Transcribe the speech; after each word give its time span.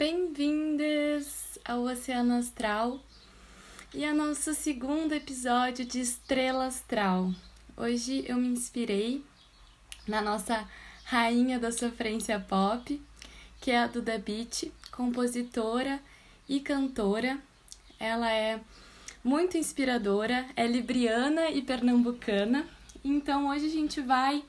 Bem-vindas 0.00 1.58
ao 1.62 1.82
Oceano 1.82 2.38
Astral 2.38 2.98
e 3.92 4.02
ao 4.02 4.14
nosso 4.14 4.54
segundo 4.54 5.12
episódio 5.12 5.84
de 5.84 6.00
Estrela 6.00 6.64
Astral. 6.64 7.30
Hoje 7.76 8.24
eu 8.26 8.38
me 8.38 8.48
inspirei 8.48 9.22
na 10.08 10.22
nossa 10.22 10.66
rainha 11.04 11.58
da 11.58 11.70
sofrência 11.70 12.40
pop, 12.40 12.98
que 13.60 13.72
é 13.72 13.78
a 13.78 13.88
Duda 13.88 14.16
Beat, 14.16 14.72
compositora 14.90 16.00
e 16.48 16.60
cantora. 16.60 17.38
Ela 17.98 18.32
é 18.32 18.58
muito 19.22 19.58
inspiradora, 19.58 20.46
é 20.56 20.66
libriana 20.66 21.50
e 21.50 21.60
pernambucana. 21.60 22.66
Então 23.04 23.50
hoje 23.50 23.66
a 23.66 23.70
gente 23.70 24.00
vai 24.00 24.42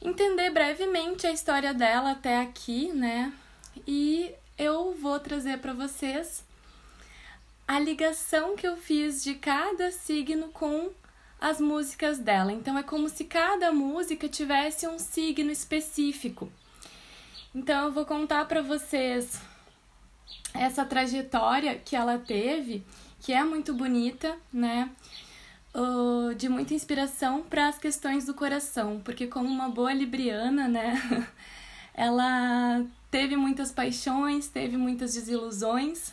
entender 0.00 0.50
brevemente 0.50 1.26
a 1.26 1.32
história 1.32 1.74
dela 1.74 2.12
até 2.12 2.40
aqui, 2.40 2.92
né? 2.92 3.32
E 3.88 4.32
eu 4.62 4.94
vou 4.94 5.18
trazer 5.18 5.58
para 5.58 5.72
vocês 5.72 6.44
a 7.66 7.80
ligação 7.80 8.54
que 8.54 8.66
eu 8.66 8.76
fiz 8.76 9.22
de 9.22 9.34
cada 9.34 9.90
signo 9.90 10.48
com 10.48 10.90
as 11.40 11.60
músicas 11.60 12.18
dela. 12.18 12.52
Então 12.52 12.78
é 12.78 12.82
como 12.82 13.08
se 13.08 13.24
cada 13.24 13.72
música 13.72 14.28
tivesse 14.28 14.86
um 14.86 14.98
signo 14.98 15.50
específico. 15.50 16.50
Então 17.52 17.86
eu 17.86 17.92
vou 17.92 18.06
contar 18.06 18.44
para 18.46 18.62
vocês 18.62 19.40
essa 20.54 20.84
trajetória 20.84 21.76
que 21.76 21.96
ela 21.96 22.18
teve, 22.18 22.84
que 23.20 23.32
é 23.32 23.42
muito 23.42 23.74
bonita, 23.74 24.36
né? 24.52 24.90
Uh, 25.74 26.34
de 26.34 26.48
muita 26.48 26.74
inspiração 26.74 27.42
para 27.42 27.66
as 27.66 27.78
questões 27.78 28.26
do 28.26 28.34
coração, 28.34 29.00
porque 29.02 29.26
como 29.26 29.48
uma 29.48 29.68
boa 29.68 29.92
libriana, 29.92 30.68
né? 30.68 31.26
ela 31.94 32.84
teve 33.10 33.36
muitas 33.36 33.70
paixões, 33.70 34.48
teve 34.48 34.76
muitas 34.76 35.14
desilusões, 35.14 36.12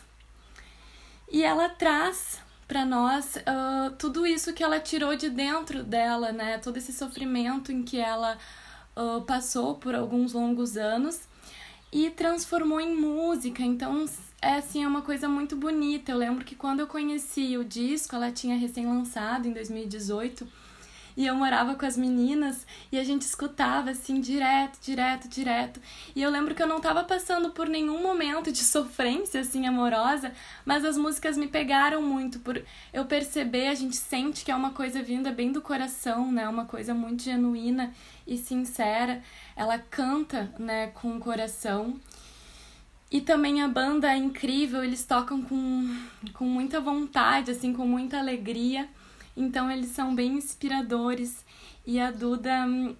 e 1.30 1.42
ela 1.42 1.68
traz 1.68 2.40
para 2.66 2.84
nós 2.84 3.36
uh, 3.36 3.90
tudo 3.98 4.26
isso 4.26 4.52
que 4.52 4.62
ela 4.62 4.78
tirou 4.78 5.16
de 5.16 5.28
dentro 5.28 5.82
dela, 5.82 6.30
né? 6.32 6.58
Todo 6.58 6.76
esse 6.76 6.92
sofrimento 6.92 7.72
em 7.72 7.82
que 7.82 7.98
ela 7.98 8.38
uh, 8.96 9.22
passou 9.22 9.74
por 9.74 9.94
alguns 9.94 10.32
longos 10.32 10.76
anos 10.76 11.20
e 11.92 12.10
transformou 12.10 12.80
em 12.80 12.94
música. 12.94 13.62
Então, 13.62 14.04
é 14.40 14.54
assim, 14.54 14.84
é 14.84 14.88
uma 14.88 15.02
coisa 15.02 15.28
muito 15.28 15.56
bonita. 15.56 16.12
Eu 16.12 16.18
lembro 16.18 16.44
que 16.44 16.54
quando 16.54 16.80
eu 16.80 16.86
conheci 16.86 17.56
o 17.56 17.64
disco, 17.64 18.14
ela 18.14 18.30
tinha 18.30 18.56
recém-lançado 18.56 19.48
em 19.48 19.52
2018 19.52 20.46
e 21.16 21.26
eu 21.26 21.34
morava 21.34 21.74
com 21.74 21.84
as 21.84 21.96
meninas 21.96 22.66
e 22.90 22.98
a 22.98 23.04
gente 23.04 23.22
escutava 23.22 23.90
assim 23.90 24.20
direto, 24.20 24.78
direto, 24.80 25.28
direto. 25.28 25.80
E 26.14 26.22
eu 26.22 26.30
lembro 26.30 26.54
que 26.54 26.62
eu 26.62 26.66
não 26.66 26.78
estava 26.78 27.04
passando 27.04 27.50
por 27.50 27.68
nenhum 27.68 28.02
momento 28.02 28.52
de 28.52 28.64
sofrência 28.64 29.40
assim 29.40 29.66
amorosa, 29.66 30.32
mas 30.64 30.84
as 30.84 30.96
músicas 30.96 31.36
me 31.36 31.48
pegaram 31.48 32.02
muito 32.02 32.38
por 32.40 32.62
eu 32.92 33.04
perceber, 33.04 33.68
a 33.68 33.74
gente 33.74 33.96
sente 33.96 34.44
que 34.44 34.50
é 34.50 34.56
uma 34.56 34.70
coisa 34.70 35.02
vinda 35.02 35.30
bem 35.30 35.52
do 35.52 35.60
coração, 35.60 36.30
né? 36.30 36.48
Uma 36.48 36.64
coisa 36.64 36.94
muito 36.94 37.22
genuína 37.22 37.92
e 38.26 38.36
sincera. 38.38 39.22
Ela 39.56 39.78
canta, 39.78 40.52
né, 40.58 40.88
com 40.88 41.16
o 41.16 41.20
coração. 41.20 41.98
E 43.10 43.20
também 43.20 43.60
a 43.60 43.66
banda 43.66 44.12
é 44.12 44.16
incrível, 44.16 44.84
eles 44.84 45.04
tocam 45.04 45.42
com, 45.42 45.96
com 46.32 46.44
muita 46.44 46.80
vontade, 46.80 47.50
assim, 47.50 47.72
com 47.72 47.84
muita 47.84 48.18
alegria. 48.18 48.88
Então 49.40 49.70
eles 49.70 49.92
são 49.92 50.14
bem 50.14 50.34
inspiradores 50.34 51.46
e 51.86 51.98
a 51.98 52.10
Duda 52.10 52.66
hum, 52.66 52.94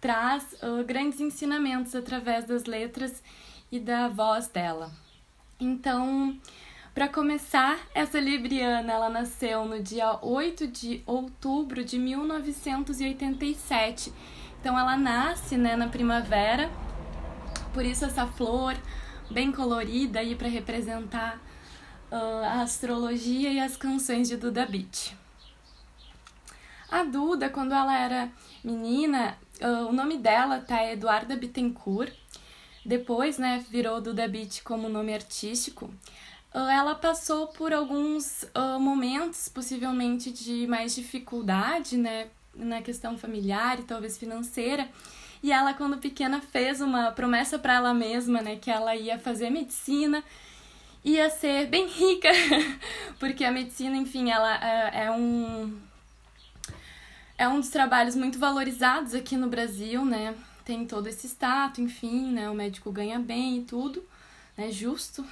traz 0.00 0.54
uh, 0.54 0.82
grandes 0.84 1.20
ensinamentos 1.20 1.94
através 1.94 2.46
das 2.46 2.64
letras 2.64 3.22
e 3.70 3.78
da 3.78 4.08
voz 4.08 4.48
dela. 4.48 4.90
Então, 5.60 6.36
para 6.92 7.06
começar, 7.06 7.78
essa 7.94 8.18
Libriana, 8.18 8.92
ela 8.92 9.08
nasceu 9.08 9.64
no 9.66 9.80
dia 9.80 10.18
8 10.20 10.66
de 10.66 11.00
outubro 11.06 11.84
de 11.84 11.96
1987. 11.96 14.12
Então 14.58 14.76
ela 14.76 14.96
nasce, 14.96 15.56
né, 15.56 15.76
na 15.76 15.86
primavera. 15.86 16.68
Por 17.72 17.84
isso 17.84 18.04
essa 18.04 18.26
flor 18.26 18.76
bem 19.30 19.52
colorida 19.52 20.18
aí 20.18 20.34
para 20.34 20.48
representar 20.48 21.40
uh, 22.10 22.42
a 22.42 22.62
astrologia 22.62 23.52
e 23.52 23.60
as 23.60 23.76
canções 23.76 24.26
de 24.26 24.36
Duda 24.36 24.66
Beat. 24.66 25.16
A 26.90 27.04
Duda, 27.04 27.50
quando 27.50 27.72
ela 27.72 27.96
era 27.96 28.32
menina, 28.64 29.36
uh, 29.60 29.88
o 29.88 29.92
nome 29.92 30.16
dela 30.16 30.60
tá 30.60 30.90
Eduarda 30.90 31.36
Bittencourt. 31.36 32.12
Depois, 32.84 33.36
né, 33.36 33.62
virou 33.70 34.00
Duda 34.00 34.26
Beat 34.26 34.62
como 34.62 34.88
nome 34.88 35.12
artístico. 35.12 35.92
Uh, 36.54 36.60
ela 36.70 36.94
passou 36.94 37.48
por 37.48 37.74
alguns 37.74 38.44
uh, 38.44 38.80
momentos, 38.80 39.50
possivelmente 39.50 40.32
de 40.32 40.66
mais 40.66 40.94
dificuldade, 40.94 41.98
né, 41.98 42.28
na 42.54 42.80
questão 42.80 43.18
familiar 43.18 43.78
e 43.78 43.82
talvez 43.82 44.16
financeira. 44.16 44.88
E 45.42 45.52
ela, 45.52 45.74
quando 45.74 45.98
pequena, 45.98 46.40
fez 46.40 46.80
uma 46.80 47.12
promessa 47.12 47.58
para 47.58 47.74
ela 47.74 47.92
mesma, 47.92 48.40
né, 48.40 48.56
que 48.56 48.70
ela 48.70 48.96
ia 48.96 49.18
fazer 49.18 49.50
medicina, 49.50 50.24
ia 51.04 51.28
ser 51.28 51.66
bem 51.66 51.86
rica, 51.86 52.30
porque 53.20 53.44
a 53.44 53.52
medicina, 53.52 53.94
enfim, 53.94 54.30
ela 54.30 54.54
é 54.90 55.10
um 55.10 55.87
é 57.38 57.48
um 57.48 57.60
dos 57.60 57.68
trabalhos 57.68 58.16
muito 58.16 58.38
valorizados 58.38 59.14
aqui 59.14 59.36
no 59.36 59.48
Brasil, 59.48 60.04
né? 60.04 60.34
Tem 60.64 60.84
todo 60.84 61.06
esse 61.06 61.28
status, 61.28 61.78
enfim, 61.78 62.32
né? 62.32 62.50
O 62.50 62.54
médico 62.54 62.90
ganha 62.90 63.18
bem 63.18 63.58
e 63.58 63.62
tudo, 63.62 64.04
né? 64.56 64.72
Justo. 64.72 65.24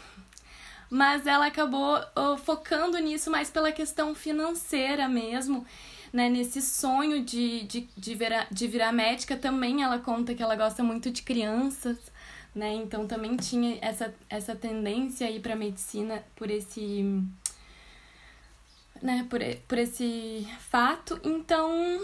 Mas 0.89 1.27
ela 1.27 1.47
acabou 1.47 1.99
focando 2.45 2.97
nisso 2.99 3.29
mais 3.29 3.51
pela 3.51 3.73
questão 3.73 4.15
financeira 4.15 5.09
mesmo, 5.09 5.67
né? 6.13 6.29
Nesse 6.29 6.63
sonho 6.63 7.25
de, 7.25 7.65
de, 7.65 7.89
de, 7.97 8.15
virar, 8.15 8.47
de 8.53 8.69
virar 8.69 8.93
médica 8.93 9.37
também 9.37 9.83
ela 9.83 9.99
conta 9.99 10.33
que 10.33 10.43
ela 10.43 10.55
gosta 10.55 10.85
muito 10.85 11.11
de 11.11 11.23
crianças, 11.23 11.99
né? 12.55 12.73
Então 12.73 13.05
também 13.09 13.37
tinha 13.37 13.79
essa, 13.83 14.15
essa 14.31 14.55
tendência 14.55 15.27
aí 15.27 15.41
para 15.41 15.57
medicina 15.57 16.23
por 16.37 16.53
esse 16.53 17.05
né, 19.03 19.27
por, 19.29 19.41
por 19.69 19.79
esse 19.79 20.47
fato. 20.71 21.21
Então, 21.25 22.01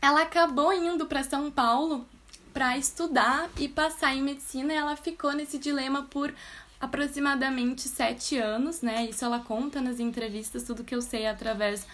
ela 0.00 0.22
acabou 0.22 0.72
indo 0.72 1.06
para 1.06 1.22
São 1.22 1.50
Paulo 1.50 2.06
para 2.52 2.78
estudar 2.78 3.50
e 3.58 3.68
passar 3.68 4.14
em 4.14 4.22
medicina. 4.22 4.72
E 4.72 4.76
ela 4.76 4.96
ficou 4.96 5.32
nesse 5.32 5.58
dilema 5.58 6.02
por 6.04 6.32
aproximadamente 6.80 7.88
sete 7.88 8.36
anos, 8.36 8.82
né? 8.82 9.06
Isso 9.06 9.24
ela 9.24 9.40
conta 9.40 9.80
nas 9.80 9.98
entrevistas, 9.98 10.62
tudo 10.64 10.84
que 10.84 10.94
eu 10.94 11.02
sei 11.02 11.26
através 11.26 11.86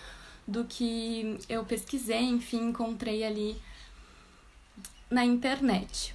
do 0.47 0.65
que 0.65 1.39
eu 1.49 1.65
pesquisei, 1.65 2.23
enfim, 2.23 2.69
encontrei 2.69 3.25
ali 3.25 3.57
na 5.09 5.25
internet. 5.25 6.15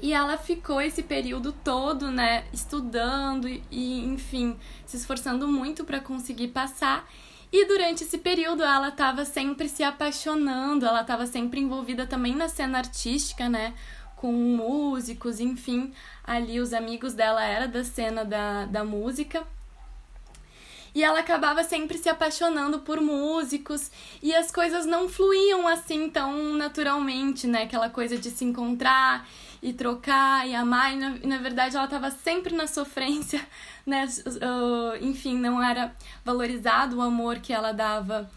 E 0.00 0.12
ela 0.12 0.36
ficou 0.36 0.80
esse 0.80 1.02
período 1.02 1.52
todo, 1.52 2.10
né, 2.10 2.44
estudando 2.52 3.48
e, 3.48 4.04
enfim, 4.04 4.56
se 4.86 4.96
esforçando 4.96 5.48
muito 5.48 5.84
para 5.84 6.00
conseguir 6.00 6.48
passar. 6.48 7.08
E 7.50 7.66
durante 7.66 8.04
esse 8.04 8.18
período 8.18 8.62
ela 8.62 8.88
estava 8.88 9.24
sempre 9.24 9.68
se 9.68 9.82
apaixonando, 9.82 10.86
ela 10.86 11.00
estava 11.00 11.26
sempre 11.26 11.60
envolvida 11.60 12.06
também 12.06 12.34
na 12.34 12.48
cena 12.48 12.78
artística, 12.78 13.48
né, 13.48 13.74
com 14.16 14.32
músicos, 14.32 15.40
enfim, 15.40 15.92
ali 16.22 16.60
os 16.60 16.72
amigos 16.72 17.14
dela 17.14 17.42
era 17.42 17.66
da 17.66 17.82
cena 17.82 18.24
da, 18.24 18.66
da 18.66 18.84
música. 18.84 19.46
E 20.94 21.02
ela 21.02 21.20
acabava 21.20 21.62
sempre 21.62 21.98
se 21.98 22.08
apaixonando 22.08 22.80
por 22.80 23.00
músicos 23.00 23.90
e 24.22 24.34
as 24.34 24.50
coisas 24.50 24.84
não 24.86 25.08
fluíam 25.08 25.68
assim 25.68 26.10
tão 26.10 26.54
naturalmente, 26.54 27.46
né? 27.46 27.62
Aquela 27.62 27.88
coisa 27.88 28.18
de 28.18 28.30
se 28.30 28.44
encontrar 28.44 29.28
e 29.62 29.72
trocar 29.72 30.46
e 30.46 30.54
amar, 30.54 30.92
e 30.92 30.96
na, 30.96 31.16
e 31.22 31.26
na 31.26 31.38
verdade 31.38 31.76
ela 31.76 31.84
estava 31.84 32.10
sempre 32.10 32.54
na 32.54 32.66
sofrência, 32.66 33.44
né? 33.84 34.06
Uh, 34.26 35.04
enfim, 35.04 35.36
não 35.36 35.62
era 35.62 35.94
valorizado 36.24 36.98
o 36.98 37.02
amor 37.02 37.40
que 37.40 37.52
ela 37.52 37.72
dava. 37.72 38.30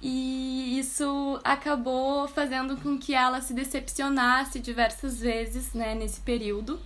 E 0.00 0.78
isso 0.78 1.40
acabou 1.42 2.28
fazendo 2.28 2.76
com 2.76 2.98
que 2.98 3.14
ela 3.14 3.40
se 3.40 3.54
decepcionasse 3.54 4.60
diversas 4.60 5.18
vezes, 5.18 5.72
né, 5.72 5.94
nesse 5.94 6.20
período. 6.20 6.78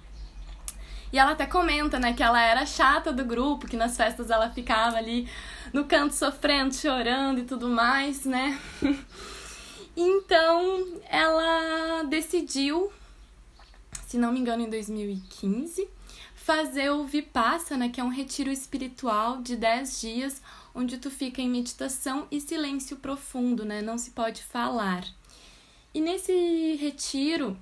E 1.13 1.19
ela 1.19 1.33
até 1.33 1.45
comenta, 1.45 1.99
né, 1.99 2.13
que 2.13 2.23
ela 2.23 2.41
era 2.41 2.65
chata 2.65 3.13
do 3.13 3.25
grupo, 3.25 3.67
que 3.67 3.77
nas 3.77 3.97
festas 3.97 4.31
ela 4.31 4.49
ficava 4.49 4.97
ali 4.97 5.29
no 5.73 5.85
canto 5.85 6.15
sofrendo, 6.15 6.73
chorando 6.73 7.41
e 7.41 7.45
tudo 7.45 7.69
mais, 7.69 8.25
né? 8.25 8.57
então, 9.97 10.87
ela 11.09 12.05
decidiu 12.05 12.93
se 14.11 14.19
não 14.19 14.33
me 14.33 14.41
engano, 14.41 14.65
em 14.65 14.69
2015, 14.69 15.89
fazer 16.35 16.91
o 16.91 17.07
Vipassana, 17.07 17.89
que 17.89 18.01
é 18.01 18.03
um 18.03 18.09
retiro 18.09 18.51
espiritual 18.51 19.41
de 19.41 19.55
10 19.55 20.01
dias, 20.01 20.43
onde 20.75 20.99
tu 20.99 21.09
fica 21.09 21.41
em 21.41 21.49
meditação 21.49 22.27
e 22.29 22.41
silêncio 22.41 22.97
profundo, 22.97 23.65
né? 23.65 23.81
Não 23.81 23.97
se 23.97 24.11
pode 24.11 24.43
falar. 24.43 25.07
E 25.95 26.01
nesse 26.01 26.75
retiro, 26.75 27.57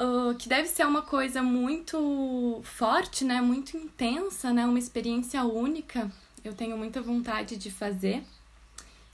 uh, 0.00 0.34
que 0.38 0.48
deve 0.48 0.68
ser 0.68 0.86
uma 0.86 1.02
coisa 1.02 1.42
muito 1.42 2.62
forte, 2.64 3.22
né? 3.22 3.42
Muito 3.42 3.76
intensa, 3.76 4.54
né? 4.54 4.64
Uma 4.64 4.78
experiência 4.78 5.44
única. 5.44 6.10
Eu 6.42 6.54
tenho 6.54 6.78
muita 6.78 7.02
vontade 7.02 7.58
de 7.58 7.70
fazer. 7.70 8.24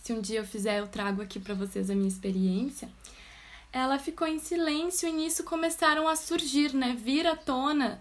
Se 0.04 0.12
um 0.12 0.20
dia 0.20 0.38
eu 0.38 0.46
fizer, 0.46 0.78
eu 0.78 0.86
trago 0.86 1.20
aqui 1.20 1.40
para 1.40 1.54
vocês 1.54 1.90
a 1.90 1.96
minha 1.96 2.06
experiência. 2.06 2.88
Ela 3.76 3.98
ficou 3.98 4.26
em 4.26 4.38
silêncio 4.38 5.06
e 5.06 5.12
nisso 5.12 5.44
começaram 5.44 6.08
a 6.08 6.16
surgir, 6.16 6.72
né? 6.72 6.96
Vir 6.98 7.26
à 7.26 7.36
tona 7.36 8.00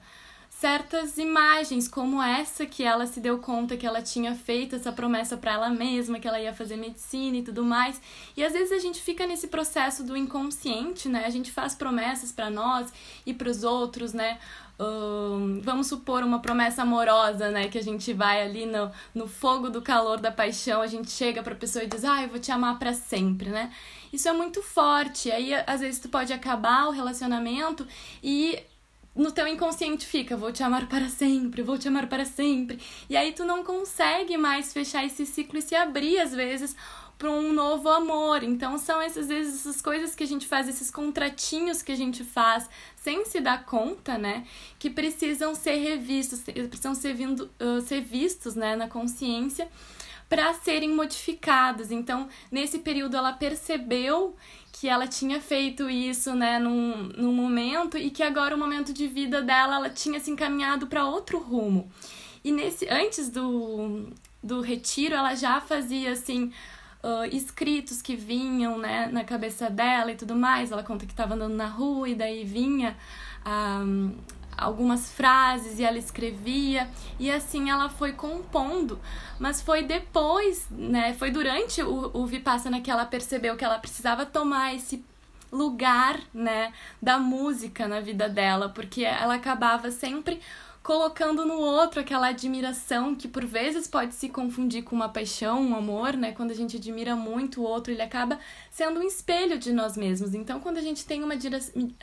certas 0.65 1.19
imagens, 1.19 1.87
como 1.87 2.19
essa 2.19 2.65
que 2.65 2.81
ela 2.81 3.05
se 3.05 3.19
deu 3.19 3.37
conta 3.37 3.77
que 3.77 3.85
ela 3.85 4.01
tinha 4.01 4.33
feito 4.33 4.75
essa 4.75 4.91
promessa 4.91 5.37
para 5.37 5.53
ela 5.53 5.69
mesma, 5.69 6.19
que 6.19 6.27
ela 6.27 6.41
ia 6.41 6.55
fazer 6.55 6.75
medicina 6.75 7.37
e 7.37 7.43
tudo 7.43 7.63
mais. 7.63 8.01
E 8.35 8.43
às 8.43 8.51
vezes 8.51 8.71
a 8.71 8.79
gente 8.79 8.99
fica 8.99 9.27
nesse 9.27 9.47
processo 9.49 10.03
do 10.03 10.17
inconsciente, 10.17 11.07
né? 11.07 11.23
A 11.27 11.29
gente 11.29 11.51
faz 11.51 11.75
promessas 11.75 12.31
para 12.31 12.49
nós 12.49 12.91
e 13.27 13.31
para 13.31 13.47
os 13.47 13.63
outros, 13.63 14.11
né? 14.11 14.39
Um, 14.79 15.61
vamos 15.61 15.85
supor 15.85 16.23
uma 16.23 16.39
promessa 16.39 16.81
amorosa, 16.81 17.51
né? 17.51 17.67
Que 17.67 17.77
a 17.77 17.83
gente 17.83 18.11
vai 18.11 18.41
ali 18.41 18.65
no, 18.65 18.91
no 19.13 19.27
fogo 19.27 19.69
do 19.69 19.83
calor 19.83 20.19
da 20.19 20.31
paixão, 20.31 20.81
a 20.81 20.87
gente 20.87 21.11
chega 21.11 21.43
pra 21.43 21.53
pessoa 21.53 21.83
e 21.83 21.87
diz, 21.87 22.03
ah, 22.03 22.23
eu 22.23 22.29
vou 22.29 22.39
te 22.39 22.51
amar 22.51 22.79
para 22.79 22.91
sempre, 22.91 23.51
né? 23.51 23.71
Isso 24.11 24.27
é 24.27 24.33
muito 24.33 24.63
forte. 24.63 25.31
Aí, 25.31 25.53
às 25.67 25.81
vezes, 25.81 25.99
tu 25.99 26.09
pode 26.09 26.33
acabar 26.33 26.87
o 26.87 26.91
relacionamento 26.91 27.87
e 28.23 28.57
no 29.15 29.31
teu 29.31 29.47
inconsciente 29.47 30.05
fica, 30.05 30.35
vou 30.35 30.51
te 30.51 30.61
amar 30.61 30.87
para 30.87 31.07
sempre, 31.07 31.61
vou 31.61 31.77
te 31.77 31.87
amar 31.87 32.07
para 32.07 32.25
sempre. 32.25 32.79
E 33.09 33.15
aí 33.15 33.31
tu 33.31 33.45
não 33.45 33.63
consegue 33.63 34.37
mais 34.37 34.73
fechar 34.73 35.05
esse 35.05 35.25
ciclo 35.25 35.57
e 35.57 35.61
se 35.61 35.73
abrir 35.73 36.19
às 36.19 36.33
vezes 36.33 36.75
para 37.17 37.31
um 37.31 37.53
novo 37.53 37.87
amor. 37.89 38.43
Então 38.43 38.77
são 38.77 39.01
essas 39.01 39.27
vezes 39.27 39.61
essas 39.61 39.81
coisas 39.81 40.13
que 40.13 40.23
a 40.23 40.27
gente 40.27 40.45
faz, 40.45 40.67
esses 40.67 40.91
contratinhos 40.91 41.81
que 41.81 41.91
a 41.91 41.95
gente 41.95 42.23
faz 42.23 42.69
sem 42.97 43.23
se 43.25 43.39
dar 43.39 43.65
conta, 43.65 44.17
né, 44.17 44.45
que 44.77 44.89
precisam 44.89 45.55
ser 45.55 45.77
revistos, 45.77 46.41
precisam 46.41 46.93
ser 46.93 47.13
vindo, 47.13 47.49
uh, 47.59 47.81
ser 47.81 48.01
vistos, 48.01 48.55
né, 48.55 48.75
na 48.75 48.87
consciência 48.87 49.69
para 50.27 50.53
serem 50.55 50.91
modificados. 50.91 51.91
Então, 51.91 52.27
nesse 52.51 52.79
período 52.79 53.15
ela 53.15 53.33
percebeu 53.33 54.35
que 54.85 54.89
ela 54.89 55.07
tinha 55.07 55.41
feito 55.41 55.89
isso, 55.89 56.35
né, 56.35 56.59
num, 56.59 57.09
num 57.17 57.33
momento 57.33 57.97
e 57.97 58.11
que 58.11 58.21
agora 58.21 58.55
o 58.55 58.59
momento 58.59 58.93
de 58.93 59.07
vida 59.07 59.41
dela 59.41 59.77
ela 59.77 59.89
tinha 59.89 60.19
se 60.19 60.29
encaminhado 60.29 60.85
para 60.85 61.07
outro 61.07 61.39
rumo. 61.39 61.89
E 62.43 62.51
nesse 62.51 62.87
antes 62.87 63.27
do, 63.29 64.07
do 64.43 64.61
retiro, 64.61 65.15
ela 65.15 65.33
já 65.33 65.59
fazia 65.59 66.11
assim 66.11 66.51
uh, 67.03 67.25
escritos 67.31 67.99
que 67.99 68.15
vinham, 68.15 68.77
né, 68.77 69.09
na 69.11 69.23
cabeça 69.23 69.71
dela 69.71 70.11
e 70.11 70.15
tudo 70.15 70.35
mais. 70.35 70.71
Ela 70.71 70.83
conta 70.83 71.07
que 71.07 71.13
estava 71.13 71.33
andando 71.33 71.55
na 71.55 71.67
rua 71.67 72.07
e 72.07 72.13
daí 72.13 72.45
vinha 72.45 72.95
um, 73.43 74.13
algumas 74.57 75.11
frases 75.11 75.79
e 75.79 75.83
ela 75.83 75.97
escrevia 75.97 76.89
e 77.19 77.31
assim 77.31 77.69
ela 77.69 77.89
foi 77.89 78.13
compondo, 78.13 78.99
mas 79.39 79.61
foi 79.61 79.83
depois, 79.83 80.67
né, 80.69 81.13
foi 81.13 81.31
durante 81.31 81.81
o, 81.81 82.11
o 82.13 82.25
Vipassana 82.25 82.81
que 82.81 82.91
ela 82.91 83.05
percebeu 83.05 83.55
que 83.55 83.65
ela 83.65 83.79
precisava 83.79 84.25
tomar 84.25 84.73
esse 84.73 85.03
lugar, 85.51 86.19
né, 86.33 86.73
da 87.01 87.17
música 87.17 87.87
na 87.87 87.99
vida 87.99 88.27
dela, 88.27 88.69
porque 88.69 89.03
ela 89.03 89.35
acabava 89.35 89.91
sempre 89.91 90.41
colocando 90.85 91.47
no 91.47 91.55
outro 91.55 91.99
aquela 91.99 92.27
admiração 92.27 93.15
que 93.15 93.27
por 93.27 93.43
vezes 93.43 93.87
pode 93.87 94.13
se 94.13 94.29
confundir 94.29 94.83
com 94.83 94.95
uma 94.95 95.09
paixão, 95.09 95.59
um 95.59 95.75
amor, 95.75 96.15
né? 96.15 96.31
Quando 96.31 96.51
a 96.51 96.53
gente 96.53 96.77
admira 96.77 97.15
muito 97.15 97.59
o 97.59 97.63
outro, 97.63 97.91
ele 97.91 98.03
acaba 98.03 98.37
sendo 98.69 98.99
um 98.99 99.03
espelho 99.03 99.57
de 99.57 99.73
nós 99.73 99.97
mesmos. 99.97 100.35
Então, 100.35 100.59
quando 100.59 100.77
a 100.77 100.81
gente 100.81 101.03
tem 101.03 101.23
uma 101.23 101.33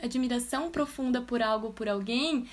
admiração 0.01 0.69
profunda 0.69 1.21
por 1.21 1.41
algo, 1.41 1.71
por 1.71 1.87
alguém, 1.87 2.45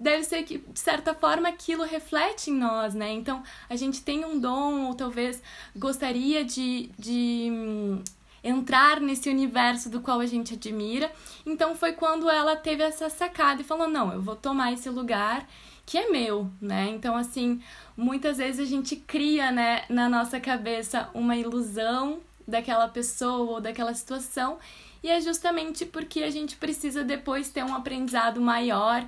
deve 0.00 0.24
ser 0.24 0.44
que, 0.44 0.56
de 0.56 0.80
certa 0.80 1.14
forma, 1.14 1.50
aquilo 1.50 1.84
reflete 1.84 2.50
em 2.50 2.54
nós, 2.54 2.94
né? 2.94 3.12
Então, 3.12 3.42
a 3.68 3.76
gente 3.76 4.00
tem 4.00 4.24
um 4.24 4.40
dom, 4.40 4.86
ou 4.86 4.94
talvez 4.94 5.42
gostaria 5.76 6.42
de, 6.42 6.88
de 6.98 7.50
hum, 7.52 8.02
entrar 8.42 8.98
nesse 8.98 9.28
universo 9.28 9.90
do 9.90 10.00
qual 10.00 10.20
a 10.20 10.26
gente 10.26 10.54
admira. 10.54 11.12
Então, 11.44 11.76
foi 11.76 11.92
quando 11.92 12.30
ela 12.30 12.56
teve 12.56 12.82
essa 12.82 13.10
sacada 13.10 13.60
e 13.60 13.64
falou: 13.64 13.86
não, 13.86 14.10
eu 14.10 14.22
vou 14.22 14.36
tomar 14.36 14.72
esse 14.72 14.88
lugar 14.88 15.46
que 15.86 15.96
é 15.96 16.10
meu, 16.10 16.50
né? 16.60 16.88
Então, 16.90 17.16
assim, 17.16 17.62
muitas 17.96 18.38
vezes 18.38 18.60
a 18.60 18.68
gente 18.68 18.96
cria, 18.96 19.52
né, 19.52 19.84
na 19.88 20.08
nossa 20.08 20.40
cabeça 20.40 21.08
uma 21.14 21.36
ilusão 21.36 22.18
daquela 22.46 22.88
pessoa 22.88 23.52
ou 23.52 23.60
daquela 23.60 23.94
situação, 23.94 24.58
e 25.02 25.08
é 25.08 25.20
justamente 25.20 25.86
porque 25.86 26.24
a 26.24 26.30
gente 26.30 26.56
precisa 26.56 27.04
depois 27.04 27.48
ter 27.48 27.64
um 27.64 27.74
aprendizado 27.74 28.40
maior 28.40 29.06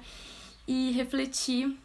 e 0.67 0.93
refletir 0.93 1.77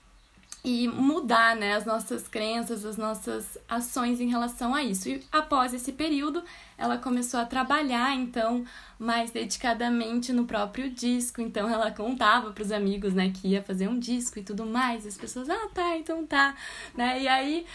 e 0.63 0.88
mudar 0.88 1.57
né, 1.57 1.75
as 1.75 1.86
nossas 1.86 2.25
crenças, 2.25 2.86
as 2.86 2.95
nossas 2.95 3.57
ações 3.68 4.21
em 4.21 4.30
relação 4.30 4.74
a 4.74 4.81
isso. 4.81 5.10
E 5.10 5.21
após 5.30 5.74
esse 5.74 5.92
período, 5.92 6.42
ela 6.77 6.98
começou 6.98 7.39
a 7.39 7.45
trabalhar 7.45 8.15
então 8.15 8.63
mais 8.98 9.30
dedicadamente 9.31 10.31
no 10.31 10.45
próprio 10.45 10.89
disco. 10.89 11.42
Então 11.42 11.69
ela 11.69 11.92
contava 11.92 12.51
para 12.51 12.63
os 12.63 12.71
amigos, 12.71 13.13
né, 13.13 13.30
que 13.36 13.50
ia 13.50 13.62
fazer 13.62 13.89
um 13.89 14.00
disco 14.00 14.39
e 14.39 14.44
tudo 14.44 14.65
mais. 14.65 15.04
E 15.04 15.10
as 15.10 15.18
pessoas, 15.18 15.50
ah, 15.50 15.68
tá, 15.74 15.98
então 15.98 16.25
tá, 16.25 16.56
né? 16.95 17.21
E 17.21 17.27
aí 17.27 17.65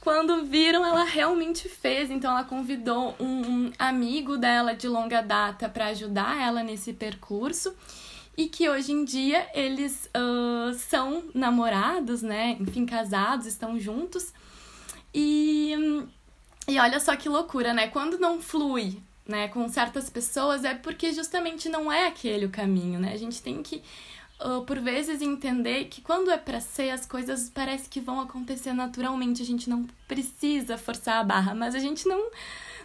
quando 0.00 0.46
viram, 0.46 0.86
ela 0.86 1.04
realmente 1.04 1.68
fez. 1.68 2.10
Então, 2.10 2.30
ela 2.30 2.44
convidou 2.44 3.14
um, 3.20 3.26
um 3.26 3.72
amigo 3.78 4.38
dela 4.38 4.72
de 4.74 4.88
longa 4.88 5.20
data 5.20 5.68
para 5.68 5.86
ajudar 5.86 6.40
ela 6.40 6.62
nesse 6.62 6.92
percurso 6.92 7.74
e 8.38 8.48
que 8.48 8.68
hoje 8.68 8.92
em 8.92 9.04
dia 9.04 9.48
eles 9.52 10.08
uh, 10.16 10.72
são 10.74 11.24
namorados, 11.34 12.22
né? 12.22 12.56
Enfim, 12.60 12.86
casados, 12.86 13.46
estão 13.46 13.80
juntos. 13.80 14.32
E, 15.12 15.74
e 16.68 16.78
olha 16.78 17.00
só 17.00 17.16
que 17.16 17.28
loucura, 17.28 17.74
né? 17.74 17.88
Quando 17.88 18.16
não 18.16 18.40
flui 18.40 19.02
né, 19.26 19.48
com 19.48 19.68
certas 19.68 20.08
pessoas 20.08 20.64
é 20.64 20.72
porque 20.72 21.12
justamente 21.12 21.68
não 21.68 21.90
é 21.90 22.06
aquele 22.06 22.46
o 22.46 22.50
caminho, 22.50 23.00
né? 23.00 23.12
A 23.12 23.16
gente 23.16 23.42
tem 23.42 23.60
que 23.60 23.82
uh, 24.40 24.64
por 24.64 24.78
vezes 24.78 25.20
entender 25.20 25.86
que 25.86 26.00
quando 26.00 26.30
é 26.30 26.38
para 26.38 26.60
ser 26.60 26.90
as 26.90 27.04
coisas 27.04 27.50
parece 27.50 27.88
que 27.88 28.00
vão 28.00 28.20
acontecer 28.20 28.72
naturalmente, 28.72 29.42
a 29.42 29.44
gente 29.44 29.68
não 29.68 29.84
precisa 30.06 30.78
forçar 30.78 31.16
a 31.18 31.24
barra, 31.24 31.56
mas 31.56 31.74
a 31.74 31.80
gente 31.80 32.06
não 32.06 32.30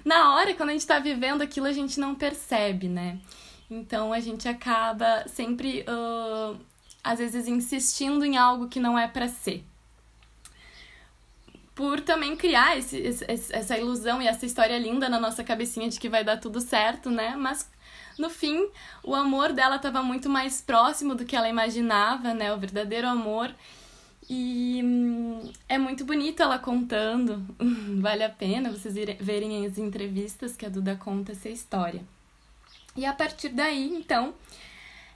na 0.04 0.34
hora 0.34 0.56
quando 0.56 0.70
a 0.70 0.74
gente 0.74 0.88
tá 0.88 0.98
vivendo 0.98 1.44
aquilo 1.44 1.68
a 1.68 1.72
gente 1.72 2.00
não 2.00 2.16
percebe, 2.16 2.90
né? 2.90 3.20
Então 3.74 4.14
a 4.14 4.20
gente 4.20 4.48
acaba 4.48 5.28
sempre, 5.28 5.84
uh, 5.88 6.56
às 7.04 7.18
vezes, 7.18 7.48
insistindo 7.48 8.24
em 8.24 8.38
algo 8.38 8.68
que 8.68 8.80
não 8.80 8.98
é 8.98 9.08
para 9.08 9.28
ser. 9.28 9.64
Por 11.74 12.00
também 12.00 12.36
criar 12.36 12.78
esse, 12.78 12.98
esse, 12.98 13.26
essa 13.28 13.78
ilusão 13.78 14.22
e 14.22 14.28
essa 14.28 14.46
história 14.46 14.78
linda 14.78 15.10
na 15.10 15.20
nossa 15.20 15.44
cabecinha 15.44 15.90
de 15.90 16.00
que 16.00 16.08
vai 16.08 16.24
dar 16.24 16.38
tudo 16.38 16.62
certo, 16.62 17.10
né? 17.10 17.36
Mas 17.36 17.68
no 18.20 18.30
fim, 18.30 18.70
o 19.04 19.16
amor 19.16 19.52
dela 19.54 19.78
estava 19.78 20.04
muito 20.04 20.30
mais 20.30 20.62
próximo 20.62 21.16
do 21.16 21.26
que 21.26 21.36
ela 21.36 21.50
imaginava, 21.50 22.32
né? 22.32 22.54
O 22.54 22.60
verdadeiro 22.60 23.08
amor. 23.08 23.52
E 24.30 24.82
hum, 24.84 25.52
é 25.68 25.80
muito 25.80 26.06
bonito 26.06 26.44
ela 26.44 26.60
contando. 26.60 27.44
vale 28.00 28.24
a 28.24 28.30
pena 28.30 28.72
vocês 28.72 28.94
verem 29.20 29.66
as 29.66 29.80
entrevistas 29.80 30.56
que 30.56 30.66
a 30.66 30.70
Duda 30.70 30.96
conta 30.96 31.32
essa 31.32 31.50
história. 31.50 32.04
E 32.96 33.06
a 33.06 33.14
partir 33.14 33.50
daí, 33.50 33.94
então, 33.96 34.34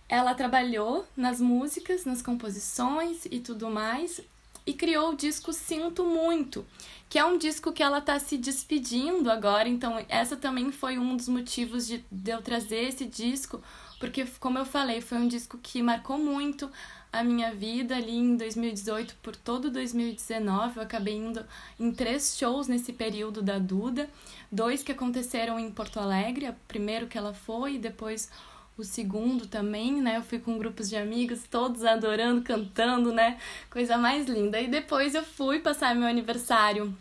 ela 0.10 0.34
trabalhou 0.34 1.06
nas 1.16 1.40
músicas, 1.40 2.06
nas 2.06 2.22
composições 2.22 3.26
e 3.26 3.40
tudo 3.40 3.70
mais, 3.70 4.22
e 4.66 4.74
criou 4.74 5.12
o 5.12 5.16
disco 5.16 5.54
Sinto 5.54 6.04
Muito, 6.04 6.66
que 7.10 7.18
é 7.18 7.24
um 7.24 7.38
disco 7.38 7.72
que 7.72 7.82
ela 7.82 8.00
está 8.00 8.20
se 8.20 8.38
despedindo 8.38 9.32
agora. 9.32 9.70
Então, 9.70 10.04
essa 10.10 10.36
também 10.36 10.72
foi 10.72 10.98
um 10.98 11.16
dos 11.16 11.30
motivos 11.30 11.88
de, 11.88 12.04
de 12.12 12.32
eu 12.32 12.42
trazer 12.42 12.84
esse 12.84 13.06
disco, 13.06 13.62
porque, 14.00 14.26
como 14.40 14.58
eu 14.58 14.66
falei, 14.66 15.00
foi 15.00 15.18
um 15.18 15.28
disco 15.28 15.58
que 15.58 15.82
marcou 15.82 16.18
muito 16.18 16.70
a 17.12 17.24
minha 17.24 17.54
vida 17.54 17.96
ali 17.96 18.16
em 18.16 18.36
2018 18.36 19.16
por 19.22 19.36
todo 19.36 19.72
2019. 19.72 20.78
Eu 20.78 20.84
acabei 20.84 21.16
indo 21.16 21.46
em 21.80 21.92
três 21.92 22.38
shows 22.38 22.68
nesse 22.68 22.94
período 22.94 23.42
da 23.42 23.58
Duda, 23.58 24.10
dois 24.52 24.84
que 24.84 24.92
aconteceram 24.92 25.60
em 25.60 25.72
Porto 25.72 26.00
Alegre, 26.00 26.50
o 26.50 26.56
primeiro 26.68 27.08
que 27.08 27.18
ela 27.18 27.34
foi 27.34 27.76
e 27.76 27.80
depois 27.80 28.30
o 28.78 28.84
segundo 28.84 29.48
também, 29.48 30.02
né? 30.02 30.18
Eu 30.18 30.22
fui 30.22 30.38
com 30.38 30.58
grupos 30.58 30.88
de 30.88 30.96
amigos, 30.96 31.44
todos 31.50 31.84
adorando, 31.84 32.44
cantando, 32.44 33.12
né? 33.12 33.40
Coisa 33.72 33.98
mais 33.98 34.28
linda. 34.28 34.62
E 34.62 34.68
depois 34.68 35.16
eu 35.16 35.24
fui 35.24 35.60
passar 35.60 35.96
meu 35.96 36.08
aniversário 36.08 36.96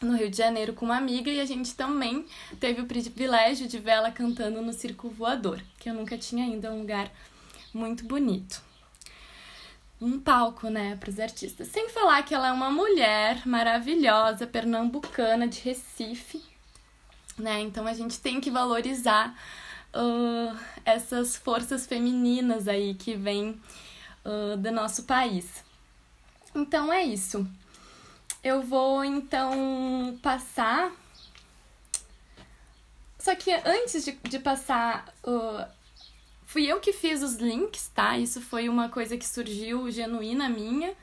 no 0.00 0.16
Rio 0.16 0.30
de 0.30 0.36
Janeiro 0.36 0.72
com 0.74 0.84
uma 0.84 0.96
amiga 0.96 1.28
e 1.28 1.40
a 1.40 1.44
gente 1.44 1.74
também 1.74 2.24
teve 2.60 2.82
o 2.82 2.86
privilégio 2.86 3.66
de 3.66 3.80
ver 3.80 3.92
ela 3.92 4.12
cantando 4.12 4.62
no 4.62 4.72
Circo 4.72 5.08
Voador, 5.08 5.60
que 5.76 5.90
eu 5.90 5.94
nunca 5.94 6.16
tinha 6.16 6.46
ido, 6.46 6.68
é 6.68 6.70
um 6.70 6.78
lugar 6.78 7.10
muito 7.74 8.04
bonito 8.04 8.67
um 10.00 10.18
palco, 10.20 10.68
né, 10.68 10.96
para 10.96 11.10
os 11.10 11.18
artistas. 11.18 11.68
Sem 11.68 11.88
falar 11.88 12.22
que 12.22 12.34
ela 12.34 12.48
é 12.48 12.52
uma 12.52 12.70
mulher 12.70 13.46
maravilhosa, 13.46 14.46
pernambucana 14.46 15.48
de 15.48 15.60
Recife, 15.60 16.42
né? 17.36 17.60
Então 17.60 17.86
a 17.86 17.94
gente 17.94 18.18
tem 18.20 18.40
que 18.40 18.50
valorizar 18.50 19.34
uh, 19.94 20.58
essas 20.84 21.36
forças 21.36 21.86
femininas 21.86 22.68
aí 22.68 22.94
que 22.94 23.14
vêm 23.14 23.60
uh, 24.24 24.56
do 24.56 24.70
nosso 24.70 25.04
país. 25.04 25.64
Então 26.54 26.92
é 26.92 27.02
isso. 27.04 27.46
Eu 28.42 28.62
vou 28.62 29.04
então 29.04 30.18
passar. 30.22 30.92
Só 33.18 33.34
que 33.34 33.52
antes 33.52 34.04
de, 34.04 34.12
de 34.12 34.38
passar, 34.38 35.12
uh, 35.24 35.77
fui 36.48 36.64
eu 36.66 36.80
que 36.80 36.94
fiz 36.94 37.22
os 37.22 37.34
links, 37.34 37.90
tá? 37.94 38.16
Isso 38.16 38.40
foi 38.40 38.70
uma 38.70 38.88
coisa 38.88 39.18
que 39.18 39.26
surgiu 39.26 39.90
genuína 39.90 40.48
minha. 40.48 40.94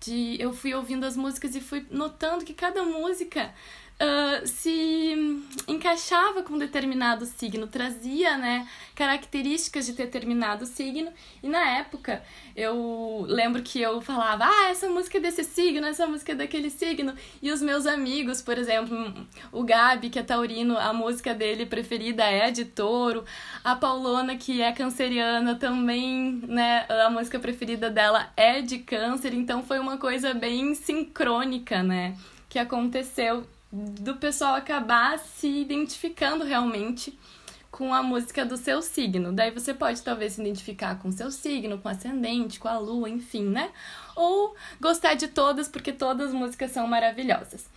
De, 0.00 0.36
eu 0.40 0.52
fui 0.52 0.72
ouvindo 0.72 1.04
as 1.04 1.16
músicas 1.16 1.56
e 1.56 1.60
fui 1.60 1.84
notando 1.90 2.44
que 2.44 2.54
cada 2.54 2.84
música 2.84 3.52
uh, 4.00 4.46
se 4.46 5.42
encaixava 5.68 6.42
com 6.42 6.58
determinado 6.58 7.24
signo, 7.26 7.66
trazia 7.66 8.36
né, 8.36 8.68
características 8.94 9.86
de 9.86 9.92
determinado 9.92 10.66
signo. 10.66 11.12
E 11.42 11.48
na 11.48 11.78
época 11.78 12.22
eu 12.56 13.24
lembro 13.28 13.62
que 13.62 13.80
eu 13.80 14.00
falava, 14.00 14.44
ah, 14.46 14.68
essa 14.70 14.88
música 14.88 15.18
é 15.18 15.20
desse 15.20 15.44
signo, 15.44 15.86
essa 15.86 16.06
música 16.06 16.32
é 16.32 16.34
daquele 16.34 16.70
signo. 16.70 17.14
E 17.40 17.50
os 17.50 17.62
meus 17.62 17.86
amigos, 17.86 18.42
por 18.42 18.58
exemplo, 18.58 19.14
o 19.52 19.62
Gabi, 19.62 20.10
que 20.10 20.18
é 20.18 20.22
taurino, 20.22 20.76
a 20.78 20.92
música 20.92 21.34
dele 21.34 21.66
preferida 21.66 22.24
é 22.24 22.50
de 22.50 22.64
touro. 22.64 23.24
A 23.62 23.74
Paulona, 23.76 24.36
que 24.36 24.60
é 24.60 24.72
canceriana, 24.72 25.54
também, 25.54 26.42
né, 26.46 26.86
a 26.88 27.10
música 27.10 27.38
preferida 27.38 27.90
dela 27.90 28.32
é 28.36 28.60
de 28.60 28.78
câncer. 28.78 29.34
Então 29.34 29.62
foi 29.62 29.78
uma 29.78 29.98
coisa 29.98 30.34
bem 30.34 30.74
sincrônica, 30.74 31.82
né? 31.82 32.16
Que 32.48 32.58
aconteceu 32.58 33.44
do 33.74 34.14
pessoal 34.16 34.54
acabar 34.54 35.18
se 35.18 35.48
identificando 35.48 36.44
realmente 36.44 37.18
com 37.72 37.92
a 37.92 38.04
música 38.04 38.44
do 38.44 38.56
seu 38.56 38.80
signo. 38.80 39.32
Daí 39.32 39.50
você 39.50 39.74
pode 39.74 40.00
talvez 40.00 40.34
se 40.34 40.40
identificar 40.40 40.96
com 41.00 41.10
seu 41.10 41.28
signo, 41.32 41.78
com 41.78 41.88
ascendente, 41.88 42.60
com 42.60 42.68
a 42.68 42.78
lua, 42.78 43.10
enfim, 43.10 43.42
né? 43.42 43.72
Ou 44.14 44.54
gostar 44.80 45.14
de 45.14 45.26
todas, 45.26 45.66
porque 45.66 45.92
todas 45.92 46.28
as 46.28 46.34
músicas 46.34 46.70
são 46.70 46.86
maravilhosas. 46.86 47.68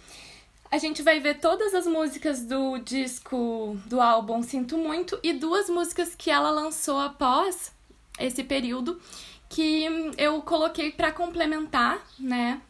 A 0.69 0.77
gente 0.77 1.01
vai 1.01 1.19
ver 1.19 1.39
todas 1.39 1.73
as 1.73 1.87
músicas 1.87 2.45
do 2.45 2.77
disco 2.77 3.75
do 3.87 3.99
álbum 3.99 4.43
Sinto 4.43 4.77
Muito 4.77 5.19
e 5.23 5.33
duas 5.33 5.67
músicas 5.67 6.13
que 6.13 6.29
ela 6.29 6.51
lançou 6.51 6.99
após 6.99 7.71
esse 8.19 8.43
período 8.43 9.01
que 9.49 9.87
eu 10.17 10.41
coloquei 10.41 10.91
para 10.91 11.11
complementar, 11.11 12.05
né, 12.19 12.61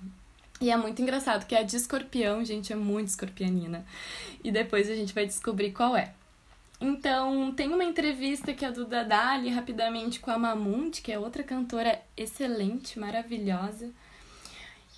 e 0.59 0.71
é 0.71 0.77
muito 0.77 1.01
engraçado, 1.01 1.45
que 1.45 1.55
é 1.55 1.59
a 1.59 1.63
de 1.63 1.75
escorpião, 1.75 2.43
gente, 2.43 2.73
é 2.73 2.75
muito 2.75 3.09
escorpianina. 3.09 3.85
E 4.43 4.51
depois 4.51 4.89
a 4.89 4.95
gente 4.95 5.13
vai 5.13 5.25
descobrir 5.25 5.71
qual 5.71 5.95
é. 5.95 6.13
Então, 6.79 7.51
tem 7.53 7.73
uma 7.73 7.83
entrevista 7.83 8.53
que 8.53 8.63
é 8.63 8.71
do 8.71 8.85
Dadali, 8.85 9.49
rapidamente, 9.49 10.19
com 10.19 10.29
a 10.29 10.37
Mamundi, 10.37 11.01
que 11.01 11.11
é 11.11 11.17
outra 11.17 11.43
cantora 11.43 11.99
excelente, 12.15 12.99
maravilhosa. 12.99 13.91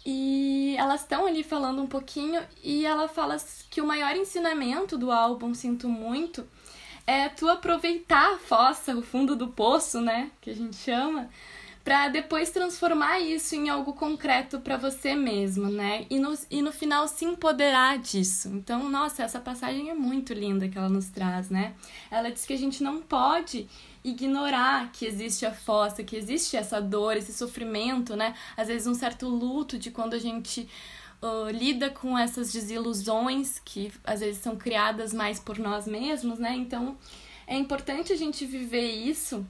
E 0.05 0.75
elas 0.77 1.01
estão 1.01 1.25
ali 1.25 1.43
falando 1.43 1.81
um 1.81 1.87
pouquinho 1.87 2.41
e 2.63 2.85
ela 2.85 3.07
fala 3.07 3.37
que 3.69 3.81
o 3.81 3.85
maior 3.85 4.15
ensinamento 4.15 4.97
do 4.97 5.11
álbum 5.11 5.53
Sinto 5.53 5.87
Muito 5.87 6.47
é 7.05 7.27
tu 7.27 7.49
aproveitar 7.49 8.33
a 8.33 8.37
fossa, 8.37 8.95
o 8.95 9.01
fundo 9.01 9.35
do 9.35 9.47
poço, 9.47 9.99
né, 9.99 10.31
que 10.39 10.49
a 10.49 10.55
gente 10.55 10.75
chama, 10.75 11.29
para 11.89 12.07
depois 12.07 12.51
transformar 12.51 13.19
isso 13.19 13.55
em 13.55 13.67
algo 13.67 13.93
concreto 13.93 14.59
para 14.59 14.77
você 14.77 15.15
mesmo, 15.15 15.71
né? 15.71 16.05
E 16.07 16.19
no, 16.19 16.37
e 16.51 16.61
no 16.61 16.71
final 16.71 17.07
se 17.07 17.25
empoderar 17.25 17.97
disso. 17.97 18.47
Então, 18.49 18.87
nossa, 18.87 19.23
essa 19.23 19.39
passagem 19.39 19.89
é 19.89 19.95
muito 19.95 20.31
linda 20.31 20.69
que 20.69 20.77
ela 20.77 20.87
nos 20.87 21.09
traz, 21.09 21.49
né? 21.49 21.73
Ela 22.11 22.29
diz 22.29 22.45
que 22.45 22.53
a 22.53 22.57
gente 22.59 22.83
não 22.83 23.01
pode 23.01 23.67
ignorar 24.03 24.91
que 24.91 25.03
existe 25.03 25.47
a 25.47 25.51
fossa, 25.51 26.03
que 26.03 26.15
existe 26.15 26.55
essa 26.55 26.79
dor, 26.79 27.17
esse 27.17 27.33
sofrimento, 27.33 28.15
né? 28.15 28.35
Às 28.55 28.67
vezes 28.67 28.85
um 28.85 28.93
certo 28.93 29.27
luto 29.27 29.75
de 29.75 29.89
quando 29.89 30.13
a 30.13 30.19
gente 30.19 30.69
uh, 31.23 31.49
lida 31.49 31.89
com 31.89 32.15
essas 32.15 32.53
desilusões 32.53 33.59
que 33.65 33.91
às 34.03 34.19
vezes 34.19 34.43
são 34.43 34.55
criadas 34.55 35.11
mais 35.11 35.39
por 35.39 35.57
nós 35.57 35.87
mesmos, 35.87 36.37
né? 36.37 36.55
Então 36.55 36.95
é 37.47 37.57
importante 37.57 38.13
a 38.13 38.15
gente 38.15 38.45
viver 38.45 38.91
isso 38.91 39.43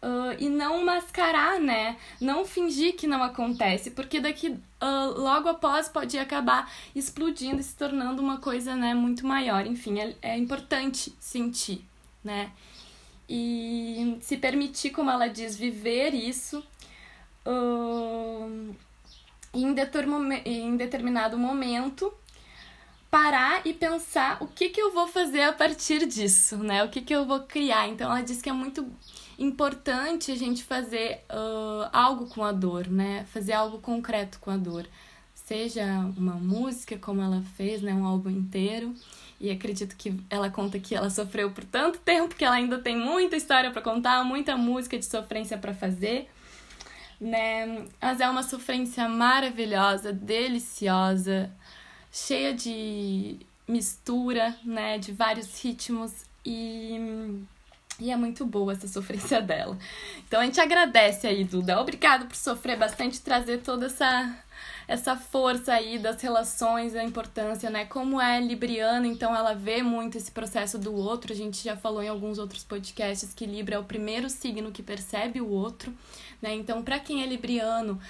Uh, 0.00 0.36
e 0.38 0.48
não 0.48 0.84
mascarar, 0.84 1.58
né? 1.58 1.96
Não 2.20 2.44
fingir 2.44 2.94
que 2.94 3.06
não 3.06 3.20
acontece, 3.20 3.90
porque 3.90 4.20
daqui 4.20 4.48
uh, 4.50 5.20
logo 5.20 5.48
após 5.48 5.88
pode 5.88 6.16
acabar 6.16 6.72
explodindo 6.94 7.60
e 7.60 7.64
se 7.64 7.74
tornando 7.74 8.22
uma 8.22 8.38
coisa, 8.38 8.76
né, 8.76 8.94
muito 8.94 9.26
maior. 9.26 9.66
Enfim, 9.66 9.98
é, 9.98 10.14
é 10.22 10.38
importante 10.38 11.12
sentir, 11.18 11.84
né? 12.22 12.52
E 13.28 14.16
se 14.20 14.36
permitir, 14.36 14.90
como 14.90 15.10
ela 15.10 15.26
diz, 15.26 15.56
viver 15.56 16.14
isso 16.14 16.64
uh, 17.44 18.74
em, 19.52 19.74
em 20.44 20.76
determinado 20.76 21.36
momento 21.36 22.14
parar 23.10 23.66
e 23.66 23.72
pensar 23.72 24.36
o 24.40 24.46
que, 24.46 24.68
que 24.68 24.80
eu 24.80 24.92
vou 24.92 25.06
fazer 25.06 25.42
a 25.42 25.52
partir 25.52 26.06
disso, 26.06 26.58
né? 26.58 26.84
O 26.84 26.88
que, 26.88 27.00
que 27.00 27.14
eu 27.14 27.24
vou 27.24 27.40
criar. 27.40 27.88
Então, 27.88 28.10
ela 28.10 28.22
diz 28.22 28.40
que 28.42 28.48
é 28.48 28.52
muito 28.52 28.86
importante 29.38 30.32
a 30.32 30.36
gente 30.36 30.64
fazer 30.64 31.24
uh, 31.30 31.88
algo 31.92 32.26
com 32.26 32.44
a 32.44 32.50
dor, 32.50 32.88
né? 32.88 33.24
Fazer 33.32 33.52
algo 33.52 33.78
concreto 33.78 34.38
com 34.40 34.50
a 34.50 34.56
dor. 34.56 34.86
Seja 35.32 35.84
uma 36.16 36.34
música, 36.34 36.98
como 36.98 37.22
ela 37.22 37.42
fez, 37.56 37.80
né? 37.80 37.94
Um 37.94 38.04
álbum 38.04 38.30
inteiro. 38.30 38.92
E 39.40 39.50
acredito 39.50 39.96
que 39.96 40.18
ela 40.28 40.50
conta 40.50 40.80
que 40.80 40.94
ela 40.94 41.08
sofreu 41.08 41.52
por 41.52 41.64
tanto 41.64 42.00
tempo 42.00 42.34
que 42.34 42.44
ela 42.44 42.56
ainda 42.56 42.78
tem 42.78 42.96
muita 42.96 43.36
história 43.36 43.70
para 43.70 43.80
contar, 43.80 44.24
muita 44.24 44.56
música 44.56 44.98
de 44.98 45.06
sofrência 45.06 45.56
para 45.56 45.72
fazer, 45.72 46.28
né? 47.20 47.86
Mas 48.02 48.20
é 48.20 48.28
uma 48.28 48.42
sofrência 48.42 49.08
maravilhosa, 49.08 50.12
deliciosa, 50.12 51.50
cheia 52.10 52.52
de 52.52 53.36
mistura, 53.68 54.56
né? 54.64 54.98
De 54.98 55.12
vários 55.12 55.62
ritmos 55.62 56.24
e 56.44 57.38
e 58.00 58.10
é 58.10 58.16
muito 58.16 58.44
boa 58.46 58.72
essa 58.72 58.86
sofrência 58.86 59.40
dela. 59.42 59.76
Então 60.26 60.40
a 60.40 60.44
gente 60.44 60.60
agradece 60.60 61.26
aí, 61.26 61.44
Duda. 61.44 61.80
Obrigado 61.80 62.26
por 62.26 62.36
sofrer 62.36 62.78
bastante, 62.78 63.20
trazer 63.20 63.58
toda 63.58 63.86
essa 63.86 64.36
essa 64.88 65.14
força 65.14 65.74
aí 65.74 65.98
das 65.98 66.22
relações, 66.22 66.96
a 66.96 67.04
importância, 67.04 67.68
né? 67.68 67.84
Como 67.84 68.18
é 68.18 68.40
libriana, 68.40 69.06
então 69.06 69.36
ela 69.36 69.52
vê 69.52 69.82
muito 69.82 70.16
esse 70.16 70.30
processo 70.30 70.78
do 70.78 70.94
outro. 70.94 71.30
A 71.30 71.36
gente 71.36 71.62
já 71.62 71.76
falou 71.76 72.02
em 72.02 72.08
alguns 72.08 72.38
outros 72.38 72.64
podcasts 72.64 73.34
que 73.34 73.44
Libra 73.44 73.76
é 73.76 73.78
o 73.78 73.84
primeiro 73.84 74.30
signo 74.30 74.72
que 74.72 74.82
percebe 74.82 75.42
o 75.42 75.48
outro, 75.50 75.92
né? 76.40 76.54
Então, 76.54 76.82
para 76.82 76.98
quem 76.98 77.22
é 77.22 77.26
libriano, 77.26 78.00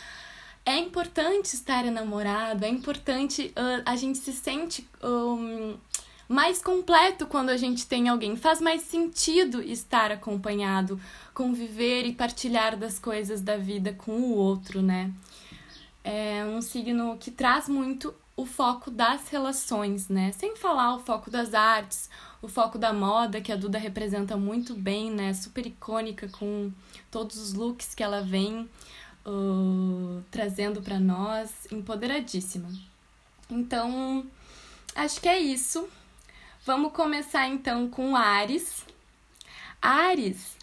é 0.64 0.76
importante 0.76 1.54
estar 1.54 1.84
enamorado, 1.84 2.64
é 2.64 2.68
importante, 2.68 3.52
uh, 3.56 3.82
a 3.84 3.96
gente 3.96 4.18
se 4.18 4.32
sente 4.32 4.86
um, 5.02 5.76
mais 6.28 6.60
completo 6.60 7.26
quando 7.26 7.48
a 7.48 7.56
gente 7.56 7.86
tem 7.86 8.08
alguém. 8.08 8.36
Faz 8.36 8.60
mais 8.60 8.82
sentido 8.82 9.62
estar 9.62 10.12
acompanhado, 10.12 11.00
conviver 11.32 12.04
e 12.04 12.12
partilhar 12.12 12.76
das 12.76 12.98
coisas 12.98 13.40
da 13.40 13.56
vida 13.56 13.94
com 13.94 14.12
o 14.12 14.34
outro, 14.34 14.82
né? 14.82 15.10
É 16.04 16.44
um 16.44 16.60
signo 16.60 17.16
que 17.18 17.30
traz 17.30 17.68
muito 17.68 18.14
o 18.36 18.46
foco 18.46 18.90
das 18.90 19.28
relações, 19.28 20.08
né? 20.08 20.30
Sem 20.32 20.54
falar 20.54 20.94
o 20.94 21.00
foco 21.00 21.30
das 21.30 21.54
artes, 21.54 22.08
o 22.40 22.46
foco 22.46 22.78
da 22.78 22.92
moda, 22.92 23.40
que 23.40 23.50
a 23.50 23.56
Duda 23.56 23.78
representa 23.78 24.36
muito 24.36 24.74
bem, 24.74 25.10
né? 25.10 25.34
Super 25.34 25.66
icônica 25.66 26.28
com 26.28 26.70
todos 27.10 27.36
os 27.36 27.54
looks 27.54 27.94
que 27.94 28.02
ela 28.02 28.20
vem 28.20 28.68
uh, 29.26 30.22
trazendo 30.30 30.80
para 30.80 31.00
nós, 31.00 31.66
empoderadíssima. 31.72 32.68
Então, 33.50 34.24
acho 34.94 35.20
que 35.20 35.28
é 35.28 35.38
isso. 35.38 35.88
Vamos 36.64 36.92
começar 36.92 37.46
então 37.46 37.88
com 37.88 38.14
Ares. 38.16 38.84
Ares, 39.80 40.56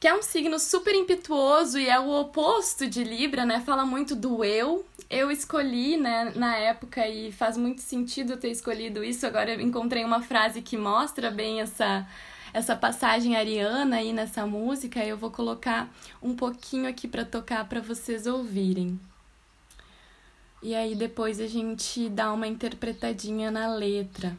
que 0.00 0.08
é 0.08 0.14
um 0.14 0.22
signo 0.22 0.58
super 0.58 0.94
impetuoso 0.94 1.78
e 1.78 1.88
é 1.88 2.00
o 2.00 2.10
oposto 2.10 2.88
de 2.88 3.04
Libra, 3.04 3.44
né? 3.44 3.60
Fala 3.60 3.84
muito 3.84 4.16
do 4.16 4.42
eu. 4.42 4.84
Eu 5.08 5.30
escolhi, 5.30 5.96
né, 5.96 6.32
na 6.34 6.56
época 6.56 7.06
e 7.06 7.32
faz 7.32 7.56
muito 7.56 7.80
sentido 7.82 8.32
eu 8.32 8.36
ter 8.38 8.50
escolhido 8.50 9.04
isso. 9.04 9.26
Agora 9.26 9.52
eu 9.52 9.60
encontrei 9.60 10.04
uma 10.04 10.22
frase 10.22 10.62
que 10.62 10.76
mostra 10.76 11.30
bem 11.30 11.60
essa 11.60 12.06
essa 12.52 12.74
passagem 12.74 13.36
ariana 13.36 13.96
aí 13.96 14.12
nessa 14.12 14.46
música. 14.46 15.04
Eu 15.04 15.16
vou 15.16 15.30
colocar 15.30 15.88
um 16.22 16.34
pouquinho 16.34 16.88
aqui 16.88 17.06
para 17.06 17.24
tocar 17.24 17.68
para 17.68 17.80
vocês 17.80 18.26
ouvirem. 18.26 18.98
E 20.62 20.74
aí 20.74 20.94
depois 20.94 21.40
a 21.40 21.46
gente 21.46 22.08
dá 22.08 22.32
uma 22.32 22.46
interpretadinha 22.46 23.50
na 23.50 23.72
letra. 23.72 24.36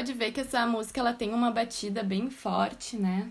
Pode 0.00 0.14
ver 0.14 0.32
que 0.32 0.40
essa 0.40 0.66
música 0.66 0.98
ela 0.98 1.12
tem 1.12 1.34
uma 1.34 1.50
batida 1.50 2.02
bem 2.02 2.30
forte, 2.30 2.96
né? 2.96 3.30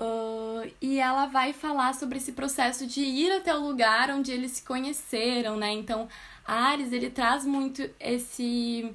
Uh, 0.00 0.72
e 0.80 0.98
ela 0.98 1.26
vai 1.26 1.52
falar 1.52 1.94
sobre 1.94 2.16
esse 2.16 2.32
processo 2.32 2.86
de 2.86 3.02
ir 3.02 3.30
até 3.30 3.54
o 3.54 3.60
lugar 3.60 4.10
onde 4.10 4.32
eles 4.32 4.52
se 4.52 4.62
conheceram, 4.62 5.54
né? 5.58 5.70
Então, 5.70 6.08
Ares, 6.46 6.94
ele 6.94 7.10
traz 7.10 7.44
muito 7.44 7.88
esse 8.00 8.90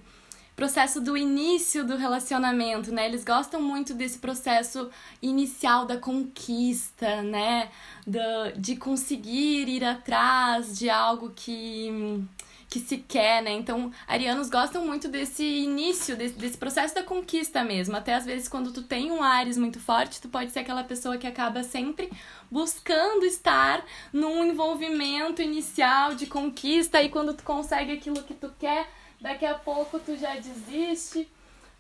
processo 0.56 1.00
do 1.00 1.16
início 1.16 1.86
do 1.86 1.96
relacionamento, 1.96 2.92
né? 2.92 3.06
Eles 3.06 3.24
gostam 3.24 3.62
muito 3.62 3.94
desse 3.94 4.18
processo 4.18 4.90
inicial 5.22 5.86
da 5.86 5.98
conquista, 5.98 7.22
né? 7.22 7.70
Da, 8.08 8.52
de 8.56 8.76
conseguir 8.76 9.70
ir 9.70 9.86
atrás 9.86 10.80
de 10.80 10.90
algo 10.90 11.32
que 11.36 12.26
que 12.70 12.80
se 12.80 12.98
quer, 12.98 13.42
né? 13.42 13.52
Então, 13.52 13.92
arianos 14.08 14.50
gostam 14.50 14.86
muito 14.86 15.08
desse 15.08 15.44
início, 15.44 16.18
desse, 16.18 16.36
desse 16.36 16.58
processo 16.58 16.94
da 16.94 17.04
conquista 17.04 17.64
mesmo. 17.64 17.96
Até 17.96 18.14
às 18.14 18.26
vezes, 18.26 18.48
quando 18.48 18.74
tu 18.74 18.84
tem 18.84 19.12
um 19.12 19.24
Ares 19.24 19.58
muito 19.58 19.80
forte, 19.80 20.22
tu 20.22 20.28
pode 20.28 20.52
ser 20.52 20.60
aquela 20.60 20.84
pessoa 20.84 21.18
que 21.18 21.26
acaba 21.26 21.64
sempre 21.64 22.12
buscando 22.52 23.26
estar 23.26 23.86
num 24.12 24.44
envolvimento 24.44 25.42
inicial 25.42 26.14
de 26.16 26.26
conquista 26.26 27.02
e 27.02 27.10
quando 27.10 27.34
tu 27.34 27.44
consegue 27.44 27.94
aquilo 27.94 28.24
que 28.24 28.34
tu 28.34 28.52
quer, 28.60 28.90
daqui 29.22 29.46
a 29.46 29.56
pouco 29.56 30.00
tu 30.00 30.18
já 30.18 30.36
desiste 30.36 31.28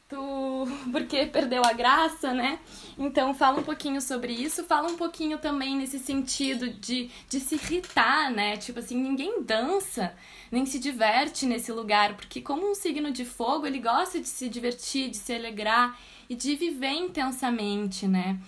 tu 0.09 0.65
porque 0.91 1.25
perdeu 1.25 1.61
a 1.65 1.73
graça, 1.73 2.33
né? 2.33 2.59
Então 2.97 3.33
fala 3.33 3.59
um 3.59 3.63
pouquinho 3.63 4.01
sobre 4.01 4.31
isso, 4.31 4.63
fala 4.63 4.89
um 4.89 4.95
pouquinho 4.95 5.37
também 5.37 5.75
nesse 5.75 5.99
sentido 5.99 6.69
de, 6.69 7.09
de 7.29 7.39
se 7.39 7.55
irritar, 7.55 8.31
né? 8.31 8.57
Tipo 8.57 8.79
assim, 8.79 8.95
ninguém 8.95 9.43
dança, 9.43 10.13
nem 10.51 10.65
se 10.65 10.79
diverte 10.79 11.45
nesse 11.45 11.71
lugar, 11.71 12.15
porque 12.15 12.41
como 12.41 12.69
um 12.69 12.75
signo 12.75 13.11
de 13.11 13.25
fogo, 13.25 13.67
ele 13.67 13.79
gosta 13.79 14.19
de 14.19 14.27
se 14.27 14.47
divertir, 14.47 15.09
de 15.09 15.17
se 15.17 15.33
alegrar 15.33 15.97
e 16.29 16.35
de 16.35 16.55
viver 16.55 16.93
intensamente, 16.93 18.07
né? 18.07 18.39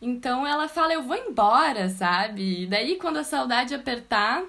Então 0.00 0.46
ela 0.46 0.66
fala, 0.66 0.94
eu 0.94 1.02
vou 1.02 1.16
embora, 1.16 1.88
sabe? 1.88 2.62
E 2.62 2.66
daí 2.66 2.96
quando 2.96 3.18
a 3.18 3.24
saudade 3.24 3.74
apertar, 3.74 4.42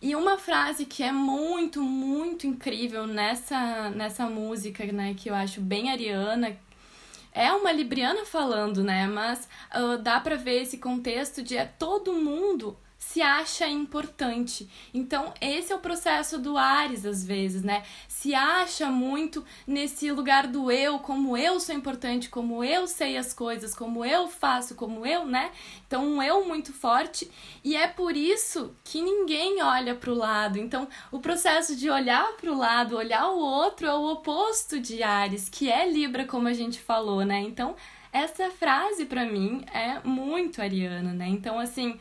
e 0.00 0.16
uma 0.16 0.38
frase 0.38 0.86
que 0.86 1.02
é 1.02 1.12
muito, 1.12 1.82
muito 1.82 2.46
incrível 2.46 3.06
nessa, 3.06 3.90
nessa 3.90 4.26
música, 4.26 4.84
né, 4.92 5.14
que 5.14 5.28
eu 5.28 5.34
acho 5.34 5.60
bem 5.60 5.90
ariana, 5.90 6.56
é 7.32 7.52
uma 7.52 7.70
libriana 7.70 8.24
falando, 8.24 8.82
né, 8.82 9.06
mas 9.06 9.48
uh, 9.74 9.98
dá 9.98 10.18
para 10.18 10.36
ver 10.36 10.62
esse 10.62 10.78
contexto 10.78 11.42
de 11.42 11.56
é 11.56 11.64
todo 11.66 12.14
mundo 12.14 12.76
se 13.12 13.20
acha 13.20 13.66
importante. 13.66 14.70
Então, 14.94 15.34
esse 15.40 15.72
é 15.72 15.74
o 15.74 15.80
processo 15.80 16.38
do 16.38 16.56
Ares, 16.56 17.04
às 17.04 17.24
vezes, 17.24 17.60
né? 17.60 17.82
Se 18.06 18.36
acha 18.36 18.88
muito 18.88 19.44
nesse 19.66 20.12
lugar 20.12 20.46
do 20.46 20.70
eu, 20.70 21.00
como 21.00 21.36
eu 21.36 21.58
sou 21.58 21.74
importante, 21.74 22.28
como 22.28 22.62
eu 22.62 22.86
sei 22.86 23.16
as 23.16 23.34
coisas, 23.34 23.74
como 23.74 24.04
eu 24.04 24.28
faço, 24.28 24.76
como 24.76 25.04
eu, 25.04 25.26
né? 25.26 25.50
Então, 25.84 26.06
um 26.06 26.22
eu 26.22 26.44
muito 26.44 26.72
forte. 26.72 27.28
E 27.64 27.74
é 27.74 27.88
por 27.88 28.16
isso 28.16 28.76
que 28.84 29.02
ninguém 29.02 29.60
olha 29.60 29.96
para 29.96 30.12
o 30.12 30.14
lado. 30.14 30.56
Então, 30.56 30.86
o 31.10 31.18
processo 31.18 31.74
de 31.74 31.90
olhar 31.90 32.36
para 32.36 32.52
o 32.52 32.56
lado, 32.56 32.96
olhar 32.96 33.28
o 33.28 33.40
outro, 33.40 33.88
é 33.88 33.92
o 33.92 34.12
oposto 34.12 34.78
de 34.78 35.02
Ares, 35.02 35.48
que 35.48 35.68
é 35.68 35.90
Libra, 35.90 36.24
como 36.26 36.46
a 36.46 36.54
gente 36.54 36.78
falou, 36.78 37.24
né? 37.24 37.40
Então, 37.40 37.74
essa 38.12 38.50
frase 38.50 39.04
para 39.04 39.24
mim 39.24 39.64
é 39.74 39.98
muito 40.04 40.62
ariana, 40.62 41.12
né? 41.12 41.26
Então, 41.26 41.58
assim 41.58 41.98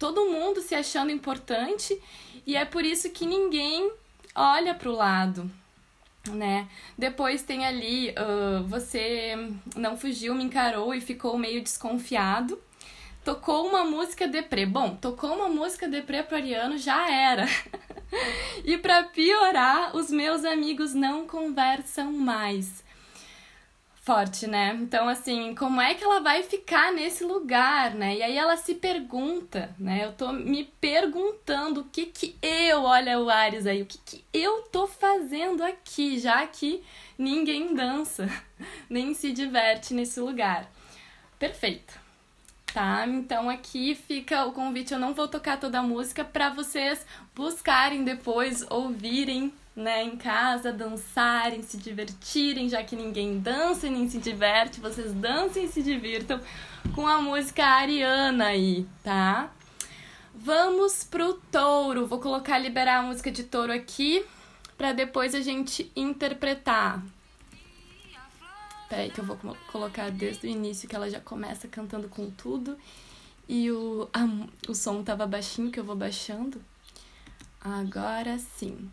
todo 0.00 0.30
mundo 0.30 0.62
se 0.62 0.74
achando 0.74 1.12
importante 1.12 2.00
e 2.46 2.56
é 2.56 2.64
por 2.64 2.84
isso 2.84 3.10
que 3.10 3.26
ninguém 3.26 3.92
olha 4.34 4.74
para 4.74 4.88
o 4.88 4.94
lado, 4.96 5.48
né? 6.30 6.66
Depois 6.96 7.42
tem 7.42 7.66
ali, 7.66 8.10
uh, 8.12 8.64
você 8.66 9.36
não 9.76 9.98
fugiu, 9.98 10.34
me 10.34 10.42
encarou 10.42 10.94
e 10.94 11.02
ficou 11.02 11.36
meio 11.36 11.62
desconfiado. 11.62 12.58
Tocou 13.22 13.68
uma 13.68 13.84
música 13.84 14.26
deprê. 14.26 14.64
Bom, 14.64 14.96
tocou 14.96 15.34
uma 15.34 15.50
música 15.50 15.86
deprê 15.86 16.22
pro 16.22 16.36
Ariano, 16.36 16.78
já 16.78 17.10
era. 17.10 17.46
e 18.64 18.78
para 18.78 19.02
piorar, 19.04 19.94
os 19.94 20.10
meus 20.10 20.46
amigos 20.46 20.94
não 20.94 21.26
conversam 21.26 22.10
mais 22.10 22.82
forte, 24.00 24.46
né? 24.46 24.76
Então, 24.80 25.08
assim, 25.08 25.54
como 25.54 25.80
é 25.80 25.94
que 25.94 26.02
ela 26.02 26.20
vai 26.20 26.42
ficar 26.42 26.92
nesse 26.92 27.22
lugar, 27.22 27.94
né? 27.94 28.16
E 28.16 28.22
aí 28.22 28.36
ela 28.36 28.56
se 28.56 28.74
pergunta, 28.74 29.74
né? 29.78 30.04
Eu 30.04 30.12
tô 30.12 30.32
me 30.32 30.64
perguntando 30.80 31.82
o 31.82 31.84
que 31.84 32.06
que 32.06 32.36
eu, 32.42 32.82
olha 32.82 33.20
o 33.20 33.28
Ares 33.28 33.66
aí, 33.66 33.82
o 33.82 33.86
que 33.86 33.98
que 33.98 34.24
eu 34.32 34.62
tô 34.62 34.86
fazendo 34.86 35.62
aqui, 35.62 36.18
já 36.18 36.46
que 36.46 36.82
ninguém 37.18 37.74
dança, 37.74 38.26
nem 38.88 39.12
se 39.12 39.32
diverte 39.32 39.92
nesse 39.92 40.18
lugar. 40.18 40.70
Perfeito. 41.38 42.00
Tá? 42.72 43.04
Então 43.06 43.50
aqui 43.50 43.96
fica 43.96 44.44
o 44.44 44.52
convite, 44.52 44.92
eu 44.92 44.98
não 44.98 45.12
vou 45.12 45.26
tocar 45.26 45.58
toda 45.58 45.80
a 45.80 45.82
música 45.82 46.24
para 46.24 46.50
vocês 46.50 47.04
buscarem 47.34 48.04
depois, 48.04 48.64
ouvirem 48.70 49.52
né, 49.74 50.02
em 50.02 50.16
casa, 50.16 50.72
dançarem, 50.72 51.62
se 51.62 51.76
divertirem, 51.76 52.68
já 52.68 52.82
que 52.82 52.96
ninguém 52.96 53.38
dança 53.38 53.86
e 53.86 53.90
nem 53.90 54.08
se 54.08 54.18
diverte, 54.18 54.80
vocês 54.80 55.12
dancem 55.12 55.64
e 55.64 55.68
se 55.68 55.82
divirtam 55.82 56.40
com 56.94 57.06
a 57.06 57.20
música 57.20 57.64
ariana 57.64 58.46
aí, 58.46 58.86
tá? 59.02 59.50
Vamos 60.34 61.04
pro 61.04 61.34
touro. 61.52 62.06
Vou 62.06 62.18
colocar 62.18 62.58
liberar 62.58 62.98
a 62.98 63.02
música 63.02 63.30
de 63.30 63.44
touro 63.44 63.72
aqui 63.72 64.24
para 64.76 64.92
depois 64.92 65.34
a 65.34 65.40
gente 65.40 65.90
interpretar. 65.94 67.02
Peraí 68.88 69.10
que 69.10 69.20
eu 69.20 69.24
vou 69.24 69.38
colocar 69.70 70.10
desde 70.10 70.46
o 70.46 70.50
início 70.50 70.88
que 70.88 70.96
ela 70.96 71.08
já 71.08 71.20
começa 71.20 71.68
cantando 71.68 72.08
com 72.08 72.30
tudo. 72.30 72.76
E 73.48 73.70
o, 73.70 74.08
a, 74.12 74.26
o 74.68 74.74
som 74.74 75.02
tava 75.02 75.26
baixinho 75.26 75.70
que 75.70 75.78
eu 75.78 75.84
vou 75.84 75.94
baixando. 75.94 76.60
Agora 77.60 78.38
sim. 78.38 78.90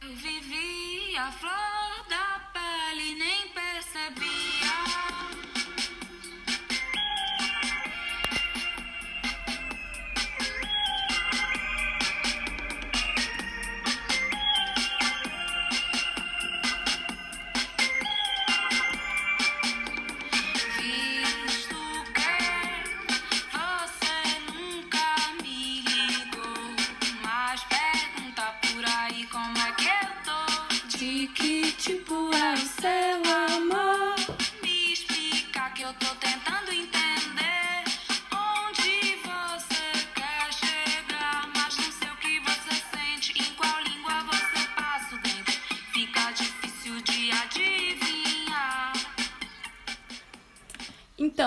Vivi 0.00 1.16
a 1.16 1.32
flor 1.32 2.06
da 2.08 2.50
pele, 2.52 3.14
nem 3.16 3.48
percebia. 3.48 4.67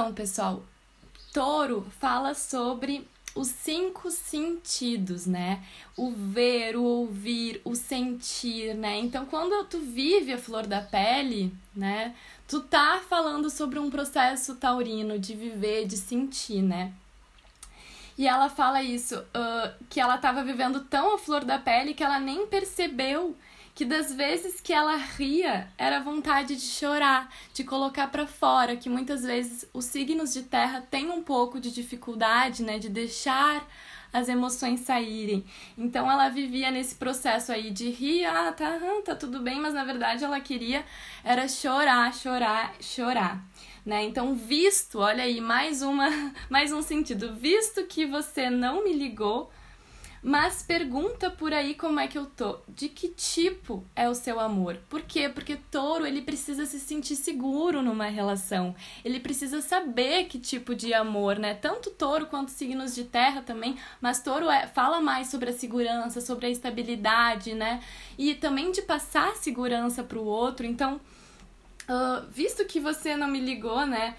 Então, 0.02 0.16
pessoal, 0.16 0.64
touro 1.32 1.86
fala 2.00 2.34
sobre 2.34 3.08
os 3.36 3.50
cinco 3.50 4.10
sentidos, 4.10 5.28
né? 5.28 5.64
O 5.96 6.10
ver, 6.10 6.76
o 6.76 6.82
ouvir, 6.82 7.62
o 7.64 7.76
sentir, 7.76 8.74
né? 8.74 8.98
Então, 8.98 9.28
quando 9.28 9.64
tu 9.66 9.80
vive 9.80 10.34
a 10.34 10.40
flor 10.40 10.66
da 10.66 10.82
pele, 10.82 11.54
né? 11.76 12.16
Tu 12.48 12.62
tá 12.62 13.00
falando 13.08 13.48
sobre 13.52 13.78
um 13.78 13.92
processo 13.92 14.56
taurino 14.56 15.20
de 15.20 15.36
viver, 15.36 15.86
de 15.86 15.98
sentir, 15.98 16.64
né? 16.64 16.92
E 18.18 18.28
ela 18.28 18.50
fala 18.50 18.82
isso, 18.82 19.20
uh, 19.20 19.86
que 19.88 20.00
ela 20.00 20.18
tava 20.18 20.44
vivendo 20.44 20.80
tão 20.86 21.14
a 21.14 21.20
flor 21.20 21.46
da 21.46 21.60
pele 21.60 21.94
que 21.94 22.04
ela 22.04 22.20
nem 22.20 22.48
percebeu 22.48 23.38
que 23.74 23.86
das 23.86 24.14
vezes 24.14 24.60
que 24.60 24.74
ela 24.74 24.96
ria 24.96 25.68
era 25.78 26.00
vontade 26.00 26.56
de 26.56 26.62
chorar, 26.62 27.34
de 27.54 27.64
colocar 27.64 28.08
para 28.08 28.28
fora, 28.28 28.76
que 28.76 28.90
muitas 28.90 29.24
vezes 29.24 29.68
os 29.74 29.86
signos 29.86 30.34
de 30.34 30.44
terra 30.44 30.82
têm 30.90 31.10
um 31.10 31.24
pouco 31.24 31.60
de 31.60 31.72
dificuldade, 31.72 32.64
né, 32.64 32.80
de 32.80 32.90
deixar 32.90 33.68
as 34.14 34.28
emoções 34.28 34.82
saírem. 34.82 35.46
Então 35.78 36.12
ela 36.12 36.28
vivia 36.30 36.70
nesse 36.70 36.96
processo 36.96 37.52
aí 37.52 37.72
de 37.72 37.90
rir, 37.90 38.26
ah, 38.26 38.52
tá, 38.52 38.80
tá 39.06 39.16
tudo 39.16 39.40
bem, 39.40 39.60
mas 39.60 39.74
na 39.74 39.84
verdade 39.84 40.24
ela 40.24 40.40
queria 40.40 40.84
era 41.24 41.48
chorar, 41.48 42.14
chorar, 42.14 42.74
chorar. 42.82 43.42
Né? 43.86 44.04
Então, 44.04 44.36
visto, 44.36 45.00
olha 45.00 45.24
aí, 45.24 45.42
mais 45.42 45.82
uma, 45.82 46.08
mais 46.50 46.72
um 46.72 46.82
sentido. 46.82 47.34
Visto 47.34 47.86
que 47.86 48.06
você 48.06 48.50
não 48.50 48.84
me 48.84 48.94
ligou, 48.94 49.52
mas 50.24 50.62
pergunta 50.62 51.32
por 51.32 51.52
aí 51.52 51.74
como 51.74 52.00
é 52.00 52.08
que 52.08 52.18
eu 52.18 52.26
tô. 52.26 52.60
De 52.68 52.88
que 52.88 53.08
tipo 53.08 53.84
é 53.96 54.08
o 54.08 54.14
seu 54.14 54.40
amor? 54.40 54.78
Por 54.88 55.02
quê? 55.02 55.28
Porque 55.28 55.56
touro, 55.56 56.06
ele 56.06 56.22
precisa 56.22 56.66
se 56.66 56.80
sentir 56.80 57.16
seguro 57.16 57.82
numa 57.82 58.06
relação. 58.06 58.76
Ele 59.04 59.20
precisa 59.20 59.62
saber 59.62 60.26
que 60.26 60.38
tipo 60.38 60.76
de 60.76 60.94
amor, 60.94 61.40
né? 61.40 61.56
Tanto 61.56 61.90
touro 61.90 62.28
quanto 62.28 62.52
signos 62.52 62.94
de 62.94 63.06
terra 63.06 63.42
também, 63.42 63.78
mas 64.00 64.22
touro 64.22 64.50
é, 64.50 64.68
fala 64.68 65.02
mais 65.02 65.28
sobre 65.28 65.50
a 65.50 65.54
segurança, 65.54 66.22
sobre 66.22 66.46
a 66.46 66.50
estabilidade, 66.50 67.56
né? 67.56 67.82
E 68.18 68.36
também 68.36 68.72
de 68.72 68.84
passar 68.84 69.36
segurança 69.36 70.04
para 70.04 70.20
o 70.20 70.26
outro. 70.26 70.68
Então, 70.68 71.02
uh, 71.90 72.28
visto 72.30 72.64
que 72.66 72.80
você 72.80 73.16
não 73.16 73.28
me 73.28 73.40
ligou, 73.40 73.88
né? 73.88 74.16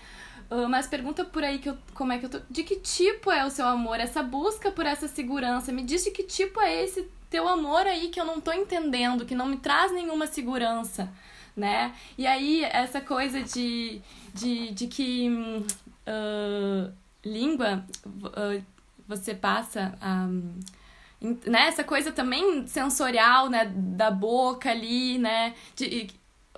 Uh, 0.53 0.69
mas 0.69 0.87
pergunta 0.87 1.25
por 1.25 1.43
aí 1.43 1.59
que 1.59 1.71
eu, 1.71 1.79
como 1.95 2.13
é 2.13 2.19
que 2.19 2.27
eu 2.27 2.29
tô. 2.29 2.41
De 2.51 2.63
que 2.63 2.77
tipo 2.77 3.33
é 3.33 3.43
o 3.43 3.51
seu 3.51 3.67
amor? 3.67 3.99
Essa 3.99 4.23
busca 4.23 4.71
por 4.71 4.85
essa 4.85 5.09
segurança. 5.09 5.73
Me 5.73 5.83
diz 5.83 6.05
de 6.05 6.11
que 6.11 6.23
tipo 6.23 6.61
é 6.61 6.85
esse 6.85 7.09
teu 7.31 7.49
amor 7.49 7.87
aí 7.87 8.11
que 8.11 8.21
eu 8.21 8.25
não 8.27 8.39
tô 8.39 8.53
entendendo, 8.53 9.25
que 9.25 9.35
não 9.35 9.47
me 9.47 9.57
traz 9.57 9.91
nenhuma 9.93 10.27
segurança, 10.27 11.11
né? 11.57 11.95
E 12.19 12.27
aí, 12.27 12.65
essa 12.65 13.01
coisa 13.01 13.41
de, 13.41 14.03
de, 14.35 14.73
de 14.73 14.87
que 14.89 15.31
uh, 16.07 16.93
língua 17.25 17.83
uh, 18.07 18.63
você 19.09 19.35
passa. 19.35 19.99
Um, 20.03 20.61
né, 21.47 21.69
essa 21.69 21.85
coisa 21.85 22.13
também 22.13 22.67
sensorial, 22.67 23.49
né, 23.49 23.73
da 23.75 24.11
boca 24.11 24.71
ali, 24.71 25.19
né, 25.19 25.55
de, 25.77 26.11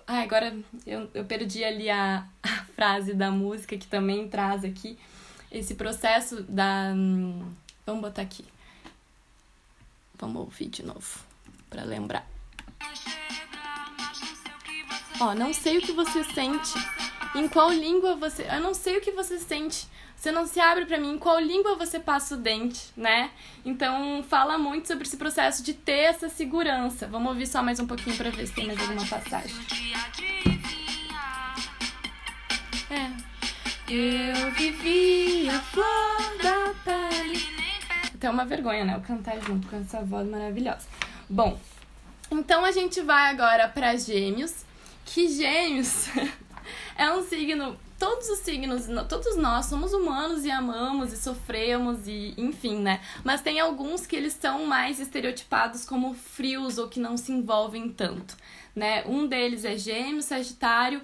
Ai, 0.07 0.25
agora 0.25 0.55
eu, 0.87 1.09
eu 1.15 1.25
perdi 1.25 1.65
ali 1.65 1.89
a, 1.89 2.27
a 2.43 2.65
frase 2.75 3.15
da 3.15 3.31
música 3.31 3.77
que 3.77 3.87
também 3.87 4.29
traz 4.29 4.65
aqui 4.65 4.99
esse 5.51 5.75
processo 5.75 6.43
da. 6.43 6.93
Hum, 6.95 7.51
vamos 7.87 8.03
botar 8.03 8.23
aqui. 8.23 8.45
Vamos 10.17 10.43
ouvir 10.43 10.69
de 10.69 10.85
novo 10.85 11.21
para 11.71 11.85
lembrar. 11.85 12.27
Ó, 15.21 15.35
não 15.35 15.55
sei 15.55 15.79
o 15.79 15.81
que 15.81 15.93
você 15.93 16.23
sente. 16.25 16.75
Em 17.35 17.49
qual 17.49 17.71
língua 17.71 18.15
você. 18.17 18.43
Eu 18.43 18.61
não 18.61 18.75
sei 18.75 18.99
o 18.99 19.01
que 19.01 19.11
você 19.11 19.39
sente. 19.39 19.87
Você 20.25 20.33
não 20.33 20.47
se 20.47 20.59
abre 20.59 20.87
para 20.87 20.97
mim 20.97 21.11
em 21.11 21.19
qual 21.19 21.39
língua 21.39 21.77
você 21.77 22.01
passa 22.01 22.35
o 22.35 22.39
dente, 22.39 22.81
né? 22.97 23.31
Então 23.63 24.25
fala 24.27 24.57
muito 24.57 24.89
sobre 24.89 25.05
esse 25.07 25.19
processo 25.19 25.63
de 25.63 25.75
ter 25.75 25.99
essa 25.99 26.31
segurança. 26.31 27.07
Vamos 27.07 27.29
ouvir 27.29 27.47
só 27.47 27.63
mais 27.63 27.79
um 27.79 27.87
pouquinho 27.87 28.17
para 28.17 28.31
ver 28.31 28.47
se 28.47 28.55
tem 28.55 28.67
mais 28.67 28.81
alguma 28.81 29.05
passagem. 29.07 29.55
É. 32.91 33.11
Eu 33.93 34.51
vivi 34.53 35.47
a 35.51 35.61
flor 35.61 36.43
da 36.43 36.75
pele. 36.83 37.47
Até 38.15 38.31
uma 38.31 38.47
vergonha, 38.47 38.83
né? 38.83 38.95
Eu 38.95 39.03
cantar 39.03 39.39
junto 39.43 39.69
com 39.69 39.77
essa 39.77 40.01
voz 40.01 40.27
maravilhosa. 40.27 40.89
Bom, 41.29 41.61
então 42.31 42.65
a 42.65 42.73
gente 42.73 43.03
vai 43.03 43.29
agora 43.29 43.69
para 43.69 43.95
Gêmeos, 43.95 44.65
que 45.05 45.29
Gêmeos 45.29 46.09
é 46.97 47.13
um 47.13 47.23
signo 47.25 47.77
todos 48.05 48.29
os 48.29 48.41
signos, 48.41 48.85
todos 49.09 49.35
nós 49.39 49.65
somos 49.65 49.95
humanos 49.95 50.45
e 50.45 50.51
amamos 50.51 51.11
e 51.11 51.17
sofremos 51.17 52.07
e 52.07 52.35
enfim, 52.37 52.77
né? 52.79 53.01
Mas 53.25 53.41
tem 53.41 53.59
alguns 53.59 54.07
que 54.07 54.15
eles 54.15 54.35
são 54.35 54.67
mais 54.67 55.01
estereotipados 55.01 55.87
como 55.87 56.13
frios 56.13 56.77
ou 56.77 56.87
que 56.87 57.01
não 57.01 57.17
se 57.17 57.33
envolvem 57.33 57.89
tanto, 57.89 58.37
né? 58.77 59.03
Um 59.07 59.27
deles 59.27 59.65
é 59.65 59.79
Gêmeo, 59.79 60.21
Sagitário 60.21 61.01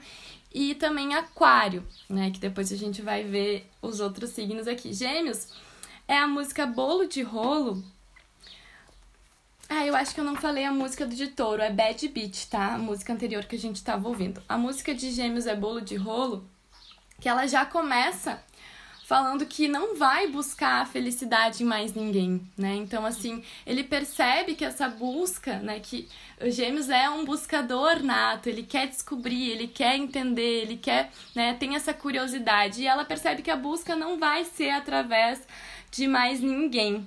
e 0.52 0.74
também 0.74 1.14
Aquário, 1.14 1.82
né? 2.06 2.30
Que 2.30 2.38
depois 2.38 2.70
a 2.70 2.76
gente 2.76 3.00
vai 3.00 3.24
ver 3.24 3.66
os 3.80 3.98
outros 3.98 4.28
signos 4.28 4.68
aqui. 4.68 4.92
Gêmeos 4.92 5.48
é 6.06 6.18
a 6.18 6.28
música 6.28 6.66
Bolo 6.66 7.06
de 7.06 7.22
Rolo. 7.22 7.82
Ah, 9.70 9.86
eu 9.86 9.96
acho 9.96 10.14
que 10.14 10.20
eu 10.20 10.24
não 10.24 10.36
falei 10.36 10.66
a 10.66 10.72
música 10.72 11.06
do 11.06 11.14
de 11.14 11.28
touro, 11.28 11.62
é 11.62 11.72
Bad 11.72 12.06
Beat, 12.08 12.46
tá? 12.50 12.74
A 12.74 12.78
música 12.78 13.10
anterior 13.10 13.46
que 13.46 13.56
a 13.56 13.58
gente 13.58 13.82
tava 13.82 14.06
ouvindo. 14.06 14.42
A 14.46 14.58
música 14.58 14.94
de 14.94 15.10
Gêmeos 15.10 15.46
é 15.46 15.56
Bolo 15.56 15.80
de 15.80 15.96
Rolo 15.96 16.46
que 17.20 17.28
ela 17.28 17.46
já 17.46 17.64
começa 17.64 18.42
falando 19.10 19.44
que 19.44 19.66
não 19.66 19.96
vai 19.96 20.28
buscar 20.28 20.82
a 20.82 20.86
felicidade 20.86 21.64
em 21.64 21.66
mais 21.66 21.94
ninguém, 21.94 22.40
né? 22.56 22.76
Então, 22.76 23.04
assim, 23.04 23.42
ele 23.66 23.82
percebe 23.82 24.54
que 24.54 24.64
essa 24.64 24.88
busca, 24.88 25.58
né? 25.58 25.80
Que 25.80 26.08
o 26.40 26.48
Gêmeos 26.48 26.88
é 26.88 27.10
um 27.10 27.24
buscador 27.24 28.00
nato, 28.04 28.48
ele 28.48 28.62
quer 28.62 28.86
descobrir, 28.86 29.50
ele 29.50 29.66
quer 29.66 29.96
entender, 29.96 30.62
ele 30.62 30.76
quer, 30.76 31.10
né? 31.34 31.54
Tem 31.54 31.74
essa 31.74 31.92
curiosidade. 31.92 32.82
E 32.82 32.86
ela 32.86 33.04
percebe 33.04 33.42
que 33.42 33.50
a 33.50 33.56
busca 33.56 33.96
não 33.96 34.16
vai 34.16 34.44
ser 34.44 34.70
através 34.70 35.40
de 35.90 36.06
mais 36.06 36.40
ninguém. 36.40 37.04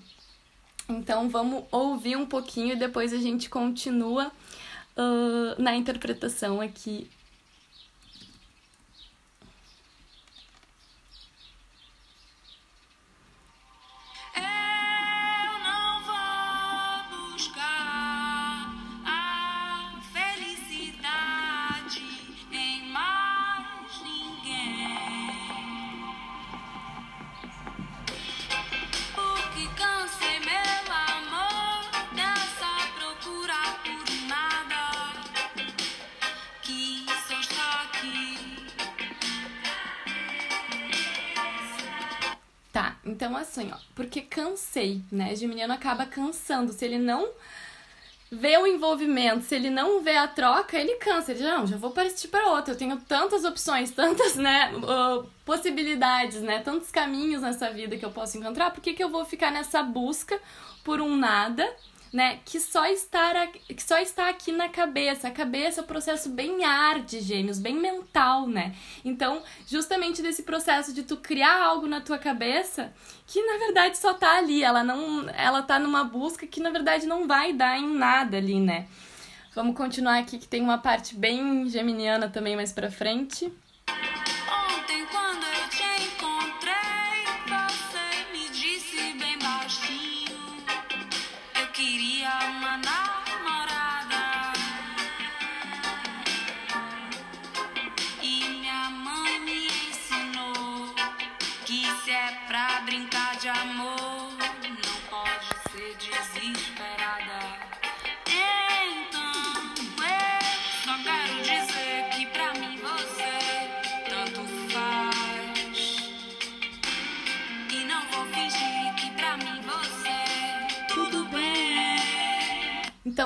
Então, 0.90 1.30
vamos 1.30 1.64
ouvir 1.72 2.18
um 2.18 2.26
pouquinho 2.26 2.74
e 2.74 2.76
depois 2.76 3.14
a 3.14 3.18
gente 3.18 3.50
continua 3.50 4.30
uh, 4.98 5.62
na 5.62 5.74
interpretação 5.74 6.60
aqui 6.60 7.10
Então, 43.06 43.36
assim, 43.36 43.72
ó, 43.72 43.78
porque 43.96 44.22
cansei, 44.22 45.02
né? 45.12 45.36
Geminiano 45.36 45.74
acaba 45.74 46.06
cansando. 46.06 46.72
Se 46.72 46.84
ele 46.86 46.98
não 46.98 47.30
vê 48.32 48.58
o 48.58 48.66
envolvimento, 48.66 49.46
se 49.46 49.56
ele 49.56 49.70
não 49.70 50.02
vê 50.02 50.18
a 50.18 50.28
troca, 50.28 50.78
ele 50.78 50.96
cansa. 50.96 51.32
Ele 51.32 51.40
diz, 51.40 51.48
não, 51.48 51.68
já 51.68 51.78
vou 51.78 51.92
partir 51.92 52.28
para 52.28 52.48
outro. 52.50 52.74
Eu 52.74 52.78
tenho 52.78 52.98
tantas 52.98 53.46
opções, 53.46 53.92
tantas, 53.96 54.36
né, 54.36 54.72
uh, 54.76 55.30
possibilidades, 55.46 56.42
né, 56.42 56.60
tantos 56.60 56.90
caminhos 56.90 57.42
nessa 57.42 57.70
vida 57.70 57.98
que 57.98 58.06
eu 58.06 58.12
posso 58.12 58.38
encontrar. 58.38 58.72
Por 58.72 58.82
que, 58.82 58.94
que 58.94 59.04
eu 59.04 59.10
vou 59.10 59.24
ficar 59.26 59.52
nessa 59.52 59.84
busca 59.84 60.40
por 60.84 61.00
um 61.00 61.16
nada 61.16 61.70
né, 62.14 62.40
que 62.46 62.60
só 62.60 62.86
está, 62.86 63.48
que 63.48 63.82
só 63.82 63.98
está 63.98 64.30
aqui 64.30 64.52
na 64.52 64.70
cabeça. 64.70 65.28
A 65.28 65.32
cabeça 65.32 65.82
é 65.82 65.84
um 65.84 65.88
processo 65.88 66.30
bem 66.30 66.64
ar 66.64 67.00
de 67.00 67.20
gêmeos, 67.20 67.58
bem 67.58 67.76
mental, 67.76 68.48
né? 68.48 68.76
Então, 69.04 69.42
justamente 69.68 70.22
desse 70.22 70.44
processo 70.44 70.94
de 70.94 71.02
tu 71.02 71.18
criar 71.18 71.64
algo 71.64 71.88
na 71.88 72.02
tua 72.02 72.20
cabeça 72.20 72.94
que 73.26 73.42
na 73.44 73.58
verdade 73.58 73.98
só 73.98 74.14
tá 74.14 74.38
ali, 74.38 74.64
ela 74.64 74.84
não, 74.84 75.28
ela 75.30 75.64
tá 75.64 75.80
numa 75.80 76.04
busca 76.04 76.46
que 76.46 76.62
na 76.62 76.70
verdade 76.70 77.08
não 77.08 77.28
vai 77.28 77.52
dar 77.52 77.80
em 77.80 77.96
nada 77.96 78.38
ali, 78.38 78.60
né? 78.60 78.86
Vamos 79.56 79.76
continuar 79.76 80.20
aqui 80.20 80.38
que 80.38 80.48
tem 80.48 80.62
uma 80.62 80.78
parte 80.78 81.16
bem 81.16 81.68
geminiana 81.68 82.30
também 82.30 82.56
mais 82.56 82.72
para 82.72 82.92
frente. 82.92 83.52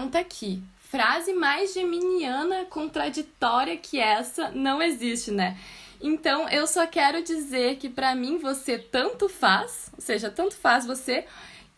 Tá 0.10 0.20
aqui. 0.20 0.62
Frase 0.80 1.34
mais 1.34 1.74
geminiana 1.74 2.66
contraditória 2.66 3.76
que 3.76 4.00
essa 4.00 4.50
não 4.52 4.82
existe, 4.82 5.32
né? 5.32 5.58
Então 6.02 6.48
eu 6.50 6.66
só 6.66 6.86
quero 6.88 7.22
dizer 7.24 7.78
que 7.78 7.90
para 7.90 8.16
mim 8.16 8.38
você 8.38 8.78
tanto 8.78 9.28
faz, 9.28 9.92
ou 9.94 10.02
seja, 10.02 10.30
tanto 10.30 10.56
faz 10.56 10.86
você 10.86 11.26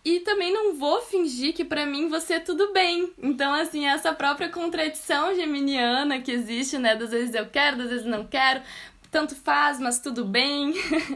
e 0.04 0.20
também 0.22 0.54
não 0.54 0.76
vou 0.76 1.02
fingir 1.02 1.54
que 1.54 1.65
para 1.65 1.86
mim 1.86 2.08
você 2.08 2.36
é 2.36 2.39
tudo 2.39 2.72
bem. 2.72 3.12
Então, 3.22 3.54
assim, 3.54 3.86
essa 3.86 4.13
própria 4.13 4.50
contradição 4.50 5.36
geminiana 5.36 6.22
que 6.22 6.32
existe, 6.32 6.78
né? 6.78 6.96
Das 6.96 7.12
vezes 7.12 7.36
eu 7.36 7.48
quero, 7.48 7.78
das 7.78 7.89
vezes 7.89 8.06
não 8.06 8.26
quero, 8.26 8.62
tanto 9.12 9.36
faz, 9.36 9.80
mas 9.80 10.00
tudo 10.00 10.24
bem, 10.26 10.74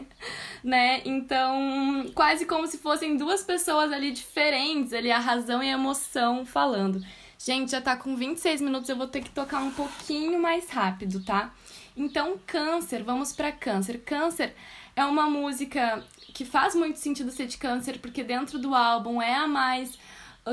né? 0.62 1.00
Então, 1.04 2.06
quase 2.14 2.44
como 2.46 2.66
se 2.66 2.78
fossem 2.78 3.16
duas 3.16 3.42
pessoas 3.42 3.92
ali 3.92 4.10
diferentes, 4.10 4.92
ali 4.92 5.10
a 5.10 5.18
razão 5.18 5.62
e 5.62 5.68
a 5.68 5.74
emoção 5.74 6.44
falando. 6.44 7.04
Gente, 7.38 7.72
já 7.72 7.80
tá 7.80 7.96
com 7.96 8.16
26 8.16 8.60
minutos, 8.60 8.88
eu 8.88 8.96
vou 8.96 9.06
ter 9.06 9.22
que 9.22 9.30
tocar 9.30 9.60
um 9.60 9.70
pouquinho 9.70 10.40
mais 10.40 10.68
rápido, 10.70 11.22
tá? 11.24 11.52
Então, 11.96 12.38
Câncer, 12.46 13.04
vamos 13.04 13.32
para 13.32 13.52
Câncer. 13.52 14.02
Câncer 14.02 14.54
é 14.96 15.04
uma 15.04 15.28
música 15.28 16.02
que 16.32 16.44
faz 16.44 16.74
muito 16.74 16.98
sentido 16.98 17.30
ser 17.30 17.46
de 17.46 17.56
Câncer, 17.58 17.98
porque 17.98 18.24
dentro 18.24 18.58
do 18.58 18.74
álbum 18.74 19.22
é 19.22 19.34
a 19.34 19.46
mais 19.46 19.96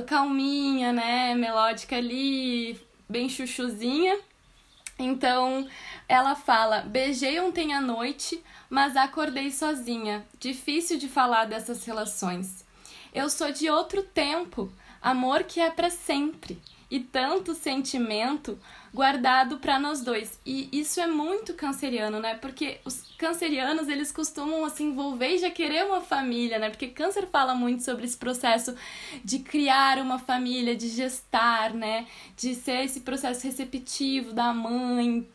calminha, 0.06 0.93
né? 0.93 1.34
Melódica 1.34 1.95
ali, 1.95 2.80
bem 3.10 3.27
chuchuzinha. 3.27 4.19
Então, 4.97 5.67
ela 6.08 6.36
fala: 6.36 6.82
Beijei 6.82 7.39
ontem 7.39 7.73
à 7.73 7.82
noite, 7.82 8.43
mas 8.69 8.95
acordei 8.95 9.51
sozinha. 9.51 10.25
Difícil 10.39 10.97
de 10.97 11.08
falar 11.08 11.45
dessas 11.45 11.84
relações. 11.86 12.65
Eu 13.13 13.30
sou 13.30 13.51
de 13.51 13.69
outro 13.69 14.04
tempo, 14.04 14.71
amor 15.01 15.43
que 15.43 15.60
é 15.60 15.69
para 15.69 15.89
sempre 15.89 16.62
e 16.91 16.99
tanto 16.99 17.56
sentimento 17.56 18.60
guardado 18.93 19.58
para 19.60 19.80
nós 19.80 20.01
dois. 20.01 20.38
E 20.45 20.67
isso 20.73 20.99
é 20.99 21.08
muito 21.08 21.54
canceriano, 21.54 22.19
né? 22.19 22.36
Porque 22.36 22.80
os 22.84 23.04
cancerianos, 23.17 23.88
eles 23.88 24.12
costumam 24.12 24.67
se 24.69 24.84
envolver 24.84 25.30
e 25.30 25.38
já 25.38 25.49
querer 25.49 25.86
uma 25.86 26.01
família, 26.01 26.60
né? 26.60 26.69
Porque 26.69 26.89
câncer 26.89 27.25
fala 27.27 27.56
muito 27.56 27.82
sobre 27.84 28.04
esse 28.04 28.17
processo 28.17 28.75
de 29.23 29.39
criar 29.39 29.99
uma 29.99 30.19
família, 30.19 30.75
de 30.75 30.89
gestar, 30.89 31.73
né? 31.73 32.06
De 32.36 32.54
ser 32.54 32.84
esse 32.84 32.99
processo 32.99 33.47
receptivo 33.47 34.34
da 34.34 34.54
mãe, 34.54 35.25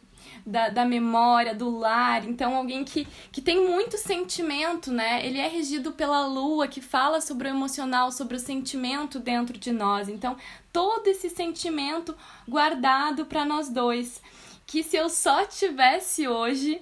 da, 0.46 0.68
da 0.68 0.84
memória, 0.84 1.54
do 1.54 1.68
lar. 1.68 2.24
Então, 2.24 2.56
alguém 2.56 2.84
que, 2.84 3.06
que 3.32 3.42
tem 3.42 3.68
muito 3.68 3.98
sentimento, 3.98 4.92
né? 4.92 5.26
Ele 5.26 5.38
é 5.38 5.48
regido 5.48 5.92
pela 5.92 6.24
lua, 6.26 6.68
que 6.68 6.80
fala 6.80 7.20
sobre 7.20 7.48
o 7.48 7.50
emocional, 7.50 8.12
sobre 8.12 8.36
o 8.36 8.40
sentimento 8.40 9.18
dentro 9.18 9.58
de 9.58 9.72
nós. 9.72 10.08
Então, 10.08 10.36
todo 10.72 11.08
esse 11.08 11.28
sentimento 11.28 12.16
guardado 12.48 13.26
para 13.26 13.44
nós 13.44 13.68
dois. 13.68 14.22
Que 14.64 14.82
se 14.82 14.96
eu 14.96 15.08
só 15.08 15.44
tivesse 15.44 16.28
hoje 16.28 16.80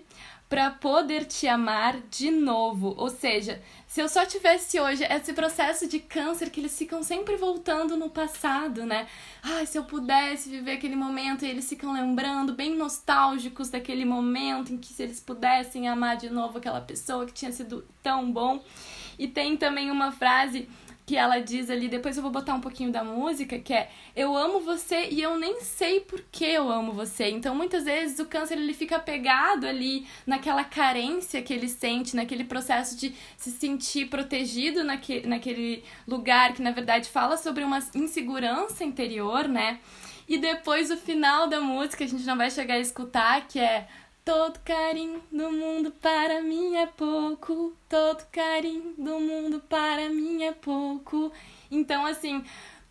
para 0.49 0.71
poder 0.71 1.25
te 1.25 1.49
amar 1.49 2.01
de 2.11 2.31
novo. 2.31 2.95
Ou 2.97 3.09
seja, 3.09 3.63
se 3.95 4.01
eu 4.01 4.09
só 4.09 4.27
tivesse 4.27 4.81
hoje 4.81 5.05
esse 5.05 5.33
processo 5.33 5.87
de 5.87 6.01
câncer 6.01 6.51
que 6.51 6.59
eles 6.59 6.77
ficam 6.77 7.01
sempre 7.01 7.37
voltando 7.37 7.97
no 7.97 8.11
passado, 8.11 8.85
né? 8.85 9.07
Ai, 9.41 9.67
se 9.67 9.79
eu 9.79 9.85
pudesse 9.85 10.51
viver 10.51 10.73
aquele 10.73 10.97
momento 10.97 11.45
e 11.45 11.49
eles 11.49 11.69
ficam 11.69 11.93
lembrando, 11.93 12.55
bem 12.55 12.75
nostálgicos 12.75 13.71
daquele 13.71 14.05
momento 14.05 14.73
em 14.73 14.79
que 14.79 14.93
se 14.93 15.01
eles 15.01 15.21
pudessem 15.21 15.89
amar 15.89 16.17
de 16.17 16.29
novo 16.29 16.59
aquela 16.59 16.81
pessoa 16.81 17.25
que 17.25 17.33
tinha 17.33 17.53
sido 17.53 17.87
tão 18.03 18.33
bom. 18.33 18.65
E 19.17 19.29
tem 19.29 19.57
também 19.57 19.93
uma 19.93 20.11
frase 20.11 20.69
que 21.07 21.17
ela 21.17 21.39
diz 21.39 21.69
ali, 21.69 21.87
depois 21.87 22.17
eu 22.17 22.23
vou 22.23 22.33
botar 22.33 22.55
um 22.55 22.61
pouquinho 22.61 22.91
da 22.91 23.05
música, 23.05 23.59
que 23.59 23.75
é 23.75 23.91
eu 24.17 24.35
amo 24.37 24.61
você 24.61 25.09
e 25.11 25.21
eu 25.21 25.39
nem 25.39 25.61
sei 25.61 26.01
por 26.01 26.23
que 26.33 26.45
eu 26.45 26.71
amo 26.71 26.93
você. 26.93 27.29
Então, 27.29 27.55
muitas 27.55 27.85
vezes 27.85 28.19
o 28.19 28.25
câncer 28.25 28.57
ele 28.57 28.73
fica 28.73 28.99
pegado 28.99 29.67
ali 29.67 30.07
naquela 30.27 30.65
carência 30.65 31.43
que 31.43 31.53
ele 31.53 31.69
sente, 31.69 32.17
naquele 32.17 32.45
processo 32.45 32.97
de 32.97 33.15
se 33.37 33.51
sentir 33.51 34.07
protegido 34.07 34.83
naque, 34.83 35.27
naquele 35.27 35.85
lugar 36.09 36.55
que 36.55 36.63
na 36.63 36.71
verdade 36.71 37.09
fala 37.11 37.37
sobre 37.37 37.65
uma 37.65 37.81
insegurança 37.95 38.83
interior, 38.83 39.47
né? 39.47 39.81
E 40.27 40.39
depois 40.39 40.91
o 40.91 40.97
final 40.97 41.49
da 41.49 41.61
música 41.61 42.05
a 42.05 42.07
gente 42.07 42.25
não 42.25 42.37
vai 42.37 42.51
chegar 42.51 42.75
a 42.75 42.81
escutar, 42.81 43.47
que 43.47 43.61
é 43.61 43.87
Todo 44.25 44.59
carinho 44.61 45.23
do 45.31 45.53
mundo 45.53 45.91
para 45.91 46.41
mim 46.41 46.77
é 46.77 46.87
pouco. 46.87 47.77
Todo 47.87 48.25
carinho 48.33 48.95
do 48.97 49.21
mundo 49.21 49.61
para 49.69 50.09
mim 50.09 50.43
é 50.43 50.53
pouco. 50.53 51.31
Então, 51.71 52.07
assim, 52.07 52.43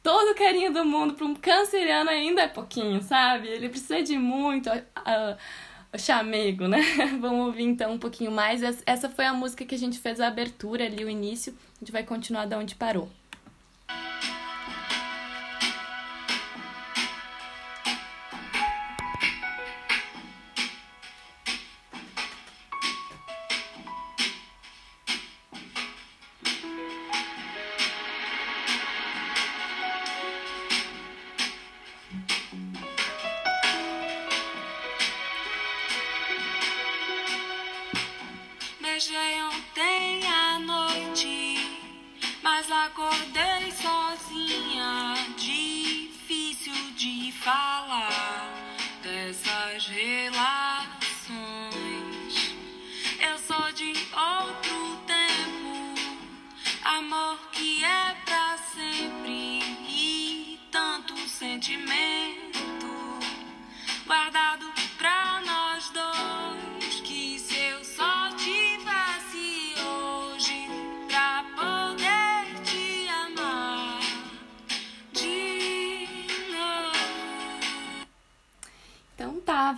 todo 0.03 0.35
carinho 0.35 0.71
do 0.71 0.85
mundo 0.85 1.15
para 1.15 1.25
um 1.25 1.33
canceriano 1.33 2.11
ainda 2.11 2.43
é 2.43 2.47
pouquinho, 2.47 3.01
sabe? 3.01 3.47
Ele 3.47 3.67
precisa 3.67 4.03
de 4.03 4.15
muito 4.15 4.69
uh, 4.69 5.97
chamego, 5.97 6.67
né? 6.67 6.81
Vamos 7.19 7.47
ouvir 7.47 7.63
então 7.63 7.93
um 7.93 7.99
pouquinho 7.99 8.31
mais. 8.31 8.61
Essa 8.85 9.09
foi 9.09 9.25
a 9.25 9.33
música 9.33 9.65
que 9.65 9.73
a 9.73 9.79
gente 9.79 9.97
fez 9.97 10.19
a 10.19 10.27
abertura 10.27 10.85
ali, 10.85 11.03
o 11.03 11.09
início. 11.09 11.57
A 11.77 11.79
gente 11.79 11.91
vai 11.91 12.03
continuar 12.03 12.45
da 12.45 12.59
onde 12.59 12.75
parou. 12.75 13.09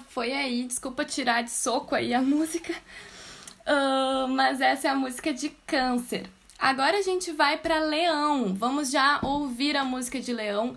Foi 0.10 0.32
aí. 0.32 0.64
Desculpa 0.64 1.06
tirar 1.06 1.44
de 1.44 1.52
soco 1.52 1.96
aí 1.96 2.14
a 2.14 2.22
música. 2.22 2.74
Uh, 3.68 4.28
mas 4.30 4.62
essa 4.62 4.88
é 4.88 4.92
a 4.92 4.96
música 4.96 5.34
de 5.34 5.50
Câncer. 5.68 6.30
Agora 6.58 6.98
a 6.98 7.02
gente 7.02 7.32
vai 7.32 7.58
para 7.58 7.80
Leão. 7.80 8.54
Vamos 8.54 8.92
já 8.92 9.20
ouvir 9.22 9.76
a 9.76 9.84
música 9.84 10.20
de 10.20 10.34
Leão. 10.34 10.76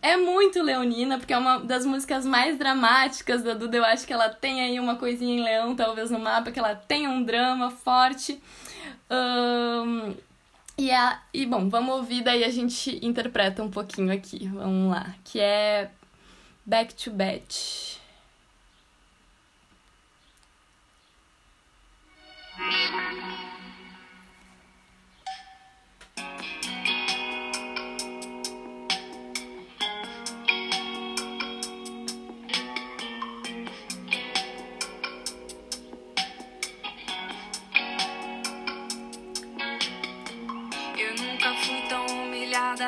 É 0.00 0.16
muito 0.16 0.62
leonina, 0.62 1.18
porque 1.18 1.32
é 1.32 1.38
uma 1.38 1.58
das 1.58 1.84
músicas 1.84 2.24
mais 2.24 2.56
dramáticas 2.56 3.42
da 3.42 3.52
Duda. 3.52 3.78
Eu 3.78 3.84
acho 3.84 4.06
que 4.06 4.12
ela 4.12 4.28
tem 4.28 4.60
aí 4.60 4.78
uma 4.78 4.94
coisinha 4.94 5.36
em 5.36 5.42
Leão, 5.42 5.74
talvez 5.74 6.10
no 6.10 6.20
mapa, 6.20 6.52
que 6.52 6.58
ela 6.58 6.74
tem 6.74 7.08
um 7.08 7.22
drama 7.22 7.70
forte. 7.70 8.40
Um, 9.10 10.14
e, 10.78 10.92
a, 10.92 11.20
e 11.34 11.44
bom, 11.44 11.68
vamos 11.68 11.96
ouvir, 11.96 12.22
daí 12.22 12.44
a 12.44 12.50
gente 12.50 13.04
interpreta 13.04 13.60
um 13.62 13.70
pouquinho 13.70 14.12
aqui. 14.12 14.46
Vamos 14.46 14.92
lá. 14.92 15.14
Que 15.24 15.40
é 15.40 15.90
Back 16.68 16.94
to 16.98 17.10
Bed. 17.10 17.54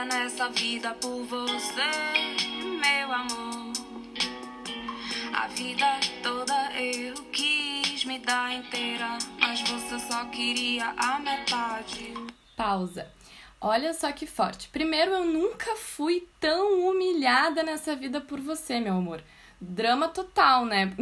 Nessa 0.08 0.48
vida 0.50 0.94
por 0.94 1.24
você, 1.24 1.90
meu 2.80 3.12
amor. 3.12 3.49
Vida 5.54 6.00
toda 6.22 6.72
eu 6.80 7.14
quis 7.32 8.04
me 8.04 8.18
dar 8.18 8.54
inteira, 8.54 9.18
mas 9.38 9.60
você 9.62 9.98
só 9.98 10.24
queria 10.26 10.94
a 10.96 11.18
metade. 11.18 12.14
Pausa. 12.56 13.10
Olha 13.60 13.92
só 13.92 14.10
que 14.12 14.26
forte. 14.26 14.68
Primeiro, 14.68 15.12
eu 15.12 15.24
nunca 15.24 15.76
fui 15.76 16.26
tão 16.38 16.88
humilhada 16.88 17.62
nessa 17.62 17.94
vida 17.94 18.20
por 18.20 18.40
você, 18.40 18.80
meu 18.80 18.94
amor 18.94 19.22
drama 19.60 20.08
total, 20.08 20.64
né? 20.64 20.94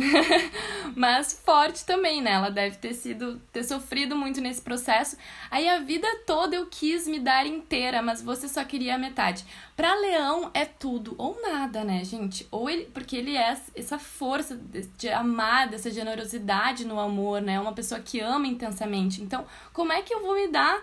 Mas 0.96 1.40
forte 1.44 1.84
também, 1.84 2.20
né? 2.20 2.32
Ela 2.32 2.50
deve 2.50 2.76
ter 2.76 2.92
sido 2.92 3.40
ter 3.52 3.62
sofrido 3.62 4.16
muito 4.16 4.40
nesse 4.40 4.60
processo. 4.60 5.16
Aí 5.48 5.68
a 5.68 5.78
vida 5.78 6.08
toda 6.26 6.56
eu 6.56 6.66
quis 6.66 7.06
me 7.06 7.20
dar 7.20 7.46
inteira, 7.46 8.02
mas 8.02 8.20
você 8.20 8.48
só 8.48 8.64
queria 8.64 8.96
a 8.96 8.98
metade. 8.98 9.44
Para 9.76 9.94
Leão 9.94 10.50
é 10.52 10.64
tudo 10.64 11.14
ou 11.16 11.40
nada, 11.40 11.84
né, 11.84 12.02
gente? 12.04 12.48
Ou 12.50 12.68
ele, 12.68 12.86
porque 12.86 13.16
ele 13.16 13.36
é 13.36 13.56
essa 13.76 13.98
força 13.98 14.56
de, 14.96 15.08
amar, 15.08 15.68
dessa 15.68 15.90
generosidade 15.90 16.84
no 16.84 16.98
amor, 16.98 17.40
né? 17.40 17.60
Uma 17.60 17.72
pessoa 17.72 18.00
que 18.00 18.18
ama 18.18 18.48
intensamente. 18.48 19.22
Então, 19.22 19.46
como 19.72 19.92
é 19.92 20.02
que 20.02 20.12
eu 20.12 20.20
vou 20.20 20.34
me 20.34 20.48
dar 20.48 20.82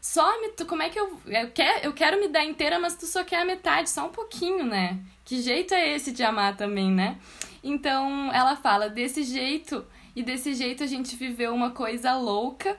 só 0.00 0.40
me, 0.40 0.50
como 0.64 0.82
é 0.82 0.88
que 0.88 0.98
eu 0.98 1.20
eu 1.26 1.50
quero, 1.50 1.86
eu 1.86 1.92
quero 1.92 2.20
me 2.20 2.28
dar 2.28 2.44
inteira, 2.44 2.78
mas 2.78 2.96
tu 2.96 3.06
só 3.06 3.24
quer 3.24 3.42
a 3.42 3.44
metade, 3.44 3.90
só 3.90 4.06
um 4.06 4.10
pouquinho, 4.10 4.64
né? 4.64 4.98
Que 5.24 5.42
jeito 5.42 5.74
é 5.74 5.94
esse 5.94 6.12
de 6.12 6.22
amar 6.22 6.56
também, 6.56 6.90
né? 6.90 7.18
Então, 7.62 8.32
ela 8.32 8.56
fala 8.56 8.88
desse 8.88 9.24
jeito 9.24 9.84
e 10.14 10.22
desse 10.22 10.54
jeito 10.54 10.82
a 10.82 10.86
gente 10.86 11.16
viveu 11.16 11.54
uma 11.54 11.70
coisa 11.70 12.16
louca. 12.16 12.78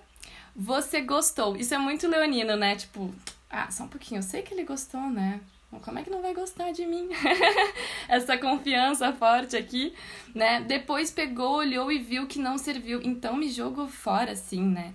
Você 0.55 1.01
gostou. 1.01 1.55
Isso 1.55 1.73
é 1.73 1.77
muito 1.77 2.07
leonino, 2.07 2.55
né? 2.55 2.75
Tipo, 2.75 3.13
ah, 3.49 3.69
só 3.71 3.83
um 3.83 3.87
pouquinho, 3.87 4.19
eu 4.19 4.23
sei 4.23 4.41
que 4.41 4.53
ele 4.53 4.63
gostou, 4.63 5.01
né? 5.01 5.41
Como 5.83 5.99
é 5.99 6.03
que 6.03 6.09
não 6.09 6.21
vai 6.21 6.33
gostar 6.33 6.71
de 6.71 6.85
mim? 6.85 7.09
Essa 8.09 8.37
confiança 8.37 9.13
forte 9.13 9.55
aqui, 9.55 9.93
né? 10.33 10.61
Depois 10.61 11.11
pegou, 11.11 11.57
olhou 11.57 11.91
e 11.91 11.99
viu 11.99 12.25
que 12.25 12.39
não 12.39 12.57
serviu, 12.57 12.99
então 13.03 13.35
me 13.37 13.49
jogou 13.49 13.87
fora, 13.87 14.31
assim, 14.31 14.63
né? 14.63 14.93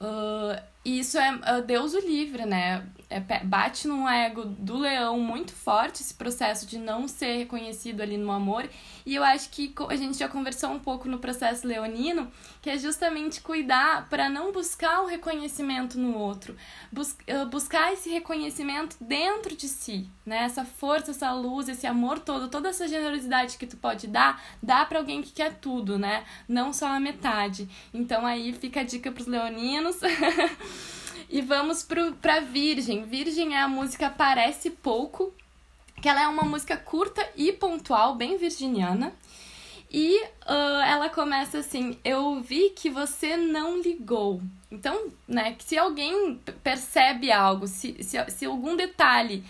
Uh, 0.00 0.60
e 0.86 1.00
isso 1.00 1.18
é 1.18 1.34
uh, 1.34 1.62
Deus 1.66 1.94
o 1.94 1.98
livre, 1.98 2.46
né? 2.46 2.86
É, 3.08 3.20
bate 3.44 3.86
num 3.86 4.08
ego 4.08 4.44
do 4.44 4.76
leão 4.76 5.20
muito 5.20 5.52
forte 5.52 6.02
esse 6.02 6.12
processo 6.12 6.66
de 6.66 6.76
não 6.76 7.06
ser 7.06 7.36
reconhecido 7.36 8.00
ali 8.00 8.16
no 8.16 8.32
amor. 8.32 8.68
E 9.04 9.14
eu 9.14 9.22
acho 9.22 9.48
que 9.50 9.72
a 9.88 9.94
gente 9.94 10.18
já 10.18 10.28
conversou 10.28 10.70
um 10.70 10.80
pouco 10.80 11.08
no 11.08 11.20
processo 11.20 11.68
leonino, 11.68 12.28
que 12.60 12.68
é 12.68 12.76
justamente 12.76 13.40
cuidar 13.40 14.08
para 14.08 14.28
não 14.28 14.50
buscar 14.50 15.02
o 15.02 15.06
reconhecimento 15.06 15.96
no 15.96 16.18
outro, 16.18 16.56
bus 16.90 17.16
uh, 17.30 17.46
buscar 17.46 17.92
esse 17.92 18.10
reconhecimento 18.10 18.96
dentro 19.00 19.54
de 19.54 19.68
si, 19.68 20.10
né? 20.24 20.38
Essa 20.38 20.64
força, 20.64 21.12
essa 21.12 21.32
luz, 21.32 21.68
esse 21.68 21.86
amor 21.86 22.18
todo, 22.18 22.48
toda 22.48 22.70
essa 22.70 22.88
generosidade 22.88 23.56
que 23.56 23.68
tu 23.68 23.76
pode 23.76 24.08
dar, 24.08 24.42
dá 24.60 24.84
para 24.84 24.98
alguém 24.98 25.22
que 25.22 25.30
quer 25.30 25.54
tudo, 25.54 25.96
né? 25.96 26.24
Não 26.48 26.72
só 26.72 26.88
a 26.88 26.98
metade. 26.98 27.68
Então 27.94 28.26
aí 28.26 28.52
fica 28.52 28.80
a 28.80 28.84
dica 28.84 29.12
pros 29.12 29.28
leoninos. 29.28 30.00
E 31.28 31.40
vamos 31.40 31.82
pro, 31.82 32.12
pra 32.14 32.40
Virgem. 32.40 33.04
Virgem 33.04 33.56
é 33.56 33.60
a 33.60 33.68
música 33.68 34.08
Parece 34.08 34.70
Pouco, 34.70 35.34
que 36.00 36.08
ela 36.08 36.22
é 36.22 36.28
uma 36.28 36.44
música 36.44 36.76
curta 36.76 37.26
e 37.36 37.52
pontual, 37.52 38.14
bem 38.14 38.36
virginiana. 38.36 39.12
E 39.90 40.20
uh, 40.20 40.82
ela 40.86 41.08
começa 41.08 41.58
assim: 41.58 41.98
Eu 42.04 42.40
vi 42.40 42.70
que 42.70 42.90
você 42.90 43.36
não 43.36 43.80
ligou. 43.80 44.42
Então, 44.70 45.12
né, 45.26 45.56
se 45.58 45.78
alguém 45.78 46.40
percebe 46.62 47.30
algo, 47.30 47.66
se, 47.66 48.02
se, 48.02 48.18
se 48.30 48.44
algum 48.44 48.76
detalhe 48.76 49.44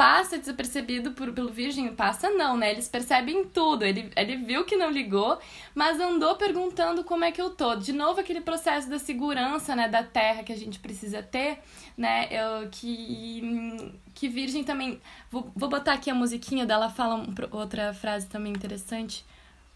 passa 0.00 0.38
desapercebido 0.38 1.12
por, 1.12 1.30
pelo 1.34 1.52
virgem, 1.52 1.94
passa 1.94 2.30
não, 2.30 2.56
né? 2.56 2.70
Eles 2.70 2.88
percebem 2.88 3.44
tudo. 3.44 3.84
Ele, 3.84 4.10
ele 4.16 4.36
viu 4.38 4.64
que 4.64 4.74
não 4.74 4.90
ligou, 4.90 5.38
mas 5.74 6.00
andou 6.00 6.36
perguntando 6.36 7.04
como 7.04 7.22
é 7.22 7.30
que 7.30 7.42
eu 7.42 7.50
tô. 7.50 7.76
De 7.76 7.92
novo, 7.92 8.18
aquele 8.18 8.40
processo 8.40 8.88
da 8.88 8.98
segurança, 8.98 9.76
né, 9.76 9.90
da 9.90 10.02
terra 10.02 10.42
que 10.42 10.54
a 10.54 10.56
gente 10.56 10.78
precisa 10.78 11.22
ter, 11.22 11.58
né? 11.98 12.28
Eu, 12.30 12.70
que, 12.70 13.92
que 14.14 14.26
virgem 14.26 14.64
também. 14.64 14.98
Vou, 15.30 15.52
vou 15.54 15.68
botar 15.68 15.92
aqui 15.92 16.08
a 16.08 16.14
musiquinha 16.14 16.64
dela, 16.64 16.88
fala 16.88 17.16
um, 17.16 17.34
outra 17.50 17.92
frase 17.92 18.26
também 18.26 18.54
interessante, 18.54 19.22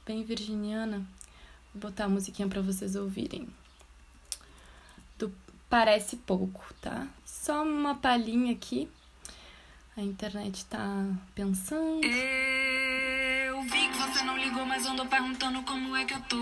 bem 0.07 0.25
virginiana. 0.25 1.05
Vou 1.75 1.91
botar 1.91 2.05
a 2.05 2.09
musiquinha 2.09 2.49
para 2.49 2.63
vocês 2.63 2.97
ouvirem. 2.97 3.47
Do 5.19 5.31
Parece 5.69 6.17
Pouco, 6.17 6.65
tá? 6.81 7.07
Só 7.27 7.63
uma 7.63 7.95
palhinha 7.95 8.55
aqui. 8.55 8.89
A 9.97 10.01
internet 10.01 10.65
tá 10.65 11.07
pensando. 11.37 12.05
Eu 12.05 13.63
vi 13.63 13.89
que 13.89 13.97
você 13.97 14.25
não 14.25 14.37
ligou, 14.37 14.67
mas 14.67 14.85
andou 14.87 15.07
perguntando 15.07 15.63
como 15.63 15.95
é 15.95 16.05
que 16.05 16.15
eu 16.15 16.21
tô. 16.23 16.37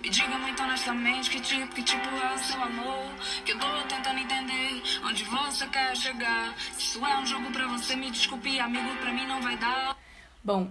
Me 0.00 0.08
diga 0.08 0.38
muito 0.38 0.62
honestamente 0.62 1.28
que 1.28 1.38
tipo, 1.38 1.74
que 1.74 1.82
tipo 1.82 2.08
é 2.08 2.34
o 2.34 2.38
seu 2.38 2.62
amor. 2.62 3.04
Que 3.44 3.52
eu 3.52 3.58
tô 3.58 3.66
tentando 3.86 4.18
entender 4.18 4.82
onde 5.04 5.24
você 5.24 5.66
quer 5.66 5.94
chegar. 5.94 6.56
Se 6.72 6.80
isso 6.80 7.04
é 7.04 7.18
um 7.18 7.26
jogo 7.26 7.50
pra 7.50 7.66
você, 7.66 7.94
me 7.94 8.10
desculpe, 8.10 8.58
amigo, 8.58 8.96
pra 8.96 9.12
mim 9.12 9.26
não 9.26 9.42
vai 9.42 9.58
dar. 9.58 9.94
Bom, 10.42 10.70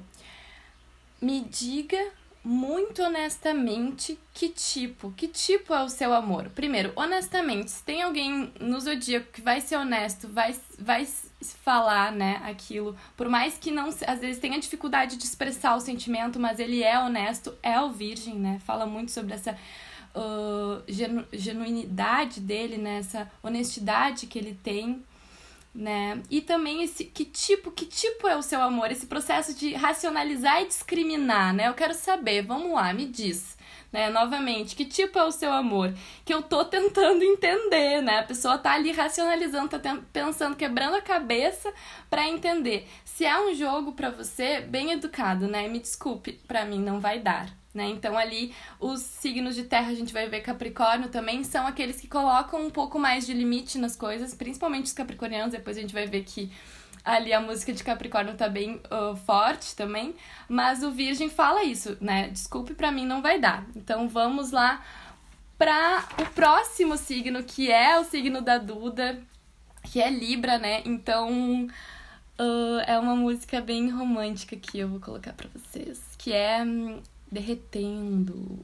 me 1.21 1.41
diga 1.41 2.11
muito 2.43 3.03
honestamente 3.03 4.19
que 4.33 4.49
tipo, 4.49 5.11
que 5.11 5.27
tipo 5.27 5.75
é 5.75 5.83
o 5.83 5.89
seu 5.89 6.11
amor. 6.11 6.49
Primeiro, 6.49 6.91
honestamente, 6.95 7.69
se 7.69 7.83
tem 7.83 8.01
alguém 8.01 8.51
no 8.59 8.79
zodíaco 8.79 9.31
que 9.31 9.41
vai 9.41 9.61
ser 9.61 9.75
honesto, 9.75 10.27
vai, 10.27 10.55
vai 10.79 11.07
falar, 11.53 12.12
né, 12.12 12.41
aquilo, 12.45 12.95
por 13.15 13.27
mais 13.29 13.58
que 13.58 13.71
não, 13.71 13.88
às 13.88 14.19
vezes 14.19 14.39
tenha 14.39 14.60
dificuldade 14.60 15.17
de 15.17 15.23
expressar 15.23 15.75
o 15.75 15.79
sentimento, 15.79 16.39
mas 16.39 16.60
ele 16.60 16.84
é 16.84 16.97
honesto, 16.99 17.53
é 17.62 17.79
o 17.79 17.91
virgem, 17.91 18.36
né, 18.36 18.60
fala 18.65 18.86
muito 18.86 19.12
sobre 19.12 19.34
essa 19.34 19.58
uh, 20.15 20.84
genu, 20.88 21.25
genuinidade 21.34 22.39
dele, 22.39 22.77
né, 22.77 22.99
essa 22.99 23.29
honestidade 23.43 24.27
que 24.27 24.39
ele 24.39 24.58
tem, 24.63 25.03
né? 25.75 26.23
E 26.31 26.39
também 26.39 26.84
esse 26.84 27.03
que 27.03 27.25
tipo, 27.25 27.69
que 27.69 27.86
tipo 27.86 28.29
é 28.29 28.38
o 28.38 28.41
seu 28.41 28.62
amor? 28.62 28.91
Esse 28.91 29.05
processo 29.05 29.53
de 29.53 29.73
racionalizar 29.73 30.62
e 30.62 30.67
discriminar, 30.67 31.53
né? 31.53 31.67
Eu 31.67 31.73
quero 31.73 31.93
saber, 31.93 32.43
vamos 32.43 32.71
lá, 32.71 32.93
me 32.93 33.05
diz. 33.05 33.58
Né, 33.91 34.09
novamente, 34.09 34.75
que 34.75 34.83
tipo 34.83 35.17
é 35.17 35.23
o 35.23 35.31
seu 35.31 35.53
amor? 35.53 35.93
Que 36.25 36.33
eu 36.33 36.41
tô 36.41 36.65
tentando 36.65 37.23
entender, 37.23 38.01
né? 38.01 38.19
A 38.19 38.23
pessoa 38.23 38.57
tá 38.57 38.73
ali 38.73 38.91
racionalizando, 38.91 39.69
tá 39.69 39.99
pensando, 40.11 40.55
quebrando 40.55 40.95
a 40.95 41.01
cabeça 41.01 41.73
para 42.09 42.27
entender. 42.27 42.88
Se 43.05 43.23
é 43.23 43.39
um 43.39 43.53
jogo 43.53 43.93
para 43.93 44.09
você, 44.09 44.59
bem 44.59 44.91
educado, 44.91 45.47
né? 45.47 45.67
Me 45.69 45.79
desculpe, 45.79 46.33
para 46.45 46.65
mim 46.65 46.79
não 46.79 46.99
vai 46.99 47.19
dar. 47.19 47.49
Né? 47.75 47.89
Então, 47.89 48.17
ali, 48.17 48.53
os 48.79 49.01
signos 49.01 49.53
de 49.53 49.63
terra, 49.63 49.89
a 49.89 49.93
gente 49.93 50.13
vai 50.13 50.29
ver 50.29 50.39
Capricórnio 50.39 51.09
também, 51.09 51.43
são 51.43 51.67
aqueles 51.67 51.99
que 51.99 52.07
colocam 52.07 52.65
um 52.65 52.69
pouco 52.69 52.97
mais 52.97 53.25
de 53.25 53.33
limite 53.33 53.77
nas 53.77 53.97
coisas, 53.97 54.33
principalmente 54.33 54.86
os 54.86 54.93
capricornianos. 54.93 55.51
Depois 55.51 55.77
a 55.77 55.81
gente 55.81 55.93
vai 55.93 56.07
ver 56.07 56.23
que 56.23 56.49
ali 57.06 57.32
a 57.32 57.39
música 57.39 57.72
de 57.72 57.84
Capricórnio 57.84 58.36
tá 58.36 58.49
bem 58.49 58.82
uh, 58.91 59.16
forte 59.16 59.76
também. 59.76 60.16
Mas 60.49 60.84
o 60.84 60.91
Virgem 60.91 61.30
fala 61.30 61.64
isso, 61.64 61.97
né? 62.01 62.30
Desculpe, 62.30 62.74
para 62.74 62.91
mim 62.91 63.06
não 63.06 63.22
vai 63.22 63.39
dar. 63.39 63.66
Então, 63.76 64.10
vamos 64.10 64.51
lá 64.51 64.84
para 65.58 66.03
o 66.20 66.26
próximo 66.34 66.97
signo, 66.97 67.43
que 67.43 67.72
é 67.72 67.99
o 67.99 68.03
signo 68.03 68.41
da 68.41 68.58
Duda, 68.58 69.22
que 69.84 70.01
é 70.01 70.10
Libra, 70.10 70.58
né? 70.58 70.82
Então. 70.86 71.68
Uh, 72.38 72.82
é 72.86 72.99
uma 72.99 73.16
música 73.16 73.62
bem 73.62 73.89
romântica 73.89 74.58
que 74.58 74.78
eu 74.78 74.89
vou 74.89 74.99
colocar 74.99 75.32
para 75.32 75.47
vocês, 75.56 76.01
que 76.18 76.34
é 76.34 76.62
hum, 76.62 77.01
derretendo. 77.32 78.60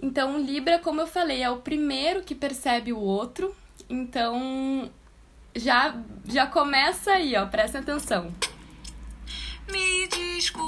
Então, 0.00 0.38
Libra, 0.38 0.78
como 0.78 1.00
eu 1.00 1.06
falei, 1.06 1.42
é 1.42 1.50
o 1.50 1.58
primeiro 1.58 2.22
que 2.22 2.34
percebe 2.34 2.92
o 2.92 2.98
outro. 2.98 3.54
Então, 3.90 4.90
já 5.58 5.94
já 6.26 6.46
começa 6.46 7.12
aí, 7.12 7.34
ó, 7.36 7.46
presta 7.46 7.78
atenção. 7.78 8.32
Me 9.70 10.06
desculpe 10.08 10.67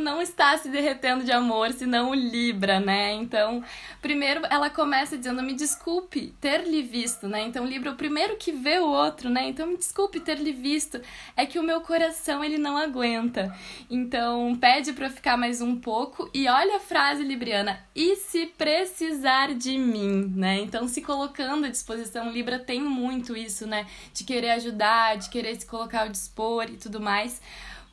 não 0.00 0.20
está 0.20 0.56
se 0.58 0.68
derretendo 0.68 1.24
de 1.24 1.32
amor, 1.32 1.72
senão 1.72 2.10
o 2.10 2.14
Libra, 2.14 2.80
né? 2.80 3.12
Então, 3.12 3.62
primeiro 4.00 4.42
ela 4.50 4.70
começa 4.70 5.16
dizendo: 5.16 5.42
me 5.42 5.54
desculpe 5.54 6.34
ter 6.40 6.64
lhe 6.66 6.82
visto, 6.82 7.28
né? 7.28 7.42
Então, 7.42 7.64
Libra, 7.64 7.92
o 7.92 7.96
primeiro 7.96 8.36
que 8.36 8.52
vê 8.52 8.78
o 8.78 8.86
outro, 8.86 9.28
né? 9.30 9.48
Então, 9.48 9.66
me 9.66 9.76
desculpe 9.76 10.20
ter 10.20 10.38
lhe 10.38 10.52
visto. 10.52 11.00
É 11.36 11.46
que 11.46 11.58
o 11.58 11.62
meu 11.62 11.80
coração 11.80 12.42
ele 12.42 12.58
não 12.58 12.76
aguenta. 12.76 13.54
Então, 13.88 14.56
pede 14.56 14.92
para 14.92 15.10
ficar 15.10 15.36
mais 15.36 15.60
um 15.60 15.76
pouco 15.76 16.30
e 16.34 16.48
olha 16.48 16.76
a 16.76 16.80
frase 16.80 17.22
libriana: 17.22 17.80
e 17.94 18.16
se 18.16 18.46
precisar 18.46 19.54
de 19.54 19.78
mim, 19.78 20.32
né? 20.34 20.60
Então, 20.60 20.88
se 20.88 21.00
colocando 21.02 21.66
à 21.66 21.68
disposição, 21.68 22.32
Libra 22.32 22.58
tem 22.58 22.80
muito 22.80 23.36
isso, 23.36 23.66
né? 23.66 23.86
De 24.12 24.24
querer 24.24 24.50
ajudar, 24.50 25.16
de 25.16 25.28
querer 25.28 25.54
se 25.54 25.66
colocar 25.66 26.02
ao 26.02 26.08
dispor 26.08 26.64
e 26.70 26.76
tudo 26.76 27.00
mais 27.00 27.40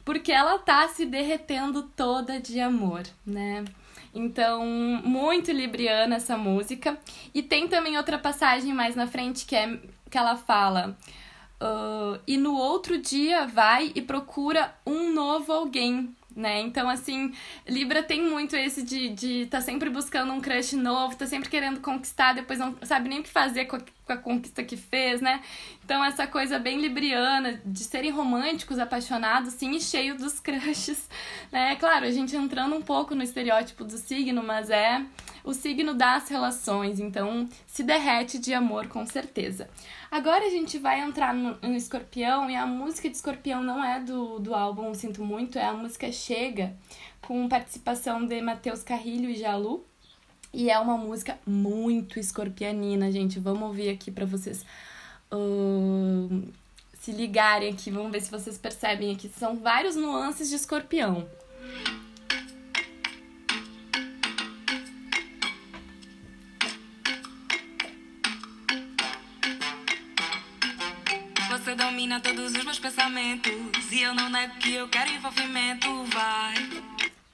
porque 0.08 0.32
ela 0.32 0.58
tá 0.58 0.88
se 0.88 1.06
derretendo 1.06 1.84
toda 1.84 2.40
de 2.40 2.62
amor, 2.62 3.04
né? 3.26 3.66
Então, 4.16 4.66
muito 4.66 5.52
libriana 5.52 6.16
essa 6.16 6.38
música. 6.38 6.98
E 7.34 7.44
tem 7.44 7.68
também 7.68 7.98
outra 7.98 8.18
passagem 8.18 8.74
mais 8.74 8.96
na 8.96 9.06
frente 9.06 9.46
que 9.46 9.54
é 9.54 9.78
que 10.10 10.18
ela 10.18 10.38
fala. 10.38 10.98
Uh, 11.62 12.18
e 12.26 12.38
no 12.38 12.56
outro 12.56 12.98
dia 12.98 13.48
vai 13.48 13.92
e 13.96 14.02
procura 14.02 14.74
um 14.86 15.12
novo 15.12 15.52
alguém, 15.52 16.16
né? 16.38 16.62
Então, 16.62 16.88
assim, 16.88 17.34
Libra 17.68 18.04
tem 18.04 18.22
muito 18.22 18.56
esse 18.56 18.84
de, 18.84 19.10
de 19.10 19.48
tá 19.48 19.60
sempre 19.60 19.90
buscando 19.90 20.32
um 20.32 20.40
crush 20.40 20.76
novo, 20.76 21.16
tá 21.16 21.26
sempre 21.26 21.50
querendo 21.50 21.80
conquistar, 21.80 22.34
depois 22.34 22.60
não 22.60 22.78
sabe 22.84 23.10
nem 23.10 23.22
o 23.22 23.24
que 23.24 23.30
fazer 23.30 23.66
com 23.66 23.78
a, 23.78 23.80
com 23.80 24.14
a 24.14 24.18
conquista 24.18 24.64
que 24.64 24.78
fez, 24.78 25.20
né? 25.20 25.42
Então, 25.84 26.06
essa 26.06 26.28
coisa 26.28 26.60
bem 26.60 26.80
libriana 26.80 27.60
de 27.66 27.84
serem 27.84 28.12
românticos, 28.12 28.78
apaixonados, 28.78 29.54
sim, 29.54 29.72
e 29.72 29.82
cheio 29.82 30.16
dos 30.16 30.38
crushes, 30.40 31.10
né? 31.52 31.76
Claro, 31.78 32.06
a 32.06 32.12
gente 32.12 32.36
entrando 32.36 32.76
um 32.76 32.84
pouco 32.84 33.16
no 33.16 33.24
estereótipo 33.24 33.84
do 33.84 33.98
signo, 33.98 34.44
mas 34.44 34.70
é 34.70 35.04
o 35.44 35.54
signo 35.54 35.96
das 35.96 36.30
relações, 36.30 37.00
então 37.00 37.50
se 37.78 37.84
derrete 37.84 38.40
de 38.40 38.56
amor 38.56 38.88
com 38.88 39.06
certeza. 39.06 39.70
Agora 40.10 40.44
a 40.44 40.50
gente 40.50 40.80
vai 40.80 41.00
entrar 41.00 41.32
no, 41.32 41.56
no 41.62 41.76
Escorpião 41.76 42.50
e 42.50 42.56
a 42.56 42.66
música 42.66 43.08
de 43.08 43.16
Escorpião 43.16 43.62
não 43.62 43.86
é 43.86 44.00
do, 44.00 44.40
do 44.40 44.56
álbum 44.56 44.92
Sinto 44.96 45.24
Muito, 45.24 45.60
é 45.60 45.66
a 45.66 45.74
música 45.74 46.12
Chega, 46.12 46.76
com 47.22 47.48
participação 47.48 48.26
de 48.26 48.42
Matheus 48.42 48.82
Carrilho 48.82 49.30
e 49.30 49.36
Jalu. 49.36 49.86
E 50.52 50.72
é 50.72 50.80
uma 50.80 50.98
música 50.98 51.38
muito 51.46 52.18
escorpianina, 52.18 53.12
gente. 53.12 53.40
Vamos 53.40 53.62
ouvir 53.62 53.90
aqui 53.90 54.10
para 54.10 54.26
vocês 54.26 54.66
uh, 55.32 56.52
se 57.00 57.12
ligarem 57.12 57.72
aqui. 57.72 57.92
Vamos 57.92 58.12
ver 58.12 58.22
se 58.22 58.32
vocês 58.32 58.58
percebem 58.58 59.14
aqui. 59.14 59.30
São 59.30 59.56
vários 59.58 59.96
nuances 59.96 60.50
de 60.50 60.56
escorpião. 60.56 61.30
Domina 72.08 72.22
todos 72.22 72.46
os 72.46 72.64
meus 72.64 72.80
pensamentos. 72.80 73.52
E 73.92 74.02
eu 74.02 74.16
não 74.16 74.30
nego 74.30 74.56
que 74.56 74.74
eu 74.74 74.88
quero 74.88 75.12
envolvimento, 75.12 75.88
vai. 76.06 76.56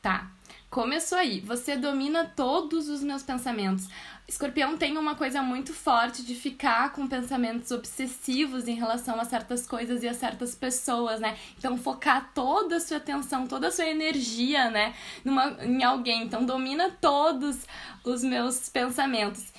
Tá. 0.02 0.32
Começou 0.68 1.20
aí. 1.20 1.42
Você 1.42 1.78
domina 1.78 2.26
todos 2.36 2.90
os 2.90 3.04
meus 3.04 3.22
pensamentos. 3.22 3.88
Escorpião 4.28 4.76
tem 4.76 4.98
uma 4.98 5.14
coisa 5.14 5.44
muito 5.44 5.72
forte 5.74 6.24
de 6.24 6.34
ficar 6.34 6.92
com 6.92 7.08
pensamentos 7.08 7.70
obsessivos 7.70 8.68
em 8.68 8.74
relação 8.74 9.20
a 9.20 9.26
certas 9.26 9.68
coisas 9.68 10.02
e 10.02 10.08
a 10.08 10.14
certas 10.16 10.56
pessoas, 10.56 11.20
né? 11.20 11.38
Então, 11.56 11.78
focar 11.78 12.32
toda 12.34 12.78
a 12.78 12.80
sua 12.80 12.98
atenção, 12.98 13.46
toda 13.46 13.68
a 13.68 13.72
sua 13.72 13.86
energia, 13.86 14.72
né, 14.72 14.96
numa, 15.24 15.56
em 15.62 15.84
alguém. 15.84 16.24
Então, 16.24 16.44
domina 16.44 16.90
todos 17.00 17.68
os 18.04 18.24
meus 18.24 18.70
pensamentos. 18.70 19.53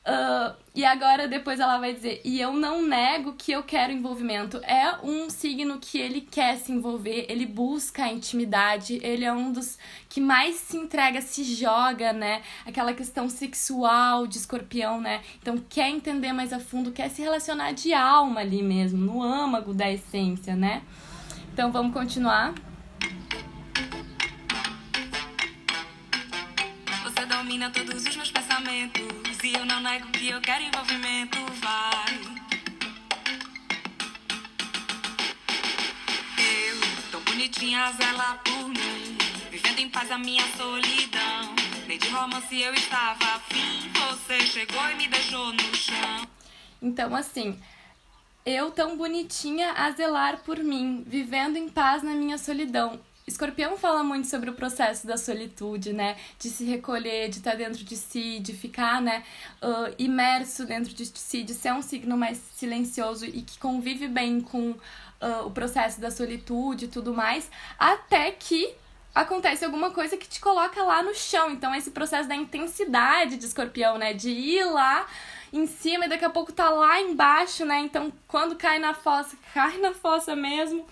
Uh, 0.00 0.56
e 0.74 0.82
agora 0.82 1.28
depois 1.28 1.60
ela 1.60 1.76
vai 1.76 1.92
dizer, 1.92 2.22
e 2.24 2.40
eu 2.40 2.54
não 2.54 2.80
nego 2.80 3.34
que 3.34 3.52
eu 3.52 3.62
quero 3.62 3.92
envolvimento. 3.92 4.56
É 4.58 4.96
um 5.02 5.28
signo 5.28 5.78
que 5.78 5.98
ele 5.98 6.22
quer 6.22 6.56
se 6.56 6.72
envolver, 6.72 7.26
ele 7.28 7.44
busca 7.44 8.04
a 8.04 8.12
intimidade, 8.12 8.98
ele 9.02 9.26
é 9.26 9.32
um 9.32 9.52
dos 9.52 9.76
que 10.08 10.20
mais 10.20 10.56
se 10.56 10.78
entrega, 10.78 11.20
se 11.20 11.44
joga, 11.44 12.14
né? 12.14 12.40
Aquela 12.64 12.94
questão 12.94 13.28
sexual 13.28 14.26
de 14.26 14.38
escorpião, 14.38 15.00
né? 15.00 15.20
Então 15.40 15.58
quer 15.68 15.90
entender 15.90 16.32
mais 16.32 16.52
a 16.52 16.58
fundo, 16.58 16.92
quer 16.92 17.10
se 17.10 17.20
relacionar 17.20 17.72
de 17.72 17.92
alma 17.92 18.40
ali 18.40 18.62
mesmo, 18.62 18.98
no 18.98 19.22
âmago 19.22 19.74
da 19.74 19.90
essência, 19.90 20.56
né? 20.56 20.82
Então 21.52 21.70
vamos 21.70 21.92
continuar. 21.92 22.54
Você 27.04 27.26
domina 27.26 27.68
todos 27.70 28.06
os 28.06 28.16
meus 28.16 28.30
pensamentos 28.30 29.19
e 29.42 29.54
eu 29.54 29.64
não 29.64 29.80
nego 29.80 30.06
que 30.08 30.28
eu 30.28 30.40
quero 30.40 30.64
envolvimento, 30.64 31.38
vai. 31.60 32.20
Eu, 36.38 37.10
tão 37.10 37.20
bonitinha, 37.22 37.90
zela 37.92 38.34
por 38.44 38.68
mim. 38.68 39.16
Vivendo 39.50 39.78
em 39.78 39.88
paz 39.88 40.10
a 40.10 40.18
minha 40.18 40.44
solidão. 40.56 41.54
Nem 41.86 41.98
de 41.98 42.08
romance 42.10 42.60
eu 42.60 42.74
estava 42.74 43.24
afim. 43.36 43.90
Você 43.94 44.40
chegou 44.42 44.90
e 44.90 44.94
me 44.96 45.08
deixou 45.08 45.52
no 45.52 45.74
chão. 45.74 46.26
Então, 46.82 47.16
assim, 47.16 47.58
eu 48.44 48.70
tão 48.70 48.96
bonitinha 48.96 49.72
a 49.72 49.90
zelar 49.92 50.42
por 50.42 50.58
mim, 50.58 51.02
vivendo 51.06 51.56
em 51.56 51.68
paz 51.68 52.02
na 52.02 52.14
minha 52.14 52.36
solidão. 52.36 53.00
Escorpião 53.30 53.76
fala 53.76 54.02
muito 54.02 54.26
sobre 54.26 54.50
o 54.50 54.54
processo 54.54 55.06
da 55.06 55.16
solitude, 55.16 55.92
né? 55.92 56.16
De 56.38 56.50
se 56.50 56.64
recolher, 56.64 57.28
de 57.28 57.38
estar 57.38 57.54
dentro 57.54 57.84
de 57.84 57.96
si, 57.96 58.40
de 58.40 58.52
ficar, 58.52 59.00
né, 59.00 59.22
uh, 59.62 59.94
imerso 59.98 60.66
dentro 60.66 60.92
de 60.92 61.06
si, 61.06 61.42
de 61.42 61.54
ser 61.54 61.72
um 61.72 61.80
signo 61.80 62.16
mais 62.16 62.38
silencioso 62.56 63.24
e 63.24 63.42
que 63.42 63.58
convive 63.58 64.08
bem 64.08 64.40
com 64.40 64.70
uh, 64.70 65.46
o 65.46 65.50
processo 65.50 66.00
da 66.00 66.10
solitude 66.10 66.86
e 66.86 66.88
tudo 66.88 67.14
mais, 67.14 67.48
até 67.78 68.32
que 68.32 68.74
acontece 69.14 69.64
alguma 69.64 69.90
coisa 69.90 70.16
que 70.16 70.28
te 70.28 70.40
coloca 70.40 70.82
lá 70.82 71.02
no 71.02 71.14
chão. 71.14 71.50
Então, 71.50 71.72
esse 71.74 71.92
processo 71.92 72.28
da 72.28 72.34
intensidade 72.34 73.36
de 73.36 73.46
escorpião, 73.46 73.96
né? 73.96 74.12
De 74.12 74.30
ir 74.30 74.64
lá 74.64 75.06
em 75.52 75.66
cima 75.66 76.06
e 76.06 76.08
daqui 76.08 76.24
a 76.24 76.30
pouco 76.30 76.52
tá 76.52 76.68
lá 76.68 77.00
embaixo, 77.00 77.64
né? 77.64 77.78
Então, 77.80 78.12
quando 78.26 78.56
cai 78.56 78.80
na 78.80 78.92
fossa, 78.92 79.36
cai 79.54 79.78
na 79.78 79.92
fossa 79.92 80.34
mesmo 80.34 80.84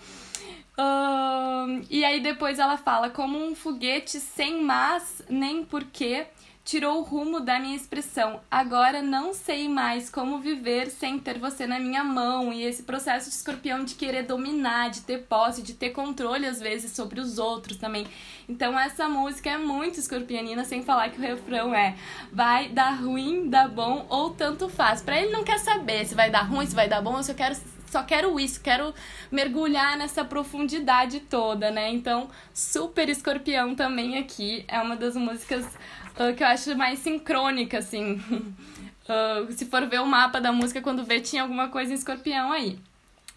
e 1.89 2.03
aí 2.03 2.19
depois 2.19 2.59
ela 2.59 2.77
fala, 2.77 3.09
como 3.09 3.37
um 3.37 3.55
foguete 3.55 4.19
sem 4.19 4.63
mas 4.63 5.21
nem 5.29 5.63
porquê, 5.63 6.27
tirou 6.69 6.99
o 6.99 7.01
rumo 7.01 7.39
da 7.39 7.59
minha 7.59 7.75
expressão. 7.75 8.41
Agora 8.49 9.01
não 9.01 9.33
sei 9.33 9.67
mais 9.67 10.07
como 10.07 10.39
viver 10.39 10.91
sem 10.91 11.17
ter 11.17 11.39
você 11.39 11.65
na 11.65 11.79
minha 11.79 12.03
mão. 12.03 12.53
E 12.53 12.63
esse 12.63 12.83
processo 12.83 13.27
de 13.27 13.35
escorpião 13.35 13.83
de 13.83 13.95
querer 13.95 14.21
dominar, 14.21 14.91
de 14.91 15.01
ter 15.01 15.23
posse, 15.23 15.63
de 15.63 15.73
ter 15.73 15.89
controle 15.89 16.45
às 16.45 16.59
vezes 16.59 16.91
sobre 16.91 17.19
os 17.19 17.39
outros 17.39 17.77
também. 17.77 18.05
Então 18.47 18.77
essa 18.77 19.09
música 19.09 19.49
é 19.49 19.57
muito 19.57 19.99
escorpianina, 19.99 20.63
sem 20.63 20.83
falar 20.83 21.09
que 21.09 21.17
o 21.17 21.21
refrão 21.21 21.73
é 21.73 21.95
vai 22.31 22.69
dar 22.69 22.91
ruim, 23.01 23.49
dar 23.49 23.67
bom 23.67 24.05
ou 24.07 24.29
tanto 24.29 24.69
faz. 24.69 25.01
Para 25.01 25.19
ele 25.19 25.31
não 25.31 25.43
quer 25.43 25.57
saber 25.57 26.05
se 26.05 26.13
vai 26.13 26.29
dar 26.29 26.43
ruim, 26.43 26.67
se 26.67 26.75
vai 26.75 26.87
dar 26.87 27.01
bom, 27.01 27.19
eu 27.19 27.35
quero 27.35 27.55
só 27.89 28.03
quero 28.03 28.39
isso, 28.39 28.61
quero 28.61 28.93
mergulhar 29.31 29.97
nessa 29.97 30.23
profundidade 30.23 31.21
toda, 31.21 31.71
né? 31.71 31.89
Então, 31.89 32.29
Super 32.53 33.09
Escorpião 33.09 33.75
também 33.75 34.17
aqui 34.17 34.63
é 34.67 34.79
uma 34.79 34.95
das 34.95 35.15
músicas 35.15 35.65
uh, 35.65 36.33
que 36.35 36.43
eu 36.43 36.47
acho 36.47 36.75
mais 36.77 36.99
sincrônica, 36.99 37.79
assim. 37.79 38.13
uh, 38.13 39.51
se 39.53 39.65
for 39.65 39.87
ver 39.87 40.01
o 40.01 40.05
mapa 40.05 40.39
da 40.39 40.51
música, 40.51 40.81
quando 40.81 41.03
vê, 41.03 41.19
tinha 41.19 41.41
alguma 41.41 41.69
coisa 41.69 41.91
em 41.91 41.95
escorpião 41.95 42.51
aí. 42.51 42.79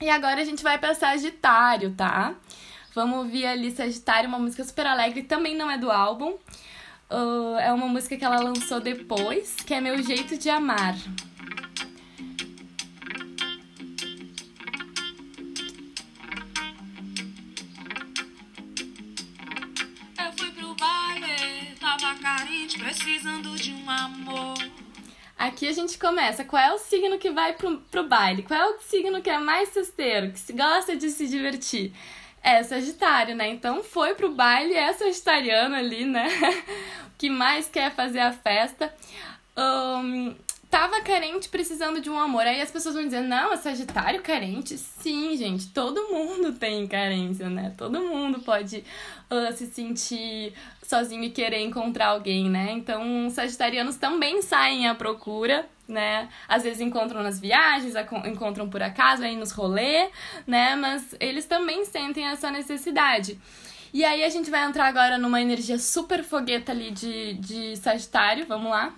E 0.00 0.10
agora 0.10 0.40
a 0.40 0.44
gente 0.44 0.62
vai 0.62 0.78
pra 0.78 0.94
Sagitário, 0.94 1.94
tá? 1.94 2.34
Vamos 2.94 3.18
ouvir 3.18 3.46
ali 3.46 3.70
Sagitário, 3.70 4.28
uma 4.28 4.38
música 4.38 4.64
super 4.64 4.86
alegre, 4.86 5.22
também 5.22 5.56
não 5.56 5.70
é 5.70 5.78
do 5.78 5.90
álbum. 5.90 6.34
Uh, 7.10 7.56
é 7.58 7.72
uma 7.72 7.86
música 7.86 8.16
que 8.16 8.24
ela 8.24 8.40
lançou 8.40 8.80
depois, 8.80 9.56
que 9.56 9.72
é 9.72 9.80
Meu 9.80 10.02
Jeito 10.02 10.36
de 10.36 10.50
Amar. 10.50 10.96
Precisando 23.22 23.54
de 23.54 23.72
um 23.72 23.88
amor. 23.88 24.58
Aqui 25.38 25.68
a 25.68 25.72
gente 25.72 25.96
começa. 25.96 26.44
Qual 26.44 26.60
é 26.60 26.74
o 26.74 26.78
signo 26.78 27.18
que 27.18 27.30
vai 27.30 27.52
pro, 27.52 27.78
pro 27.78 28.08
baile? 28.08 28.42
Qual 28.42 28.58
é 28.58 28.68
o 28.68 28.80
signo 28.80 29.22
que 29.22 29.30
é 29.30 29.38
mais 29.38 29.68
cesteiro, 29.68 30.32
que 30.32 30.40
se 30.40 30.52
gosta 30.52 30.96
de 30.96 31.08
se 31.08 31.28
divertir? 31.28 31.92
É 32.42 32.64
Sagitário, 32.64 33.36
né? 33.36 33.48
Então 33.48 33.84
foi 33.84 34.16
pro 34.16 34.34
baile, 34.34 34.74
é 34.74 34.92
Sagitariano 34.92 35.76
ali, 35.76 36.04
né? 36.04 36.26
que 37.16 37.30
mais 37.30 37.68
quer 37.68 37.94
fazer 37.94 38.18
a 38.18 38.32
festa. 38.32 38.92
Um, 39.56 40.34
tava 40.68 41.00
carente 41.02 41.48
precisando 41.48 42.00
de 42.00 42.10
um 42.10 42.18
amor. 42.18 42.42
Aí 42.42 42.60
as 42.60 42.72
pessoas 42.72 42.96
vão 42.96 43.04
dizer, 43.04 43.20
não, 43.20 43.52
é 43.52 43.56
Sagitário 43.56 44.20
carente? 44.20 44.76
Sim, 44.76 45.36
gente, 45.36 45.68
todo 45.68 46.08
mundo 46.08 46.54
tem 46.58 46.88
carência, 46.88 47.48
né? 47.48 47.72
Todo 47.78 48.00
mundo 48.00 48.40
pode 48.40 48.82
uh, 49.30 49.56
se 49.56 49.66
sentir 49.66 50.54
sozinho 50.92 51.24
e 51.24 51.30
querer 51.30 51.60
encontrar 51.60 52.08
alguém, 52.08 52.50
né? 52.50 52.70
Então, 52.72 53.30
sagitarianos 53.30 53.96
também 53.96 54.42
saem 54.42 54.86
à 54.86 54.94
procura, 54.94 55.66
né? 55.88 56.28
Às 56.46 56.64
vezes 56.64 56.82
encontram 56.82 57.22
nas 57.22 57.40
viagens, 57.40 57.94
encontram 58.26 58.68
por 58.68 58.82
acaso 58.82 59.22
aí 59.22 59.34
nos 59.34 59.52
rolês, 59.52 60.10
né? 60.46 60.76
Mas 60.76 61.16
eles 61.18 61.46
também 61.46 61.86
sentem 61.86 62.26
essa 62.26 62.50
necessidade. 62.50 63.40
E 63.90 64.04
aí 64.04 64.22
a 64.22 64.28
gente 64.28 64.50
vai 64.50 64.64
entrar 64.64 64.86
agora 64.86 65.16
numa 65.16 65.40
energia 65.40 65.78
super 65.78 66.22
fogueta 66.22 66.72
ali 66.72 66.90
de, 66.90 67.34
de 67.34 67.76
Sagitário. 67.76 68.44
Vamos 68.46 68.70
lá. 68.70 68.92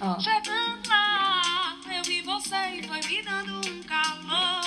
Ó. 0.00 0.20
Chegando 0.20 0.88
lá, 0.88 1.76
eu 1.96 2.02
vi 2.04 2.22
você 2.22 2.56
e 2.76 2.82
foi 2.86 3.00
me 3.08 3.22
dando 3.22 3.56
um 3.56 3.82
calor. 3.82 4.59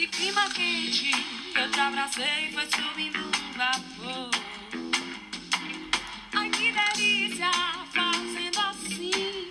Esse 0.00 0.08
clima 0.08 0.48
quente, 0.48 1.10
eu 1.54 1.70
te 1.70 1.78
abracei 1.78 2.48
e 2.48 2.52
foi 2.54 2.66
subindo 2.70 3.18
um 3.18 3.52
vapor. 3.52 4.30
Ai 6.34 6.48
que 6.48 6.72
delícia, 6.72 7.50
fazendo 7.92 8.60
assim. 8.60 9.50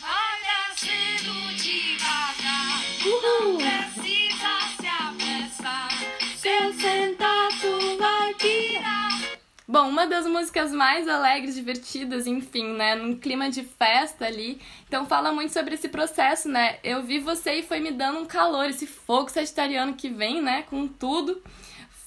Vai 0.00 0.40
descendo 0.42 1.54
devagar. 1.54 2.82
Uhul. 3.04 3.52
Não 3.52 3.58
precisa 3.58 4.52
se 4.80 4.88
apressar. 4.88 5.88
Se 6.36 6.48
eu 6.48 6.72
sentar, 6.74 7.48
tu 7.60 7.96
vai 7.98 8.34
pirar. 8.34 9.05
Bom, 9.68 9.88
uma 9.88 10.06
das 10.06 10.24
músicas 10.28 10.70
mais 10.72 11.08
alegres, 11.08 11.56
divertidas, 11.56 12.24
enfim, 12.24 12.74
né? 12.74 12.94
Num 12.94 13.16
clima 13.16 13.50
de 13.50 13.64
festa 13.64 14.24
ali. 14.24 14.60
Então 14.86 15.06
fala 15.06 15.32
muito 15.32 15.52
sobre 15.52 15.74
esse 15.74 15.88
processo, 15.88 16.48
né? 16.48 16.78
Eu 16.84 17.02
vi 17.02 17.18
você 17.18 17.54
e 17.54 17.62
foi 17.64 17.80
me 17.80 17.90
dando 17.90 18.20
um 18.20 18.26
calor, 18.26 18.66
esse 18.66 18.86
fogo 18.86 19.28
sagitariano 19.28 19.94
que 19.94 20.08
vem, 20.08 20.40
né? 20.40 20.62
Com 20.62 20.86
tudo 20.86 21.42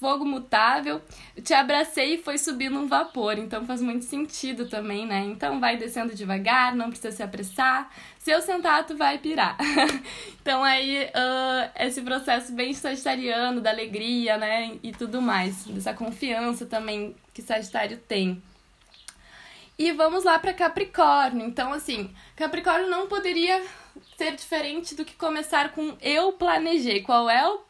fogo 0.00 0.24
mutável, 0.24 1.02
te 1.44 1.52
abracei 1.52 2.14
e 2.14 2.22
foi 2.22 2.38
subindo 2.38 2.78
um 2.78 2.88
vapor, 2.88 3.38
então 3.38 3.66
faz 3.66 3.82
muito 3.82 4.06
sentido 4.06 4.66
também, 4.66 5.06
né? 5.06 5.20
Então 5.26 5.60
vai 5.60 5.76
descendo 5.76 6.14
devagar, 6.14 6.74
não 6.74 6.88
precisa 6.88 7.14
se 7.14 7.22
apressar. 7.22 7.90
Se 8.18 8.30
eu 8.30 8.40
sentar, 8.40 8.86
tu 8.86 8.96
vai 8.96 9.18
pirar. 9.18 9.58
então 10.40 10.64
aí, 10.64 11.04
uh, 11.04 11.70
esse 11.78 12.00
processo 12.00 12.52
bem 12.52 12.72
sagitariano, 12.72 13.60
da 13.60 13.68
alegria, 13.68 14.38
né? 14.38 14.78
E 14.82 14.90
tudo 14.90 15.20
mais, 15.20 15.66
dessa 15.66 15.92
confiança 15.92 16.64
também 16.64 17.14
que 17.34 17.42
Sagitário 17.42 17.98
tem. 17.98 18.42
E 19.78 19.92
vamos 19.92 20.24
lá 20.24 20.38
para 20.38 20.54
Capricórnio. 20.54 21.46
Então, 21.46 21.72
assim, 21.72 22.10
Capricórnio 22.36 22.88
não 22.88 23.06
poderia 23.06 23.62
ser 24.16 24.34
diferente 24.34 24.94
do 24.94 25.04
que 25.04 25.14
começar 25.14 25.72
com 25.72 25.96
eu 26.00 26.32
planejei. 26.32 27.02
Qual 27.02 27.28
é 27.28 27.46
o 27.48 27.69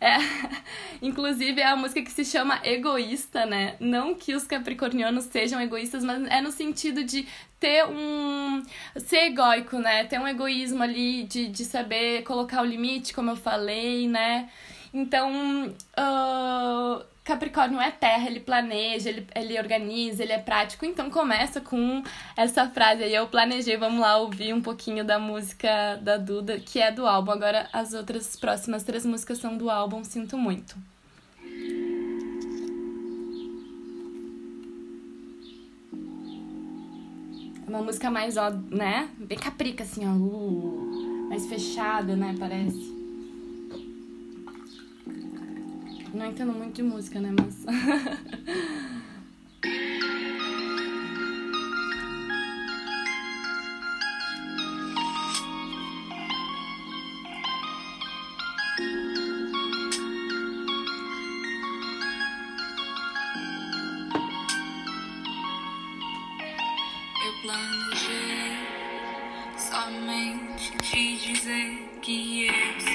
é, 0.00 0.16
inclusive 1.02 1.60
é 1.60 1.66
a 1.66 1.76
música 1.76 2.02
que 2.02 2.10
se 2.10 2.24
chama 2.24 2.58
Egoísta, 2.64 3.44
né? 3.44 3.76
Não 3.78 4.14
que 4.14 4.34
os 4.34 4.44
capricornianos 4.44 5.24
sejam 5.24 5.60
egoístas, 5.60 6.02
mas 6.02 6.26
é 6.28 6.40
no 6.40 6.50
sentido 6.50 7.04
de 7.04 7.28
ter 7.60 7.84
um. 7.86 8.62
ser 8.96 9.26
egóico, 9.26 9.78
né? 9.78 10.04
Ter 10.04 10.18
um 10.18 10.26
egoísmo 10.26 10.82
ali 10.82 11.24
de, 11.24 11.48
de 11.48 11.64
saber 11.66 12.22
colocar 12.22 12.62
o 12.62 12.64
limite, 12.64 13.12
como 13.12 13.30
eu 13.30 13.36
falei, 13.36 14.08
né? 14.08 14.48
Então, 14.92 15.68
uh, 15.68 17.04
Capricórnio 17.30 17.80
é 17.80 17.92
terra, 17.92 18.28
ele 18.28 18.40
planeja, 18.40 19.08
ele, 19.08 19.24
ele 19.36 19.56
organiza, 19.56 20.20
ele 20.20 20.32
é 20.32 20.38
prático. 20.38 20.84
Então 20.84 21.08
começa 21.08 21.60
com 21.60 22.02
essa 22.36 22.68
frase 22.68 23.04
aí. 23.04 23.14
Eu 23.14 23.28
planejei, 23.28 23.76
vamos 23.76 24.00
lá 24.00 24.16
ouvir 24.16 24.52
um 24.52 24.60
pouquinho 24.60 25.04
da 25.04 25.16
música 25.16 25.94
da 26.02 26.16
Duda, 26.16 26.58
que 26.58 26.80
é 26.80 26.90
do 26.90 27.06
álbum. 27.06 27.30
Agora 27.30 27.68
as 27.72 27.94
outras 27.94 28.34
próximas 28.34 28.82
três 28.82 29.06
músicas 29.06 29.38
são 29.38 29.56
do 29.56 29.70
álbum, 29.70 30.02
sinto 30.02 30.36
muito. 30.36 30.76
É 37.64 37.70
uma 37.70 37.82
música 37.82 38.10
mais, 38.10 38.36
ó, 38.36 38.50
né? 38.50 39.08
Bem 39.16 39.38
caprica, 39.38 39.84
assim, 39.84 40.04
ó. 40.04 40.10
Uh, 40.10 41.28
mais 41.28 41.46
fechada, 41.46 42.16
né? 42.16 42.34
Parece. 42.36 42.99
Não 46.12 46.26
entendo 46.26 46.52
muito 46.52 46.74
de 46.74 46.82
música, 46.82 47.20
né? 47.20 47.30
Mas. 47.30 47.64
Planejei 67.42 68.58
somente 69.56 70.76
te 70.82 71.16
dizer 71.16 71.98
que 72.02 72.48
eu 72.48 72.89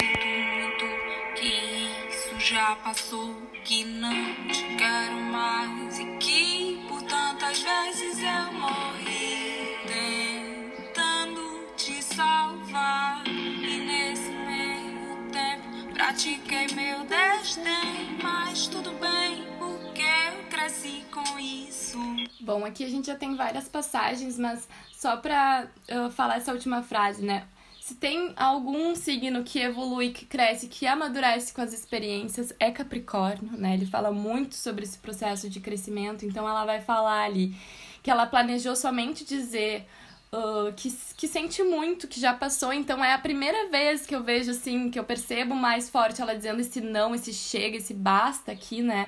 já 2.55 2.73
passou, 2.77 3.35
que 3.65 3.83
não 3.83 4.13
te 4.47 4.63
quero 4.77 5.15
mais 5.29 5.99
e 5.99 6.05
que 6.19 6.85
por 6.87 7.01
tantas 7.01 7.61
vezes 7.61 8.17
eu 8.19 8.53
morri 8.53 9.75
tentando 9.85 11.67
te 11.75 12.01
salvar 12.01 13.27
e 13.27 13.85
nesse 13.85 14.29
meio 14.29 15.29
tempo 15.33 15.93
pratiquei 15.95 16.67
meu 16.73 17.03
desdém, 17.03 18.17
mas 18.23 18.67
tudo 18.67 18.91
bem 19.01 19.45
porque 19.59 20.01
eu 20.01 20.47
cresci 20.49 21.03
com 21.11 21.37
isso. 21.37 21.99
Bom, 22.39 22.63
aqui 22.63 22.85
a 22.85 22.89
gente 22.89 23.07
já 23.07 23.15
tem 23.15 23.35
várias 23.35 23.67
passagens, 23.67 24.39
mas 24.39 24.65
só 24.93 25.17
pra 25.17 25.67
uh, 25.91 26.09
falar 26.09 26.37
essa 26.37 26.53
última 26.53 26.81
frase, 26.81 27.21
né? 27.21 27.45
Se 27.85 27.93
tem 27.93 28.33
algum 28.35 28.95
signo 28.95 29.43
que 29.43 29.59
evolui, 29.59 30.09
que 30.09 30.25
cresce, 30.25 30.67
que 30.67 30.87
amadurece 30.87 31.53
com 31.53 31.61
as 31.61 31.71
experiências, 31.71 32.51
é 32.59 32.71
Capricórnio, 32.71 33.55
né? 33.55 33.75
Ele 33.75 33.85
fala 33.85 34.11
muito 34.11 34.55
sobre 34.55 34.83
esse 34.83 34.97
processo 34.97 35.47
de 35.47 35.59
crescimento, 35.59 36.25
então 36.25 36.49
ela 36.49 36.65
vai 36.65 36.81
falar 36.81 37.25
ali 37.25 37.55
que 38.01 38.09
ela 38.09 38.25
planejou 38.25 38.75
somente 38.75 39.23
dizer 39.23 39.85
uh, 40.33 40.73
que, 40.73 40.91
que 41.15 41.27
sente 41.27 41.61
muito, 41.61 42.07
que 42.07 42.19
já 42.19 42.33
passou, 42.33 42.73
então 42.73 43.05
é 43.05 43.13
a 43.13 43.19
primeira 43.19 43.69
vez 43.69 44.03
que 44.03 44.15
eu 44.15 44.23
vejo 44.23 44.49
assim, 44.49 44.89
que 44.89 44.97
eu 44.97 45.03
percebo 45.03 45.53
mais 45.53 45.87
forte 45.87 46.19
ela 46.19 46.35
dizendo 46.35 46.61
esse 46.61 46.81
não, 46.81 47.13
esse 47.13 47.31
chega, 47.31 47.77
esse 47.77 47.93
basta 47.93 48.51
aqui, 48.51 48.81
né? 48.81 49.05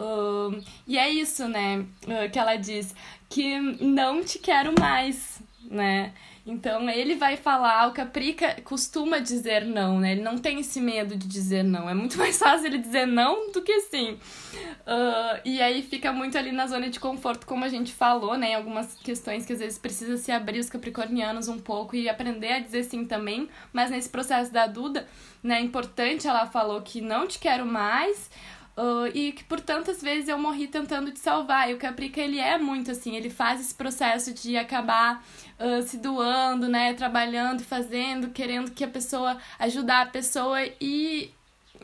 Uh, 0.00 0.64
e 0.86 0.96
é 0.96 1.10
isso, 1.10 1.46
né? 1.46 1.84
Uh, 2.04 2.30
que 2.32 2.38
ela 2.38 2.56
diz 2.56 2.94
que 3.28 3.58
não 3.84 4.24
te 4.24 4.38
quero 4.38 4.72
mais, 4.80 5.42
né? 5.62 6.14
Então 6.46 6.90
ele 6.90 7.14
vai 7.14 7.38
falar, 7.38 7.88
o 7.88 7.92
Caprica 7.92 8.60
costuma 8.64 9.18
dizer 9.18 9.64
não, 9.64 9.98
né? 9.98 10.12
Ele 10.12 10.20
não 10.20 10.36
tem 10.36 10.60
esse 10.60 10.78
medo 10.78 11.16
de 11.16 11.26
dizer 11.26 11.62
não. 11.62 11.88
É 11.88 11.94
muito 11.94 12.18
mais 12.18 12.38
fácil 12.38 12.66
ele 12.66 12.78
dizer 12.78 13.06
não 13.06 13.50
do 13.50 13.62
que 13.62 13.80
sim. 13.80 14.12
Uh, 14.12 15.40
e 15.42 15.62
aí 15.62 15.82
fica 15.82 16.12
muito 16.12 16.36
ali 16.36 16.52
na 16.52 16.66
zona 16.66 16.90
de 16.90 17.00
conforto, 17.00 17.46
como 17.46 17.64
a 17.64 17.68
gente 17.68 17.94
falou, 17.94 18.36
né? 18.36 18.50
Em 18.50 18.54
algumas 18.56 18.94
questões 18.96 19.46
que 19.46 19.54
às 19.54 19.58
vezes 19.58 19.78
precisa 19.78 20.18
se 20.18 20.30
abrir 20.30 20.58
os 20.58 20.68
capricornianos 20.68 21.48
um 21.48 21.58
pouco 21.58 21.96
e 21.96 22.10
aprender 22.10 22.52
a 22.52 22.58
dizer 22.58 22.84
sim 22.84 23.06
também. 23.06 23.48
Mas 23.72 23.90
nesse 23.90 24.10
processo 24.10 24.52
da 24.52 24.66
Duda, 24.66 25.08
né? 25.42 25.58
É 25.58 25.60
importante, 25.62 26.28
ela 26.28 26.46
falou 26.46 26.82
que 26.82 27.00
não 27.00 27.26
te 27.26 27.38
quero 27.38 27.64
mais. 27.64 28.30
Uh, 28.76 29.06
e 29.14 29.30
que 29.30 29.44
por 29.44 29.60
tantas 29.60 30.02
vezes 30.02 30.28
eu 30.28 30.36
morri 30.36 30.66
tentando 30.66 31.12
te 31.12 31.20
salvar. 31.20 31.70
E 31.70 31.74
o 31.74 31.78
Caprica, 31.78 32.20
ele 32.20 32.40
é 32.40 32.58
muito 32.58 32.90
assim, 32.90 33.14
ele 33.14 33.30
faz 33.30 33.60
esse 33.60 33.74
processo 33.74 34.34
de 34.34 34.56
acabar 34.56 35.24
uh, 35.60 35.82
se 35.82 35.96
doando, 35.98 36.68
né? 36.68 36.92
Trabalhando, 36.94 37.62
fazendo, 37.62 38.30
querendo 38.30 38.72
que 38.72 38.82
a 38.82 38.88
pessoa, 38.88 39.38
ajudar 39.60 40.02
a 40.02 40.06
pessoa. 40.06 40.58
E 40.80 41.30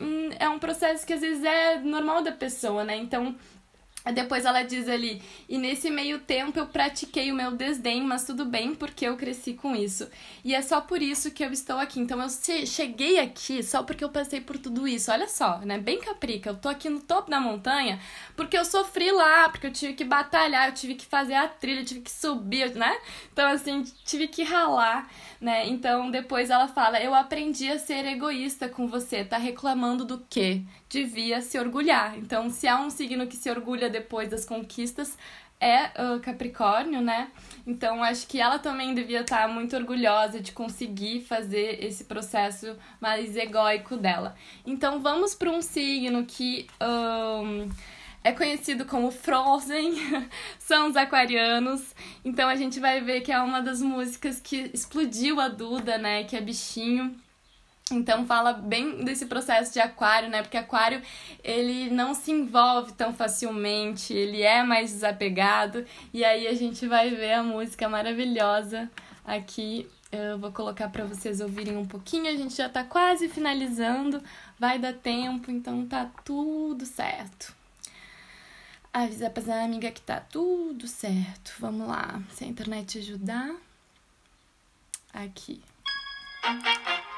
hum, 0.01 0.31
é 0.39 0.49
um 0.49 0.59
processo 0.59 1.07
que 1.07 1.13
às 1.13 1.21
vezes 1.21 1.45
é 1.45 1.79
normal 1.79 2.23
da 2.23 2.33
pessoa, 2.33 2.83
né? 2.83 2.97
Então 2.97 3.37
depois 4.15 4.47
ela 4.47 4.63
diz 4.63 4.89
ali, 4.89 5.21
e 5.47 5.59
nesse 5.59 5.91
meio 5.91 6.21
tempo 6.21 6.59
eu 6.59 6.67
pratiquei 6.67 7.31
o 7.31 7.35
meu 7.35 7.53
desdém, 7.53 8.03
mas 8.03 8.25
tudo 8.25 8.47
bem, 8.47 8.75
porque 8.75 9.07
eu 9.07 9.17
cresci 9.17 9.53
com 9.53 9.77
isso. 9.77 10.09
E 10.43 10.55
é 10.55 10.63
só 10.63 10.81
por 10.81 11.03
isso 11.03 11.31
que 11.31 11.45
eu 11.45 11.53
estou 11.53 11.77
aqui. 11.77 12.01
Então 12.01 12.21
eu 12.21 12.29
cheguei 12.67 13.19
aqui 13.19 13.63
só 13.63 13.83
porque 13.83 14.03
eu 14.03 14.09
passei 14.09 14.41
por 14.41 14.57
tudo 14.57 14.89
isso. 14.89 15.13
Olha 15.13 15.29
só, 15.29 15.59
né? 15.59 15.79
Bem 15.79 16.01
caprica. 16.01 16.51
Eu 16.51 16.57
tô 16.57 16.69
aqui 16.69 16.89
no 16.89 17.01
topo 17.01 17.31
da 17.31 17.39
montanha 17.39 18.01
porque 18.35 18.57
eu 18.57 18.65
sofri 18.65 19.13
lá, 19.13 19.51
porque 19.51 19.67
eu 19.67 19.73
tive 19.73 19.93
que 19.93 20.05
batalhar, 20.05 20.69
eu 20.69 20.75
tive 20.75 20.95
que 20.95 21.05
fazer 21.05 21.35
a 21.35 21.47
trilha, 21.47 21.81
eu 21.81 21.85
tive 21.85 22.01
que 22.01 22.11
subir, 22.11 22.75
né? 22.75 22.97
Então, 23.33 23.51
assim, 23.51 23.83
tive 24.05 24.29
que 24.29 24.43
ralar, 24.43 25.11
né? 25.41 25.69
Então 25.69 26.11
depois 26.11 26.49
ela 26.49 26.69
fala: 26.69 27.01
Eu 27.01 27.15
aprendi 27.15 27.71
a 27.71 27.79
ser 27.79 28.07
egoísta 28.07 28.69
com 28.69 28.89
você. 28.89 29.25
Tá 29.25 29.37
reclamando 29.37 30.05
do 30.07 30.19
quê? 30.31 30.63
Devia 30.91 31.41
se 31.41 31.59
orgulhar. 31.59 32.19
Então, 32.19 32.51
se 32.51 32.69
há 32.69 32.79
um 32.79 32.91
signo 32.91 33.27
que 33.27 33.37
se 33.37 33.49
orgulha 33.49 33.89
depois 33.89 34.29
das 34.29 34.45
conquistas 34.45 35.17
é 35.61 35.85
uh, 35.89 36.19
Capricórnio, 36.21 37.03
né? 37.03 37.31
Então 37.67 38.03
acho 38.03 38.27
que 38.27 38.41
ela 38.41 38.59
também 38.59 38.95
devia 38.95 39.21
estar 39.21 39.47
muito 39.47 39.77
orgulhosa 39.77 40.41
de 40.41 40.53
conseguir 40.53 41.21
fazer 41.21 41.85
esse 41.85 42.05
processo 42.05 42.77
mais 42.99 43.37
egóico 43.37 43.97
dela. 43.97 44.35
Então 44.67 45.01
vamos 45.01 45.35
para 45.35 45.51
um 45.51 45.61
signo 45.61 46.25
que 46.25 46.67
um, 46.81 47.69
é 48.25 48.33
conhecido 48.33 48.87
como 48.87 49.11
Frozen, 49.11 49.93
são 50.59 50.89
os 50.89 50.97
aquarianos. 50.97 51.95
Então 52.25 52.49
a 52.49 52.57
gente 52.57 52.81
vai 52.81 53.03
ver 53.03 53.21
que 53.21 53.31
é 53.31 53.41
uma 53.41 53.61
das 53.61 53.83
músicas 53.83 54.41
que 54.41 54.71
explodiu 54.73 55.39
a 55.39 55.49
Duda, 55.49 55.99
né? 55.99 56.25
Que 56.25 56.37
é 56.37 56.41
bichinho. 56.41 57.15
Então 57.91 58.27
fala 58.27 58.53
bem 58.53 59.05
desse 59.05 59.27
processo 59.27 59.73
de 59.73 59.81
aquário, 59.81 60.29
né? 60.29 60.43
Porque 60.43 60.57
aquário 60.57 61.03
ele 61.43 61.91
não 61.91 62.15
se 62.15 62.31
envolve 62.31 62.93
tão 62.93 63.13
facilmente, 63.13 64.13
ele 64.13 64.43
é 64.43 64.63
mais 64.63 64.93
desapegado. 64.93 65.85
E 66.13 66.25
aí 66.25 66.47
a 66.47 66.55
gente 66.55 66.87
vai 66.87 67.11
ver 67.11 67.35
a 67.35 67.43
música 67.43 67.89
maravilhosa 67.89 68.91
aqui. 69.25 69.89
Eu 70.13 70.39
vou 70.39 70.51
colocar 70.51 70.89
para 70.89 71.05
vocês 71.05 71.41
ouvirem 71.41 71.77
um 71.77 71.87
pouquinho. 71.87 72.29
A 72.29 72.37
gente 72.37 72.55
já 72.55 72.69
tá 72.69 72.83
quase 72.83 73.29
finalizando, 73.29 74.23
vai 74.59 74.79
dar 74.79 74.93
tempo, 74.93 75.51
então 75.51 75.87
tá 75.87 76.11
tudo 76.25 76.85
certo. 76.85 77.55
Avisa 78.93 79.31
pra 79.31 79.63
amiga 79.63 79.91
que 79.93 80.01
tá 80.01 80.19
tudo 80.19 80.89
certo. 80.89 81.55
Vamos 81.61 81.87
lá. 81.87 82.21
Se 82.31 82.43
a 82.43 82.47
internet 82.47 82.99
ajudar. 82.99 83.55
Aqui. 85.13 85.63
Oh, 86.45 87.10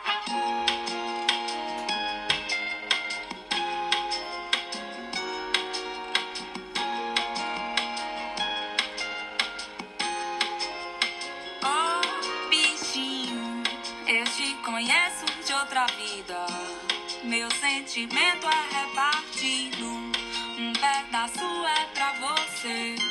Meu 17.25 17.51
sentimento 17.53 18.47
é 18.47 18.81
repartido, 18.81 19.87
um 19.87 20.73
pedaço 20.75 21.67
é 21.67 21.87
pra 21.95 22.13
você. 22.15 23.02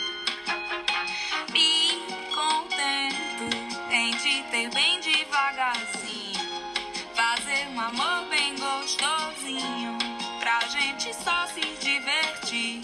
Se 11.48 11.62
divertir. 11.80 12.82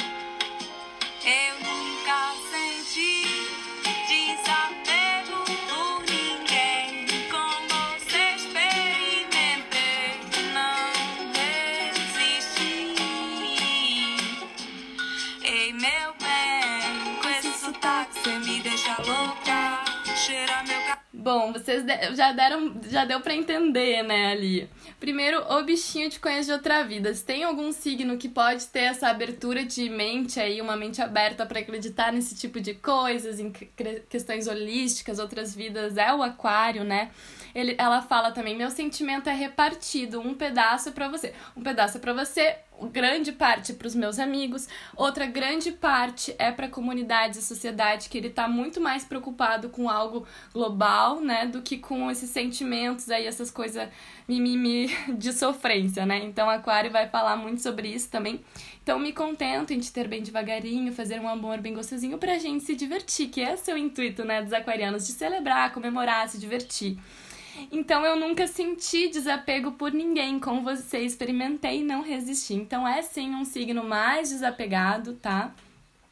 Eu 1.26 1.56
nunca 1.60 2.34
senti 2.50 3.24
desapego 4.08 5.44
por 5.68 6.02
ninguém. 6.06 7.08
Com 7.30 7.52
você 7.68 8.22
experimentei, 8.36 10.10
não 10.54 11.32
resisti. 11.34 12.96
Ei, 15.44 15.74
meu 15.74 16.14
bem, 16.20 17.16
com 17.22 17.30
esse 17.30 17.52
sotaque 17.60 18.20
você 18.20 18.40
me 18.40 18.60
deixa 18.62 18.96
louca. 19.02 19.84
Cheira 20.16 20.64
meu 20.64 20.80
cabelo. 20.82 20.98
Bom, 21.14 21.52
vocês 21.52 21.84
já 22.16 22.32
deram, 22.32 22.80
já 22.90 23.04
deu 23.04 23.20
pra 23.20 23.34
entender, 23.34 24.02
né, 24.04 24.32
ali. 24.32 24.70
Primeiro, 25.00 25.40
o 25.54 25.64
bichinho 25.64 26.10
te 26.10 26.20
conhece 26.20 26.48
de 26.48 26.54
outra 26.54 26.84
vida. 26.84 27.14
Se 27.14 27.24
tem 27.24 27.44
algum 27.44 27.72
signo 27.72 28.18
que 28.18 28.28
pode 28.28 28.66
ter 28.66 28.80
essa 28.82 29.08
abertura 29.10 29.64
de 29.64 29.88
mente 29.90 30.40
aí, 30.40 30.60
uma 30.60 30.76
mente 30.76 31.00
aberta 31.02 31.46
pra 31.46 31.60
acreditar 31.60 32.12
nesse 32.12 32.36
tipo 32.36 32.60
de 32.60 32.74
coisas, 32.74 33.40
em 33.40 33.52
que- 33.52 33.70
questões 34.10 34.48
holísticas, 34.48 35.20
outras 35.20 35.54
vidas, 35.54 35.98
é 35.98 36.12
o 36.12 36.24
aquário, 36.24 36.84
né? 36.84 37.12
Ele, 37.54 37.76
ela 37.78 38.02
fala 38.02 38.32
também, 38.32 38.56
meu 38.58 38.72
sentimento 38.72 39.30
é 39.30 39.34
repartido, 39.34 40.20
um 40.20 40.34
pedaço 40.34 40.92
pra 40.92 41.08
você. 41.08 41.32
Um 41.56 41.62
pedaço 41.62 42.00
pra 42.00 42.14
você, 42.14 42.56
grande 42.86 43.32
parte 43.32 43.74
para 43.74 43.88
os 43.88 43.96
meus 43.96 44.20
amigos, 44.20 44.68
outra 44.96 45.26
grande 45.26 45.72
parte 45.72 46.36
é 46.38 46.52
para 46.52 46.68
a 46.68 46.70
comunidade 46.70 47.40
e 47.40 47.42
sociedade, 47.42 48.10
que 48.10 48.18
ele 48.18 48.30
tá 48.30 48.48
muito 48.48 48.80
mais 48.80 49.04
preocupado 49.04 49.70
com 49.70 49.90
algo 49.90 50.28
global, 50.54 51.20
né, 51.20 51.48
do 51.48 51.62
que 51.62 51.78
com 51.78 52.12
esses 52.12 52.30
sentimentos 52.30 53.10
aí, 53.10 53.26
essas 53.26 53.50
coisas 53.50 53.90
mimimi 54.28 54.88
de 55.18 55.34
sofrência, 55.34 56.06
né? 56.06 56.24
Então, 56.24 56.50
Aquário 56.50 56.92
vai 56.92 57.08
falar 57.08 57.38
muito 57.38 57.62
sobre 57.62 57.88
isso 57.88 58.10
também. 58.10 58.42
Então, 58.84 59.00
me 59.00 59.14
contento 59.14 59.72
em 59.72 59.80
te 59.80 59.92
ter 59.92 60.08
bem 60.08 60.22
devagarinho, 60.22 60.94
fazer 60.94 61.20
um 61.20 61.28
amor 61.28 61.60
bem 61.60 61.74
gostosinho 61.74 62.18
pra 62.18 62.38
gente 62.38 62.64
se 62.64 62.76
divertir, 62.76 63.30
que 63.30 63.42
esse 63.42 63.72
é 63.72 63.74
o 63.74 63.78
intuito, 63.78 64.24
né, 64.24 64.42
dos 64.42 64.54
aquarianos, 64.54 65.08
de 65.08 65.14
celebrar, 65.14 65.74
comemorar, 65.74 66.28
se 66.30 66.38
divertir. 66.38 66.98
Então 67.72 68.06
eu 68.06 68.16
nunca 68.16 68.48
senti 68.48 69.10
desapego 69.10 69.74
por 69.74 69.92
ninguém. 69.92 70.40
Com 70.40 70.64
você 70.64 71.00
experimentei 71.00 71.82
e 71.82 71.84
não 71.84 72.02
resisti. 72.02 72.54
Então 72.54 72.88
é 72.88 73.02
sim 73.02 73.34
um 73.34 73.46
signo 73.46 73.84
mais 73.84 74.30
desapegado, 74.30 75.14
tá? 75.14 75.54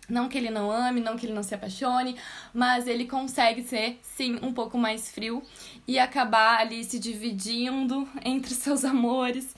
Não 0.07 0.29
que 0.29 0.37
ele 0.37 0.49
não 0.49 0.69
ame, 0.71 1.01
não 1.01 1.17
que 1.17 1.25
ele 1.25 1.33
não 1.33 1.41
se 1.41 1.55
apaixone, 1.55 2.15
mas 2.53 2.87
ele 2.87 3.07
consegue 3.07 3.63
ser, 3.63 3.99
sim, 4.03 4.37
um 4.41 4.53
pouco 4.53 4.77
mais 4.77 5.11
frio 5.11 5.41
e 5.87 5.97
acabar 5.97 6.59
ali 6.59 6.83
se 6.83 6.99
dividindo 6.99 8.07
entre 8.23 8.53
seus 8.53 8.85
amores. 8.85 9.55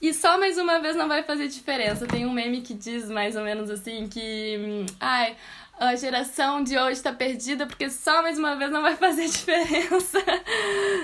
E 0.00 0.14
só 0.14 0.38
mais 0.38 0.56
uma 0.56 0.78
vez 0.78 0.94
não 0.94 1.08
vai 1.08 1.24
fazer 1.24 1.48
diferença. 1.48 2.06
Tem 2.06 2.24
um 2.24 2.32
meme 2.32 2.60
que 2.60 2.72
diz 2.72 3.10
mais 3.10 3.34
ou 3.34 3.42
menos 3.42 3.68
assim 3.68 4.06
que. 4.06 4.56
hum, 4.60 4.86
Ai, 5.00 5.36
a 5.78 5.94
geração 5.94 6.62
de 6.62 6.76
hoje 6.76 7.00
tá 7.00 7.12
perdida 7.12 7.66
porque 7.66 7.88
só 7.88 8.22
mais 8.22 8.38
uma 8.38 8.56
vez 8.56 8.70
não 8.70 8.82
vai 8.82 8.96
fazer 8.96 9.26
diferença, 9.30 10.18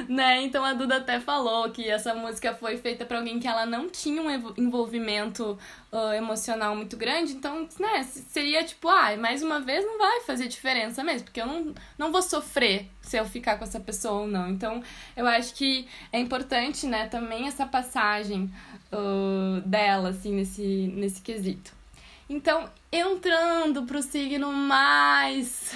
né? 0.08 0.42
Então 0.42 0.64
a 0.64 0.74
Duda 0.74 0.96
até 0.96 1.20
falou 1.20 1.70
que 1.70 1.88
essa 1.88 2.14
música 2.14 2.54
foi 2.54 2.76
feita 2.76 3.04
pra 3.04 3.18
alguém 3.18 3.38
que 3.38 3.46
ela 3.46 3.64
não 3.64 3.88
tinha 3.88 4.20
um 4.20 4.30
envolvimento 4.56 5.56
ah, 5.92 6.16
emocional 6.16 6.74
muito 6.74 6.96
grande, 6.96 7.34
então, 7.34 7.68
né, 7.78 8.02
seria 8.02 8.64
tipo, 8.64 8.88
ah, 8.88 9.16
mais 9.16 9.44
uma 9.44 9.60
vez 9.60 9.84
não 9.84 9.96
vai 9.96 10.22
fazer 10.22 10.48
diferença 10.48 11.04
mesmo, 11.04 11.26
porque 11.26 11.40
eu 11.40 11.46
não, 11.46 11.72
não 11.96 12.10
vou 12.10 12.20
sofrer 12.20 12.88
se 13.00 13.16
eu 13.16 13.24
ficar 13.24 13.58
com 13.58 13.64
essa 13.64 13.78
pessoa 13.78 14.22
ou 14.22 14.26
não. 14.26 14.50
Então, 14.50 14.82
eu 15.16 15.24
acho 15.24 15.54
que 15.54 15.86
é 16.12 16.18
importante, 16.18 16.86
né, 16.86 17.06
também 17.06 17.46
essa 17.46 17.64
passagem 17.64 18.52
ah, 18.90 19.62
dela, 19.64 20.08
assim, 20.08 20.34
nesse, 20.34 20.92
nesse 20.96 21.20
quesito. 21.20 21.83
Então, 22.28 22.70
entrando 22.90 23.82
pro 23.84 24.02
signo 24.02 24.52
mais 24.52 25.74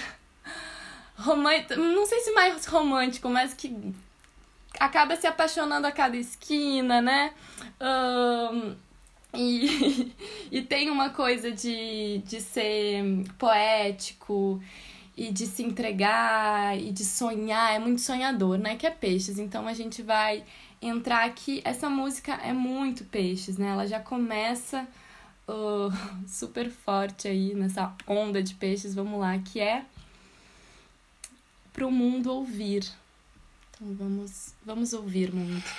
romântico, 1.15 1.79
não 1.79 2.05
sei 2.05 2.19
se 2.21 2.31
mais 2.31 2.65
romântico, 2.65 3.29
mas 3.29 3.53
que 3.53 3.93
acaba 4.79 5.15
se 5.15 5.27
apaixonando 5.27 5.85
a 5.85 5.91
cada 5.91 6.17
esquina, 6.17 7.01
né? 7.01 7.33
Ahn, 7.79 8.75
e, 9.33 10.13
e 10.51 10.61
tem 10.61 10.89
uma 10.89 11.09
coisa 11.11 11.51
de, 11.51 12.19
de 12.25 12.41
ser 12.41 13.03
poético 13.37 14.61
e 15.15 15.31
de 15.31 15.45
se 15.45 15.63
entregar 15.63 16.79
e 16.79 16.91
de 16.91 17.03
sonhar, 17.03 17.75
é 17.75 17.79
muito 17.79 18.01
sonhador, 18.01 18.57
né? 18.57 18.75
Que 18.75 18.87
é 18.87 18.91
peixes. 18.91 19.37
Então 19.37 19.67
a 19.67 19.73
gente 19.73 20.01
vai 20.01 20.43
entrar 20.81 21.25
aqui. 21.25 21.61
Essa 21.63 21.89
música 21.89 22.33
é 22.35 22.53
muito 22.53 23.03
peixes, 23.05 23.57
né? 23.57 23.69
Ela 23.69 23.85
já 23.85 23.99
começa 23.99 24.87
super 26.27 26.69
forte 26.69 27.27
aí 27.27 27.53
nessa 27.53 27.93
onda 28.07 28.41
de 28.41 28.53
peixes. 28.55 28.95
Vamos 28.95 29.19
lá, 29.19 29.37
que 29.39 29.59
é 29.59 29.85
pro 31.73 31.91
mundo 31.91 32.31
ouvir. 32.31 32.83
Então 33.71 33.93
vamos, 33.95 34.53
vamos 34.65 34.93
ouvir 34.93 35.33
muito. 35.33 35.69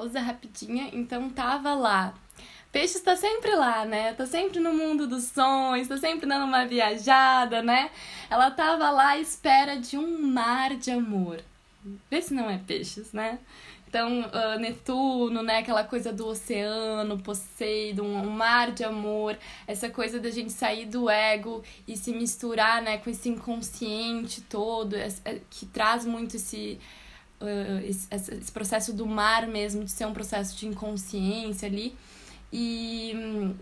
Pausa 0.00 0.18
rapidinha, 0.18 0.88
então 0.94 1.28
tava 1.28 1.74
lá. 1.74 2.14
Peixe 2.72 2.96
está 2.96 3.14
sempre 3.16 3.54
lá, 3.54 3.84
né? 3.84 4.14
Tá 4.14 4.24
sempre 4.24 4.58
no 4.58 4.72
mundo 4.72 5.06
dos 5.06 5.24
sonhos, 5.24 5.88
tá 5.88 5.98
sempre 5.98 6.26
dando 6.26 6.46
uma 6.46 6.64
viajada, 6.64 7.62
né? 7.62 7.90
Ela 8.30 8.50
tava 8.50 8.90
lá 8.90 9.10
à 9.10 9.18
espera 9.18 9.76
de 9.76 9.98
um 9.98 10.26
mar 10.26 10.74
de 10.76 10.90
amor. 10.90 11.42
Vê 12.10 12.22
se 12.22 12.32
não 12.32 12.48
é 12.48 12.58
peixes, 12.58 13.12
né? 13.12 13.40
Então, 13.86 14.20
uh, 14.20 14.58
Netuno, 14.58 15.42
né? 15.42 15.58
Aquela 15.58 15.84
coisa 15.84 16.12
do 16.12 16.28
oceano, 16.28 17.18
Poseidon, 17.18 18.04
um 18.04 18.30
mar 18.30 18.70
de 18.70 18.84
amor, 18.84 19.36
essa 19.66 19.90
coisa 19.90 20.18
da 20.18 20.30
gente 20.30 20.52
sair 20.52 20.86
do 20.86 21.10
ego 21.10 21.62
e 21.86 21.94
se 21.94 22.12
misturar, 22.12 22.80
né? 22.80 22.96
Com 22.98 23.10
esse 23.10 23.28
inconsciente 23.28 24.40
todo, 24.42 24.96
é, 24.96 25.08
que 25.50 25.66
traz 25.66 26.06
muito 26.06 26.36
esse, 26.36 26.78
uh, 27.40 27.84
esse, 27.84 28.06
esse 28.12 28.52
processo 28.52 28.92
do 28.92 29.06
mar 29.06 29.46
mesmo, 29.46 29.84
de 29.84 29.90
ser 29.90 30.06
um 30.06 30.12
processo 30.12 30.56
de 30.56 30.66
inconsciência 30.66 31.68
ali. 31.68 31.96
E 32.52 33.54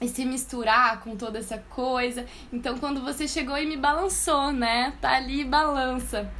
e 0.00 0.08
se 0.08 0.24
misturar 0.24 1.00
com 1.00 1.16
toda 1.16 1.38
essa 1.38 1.58
coisa. 1.58 2.26
Então, 2.52 2.78
quando 2.78 3.00
você 3.00 3.26
chegou 3.26 3.56
e 3.56 3.66
me 3.66 3.76
balançou, 3.76 4.52
né? 4.52 4.92
Tá 5.00 5.16
ali 5.16 5.44
balança. 5.44 6.30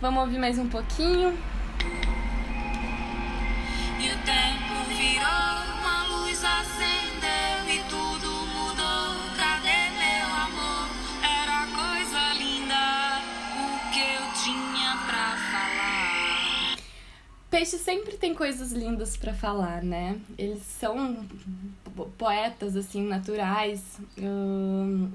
Vamos 0.00 0.22
ouvir 0.22 0.38
mais 0.38 0.58
um 0.58 0.68
pouquinho. 0.68 1.38
E 4.00 4.08
o 4.08 4.18
tempo 4.24 4.88
virou, 4.88 5.78
uma 5.80 6.06
luz 6.08 6.42
acendeu 6.42 7.01
Peixe 17.52 17.76
sempre 17.76 18.16
tem 18.16 18.34
coisas 18.34 18.72
lindas 18.72 19.14
para 19.14 19.34
falar, 19.34 19.82
né? 19.82 20.18
Eles 20.38 20.62
são 20.62 21.24
poetas, 22.16 22.74
assim, 22.74 23.06
naturais. 23.06 24.00
Hum 24.18 25.10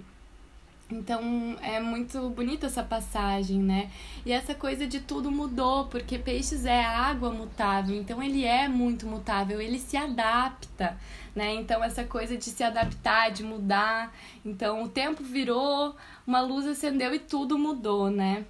então 0.89 1.57
é 1.61 1.81
muito 1.81 2.29
bonita 2.29 2.67
essa 2.67 2.81
passagem, 2.81 3.61
né? 3.61 3.91
E 4.25 4.31
essa 4.31 4.55
coisa 4.55 4.87
de 4.87 5.01
tudo 5.01 5.29
mudou, 5.29 5.85
porque 5.87 6.17
peixes 6.17 6.65
é 6.65 6.81
água 6.81 7.29
mutável, 7.29 7.95
então 7.95 8.23
ele 8.23 8.45
é 8.45 8.69
muito 8.69 9.05
mutável, 9.05 9.59
ele 9.59 9.79
se 9.79 9.97
adapta, 9.97 10.97
né? 11.35 11.53
Então 11.55 11.83
essa 11.83 12.05
coisa 12.05 12.37
de 12.37 12.45
se 12.45 12.63
adaptar, 12.63 13.31
de 13.31 13.43
mudar. 13.43 14.15
Então 14.45 14.83
o 14.83 14.87
tempo 14.87 15.23
virou, 15.23 15.93
uma 16.25 16.39
luz 16.39 16.65
acendeu 16.65 17.13
e 17.13 17.19
tudo 17.19 17.59
mudou, 17.59 18.09
né? 18.09 18.45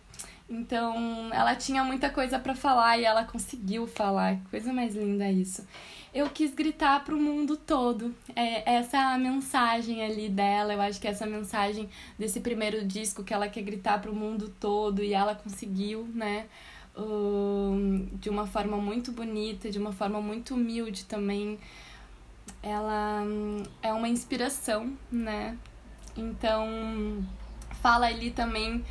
Então 0.49 1.29
ela 1.33 1.55
tinha 1.55 1.83
muita 1.83 2.09
coisa 2.09 2.39
para 2.39 2.55
falar 2.55 2.97
e 2.97 3.05
ela 3.05 3.23
conseguiu 3.23 3.85
falar. 3.87 4.39
Coisa 4.49 4.71
mais 4.71 4.95
linda 4.95 5.29
isso 5.29 5.65
eu 6.17 6.27
quis 6.31 6.53
gritar 6.53 7.03
para 7.03 7.13
o 7.13 7.19
mundo 7.19 7.55
todo. 7.55 8.13
É, 8.35 8.77
essa 8.77 8.97
é 8.97 8.99
a 8.99 9.17
mensagem 9.19 10.03
ali 10.03 10.27
dela. 10.29 10.73
Eu 10.73 10.81
acho 10.81 10.99
que 10.99 11.07
essa 11.07 11.27
mensagem 11.27 11.87
desse 12.17 12.39
primeiro 12.39 12.83
disco 12.85 13.23
que 13.23 13.33
ela 13.33 13.47
quer 13.47 13.61
gritar 13.61 14.01
para 14.01 14.09
o 14.09 14.15
mundo 14.15 14.51
todo 14.59 15.03
e 15.03 15.13
ela 15.13 15.35
conseguiu, 15.35 16.07
né? 16.13 16.47
Uh, 16.95 18.07
de 18.13 18.29
uma 18.31 18.47
forma 18.47 18.77
muito 18.77 19.11
bonita, 19.11 19.69
de 19.69 19.77
uma 19.77 19.91
forma 19.91 20.19
muito 20.19 20.55
humilde 20.55 21.05
também. 21.05 21.59
Ela 22.63 23.21
um, 23.21 23.61
é 23.83 23.93
uma 23.93 24.09
inspiração, 24.09 24.97
né? 25.11 25.55
Então, 26.15 27.23
fala 27.79 28.07
ali 28.07 28.31
também 28.31 28.83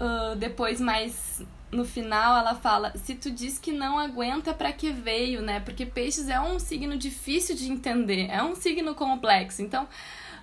uh, 0.00 0.36
depois 0.36 0.80
mais 0.80 1.42
no 1.70 1.84
final 1.84 2.38
ela 2.38 2.54
fala: 2.54 2.92
se 2.96 3.14
tu 3.14 3.30
diz 3.30 3.58
que 3.58 3.72
não 3.72 3.98
aguenta, 3.98 4.54
para 4.54 4.72
que 4.72 4.90
veio, 4.90 5.42
né? 5.42 5.60
Porque 5.60 5.84
peixes 5.84 6.28
é 6.28 6.40
um 6.40 6.58
signo 6.58 6.96
difícil 6.96 7.56
de 7.56 7.70
entender, 7.70 8.28
é 8.30 8.42
um 8.42 8.54
signo 8.54 8.94
complexo. 8.94 9.62
Então, 9.62 9.88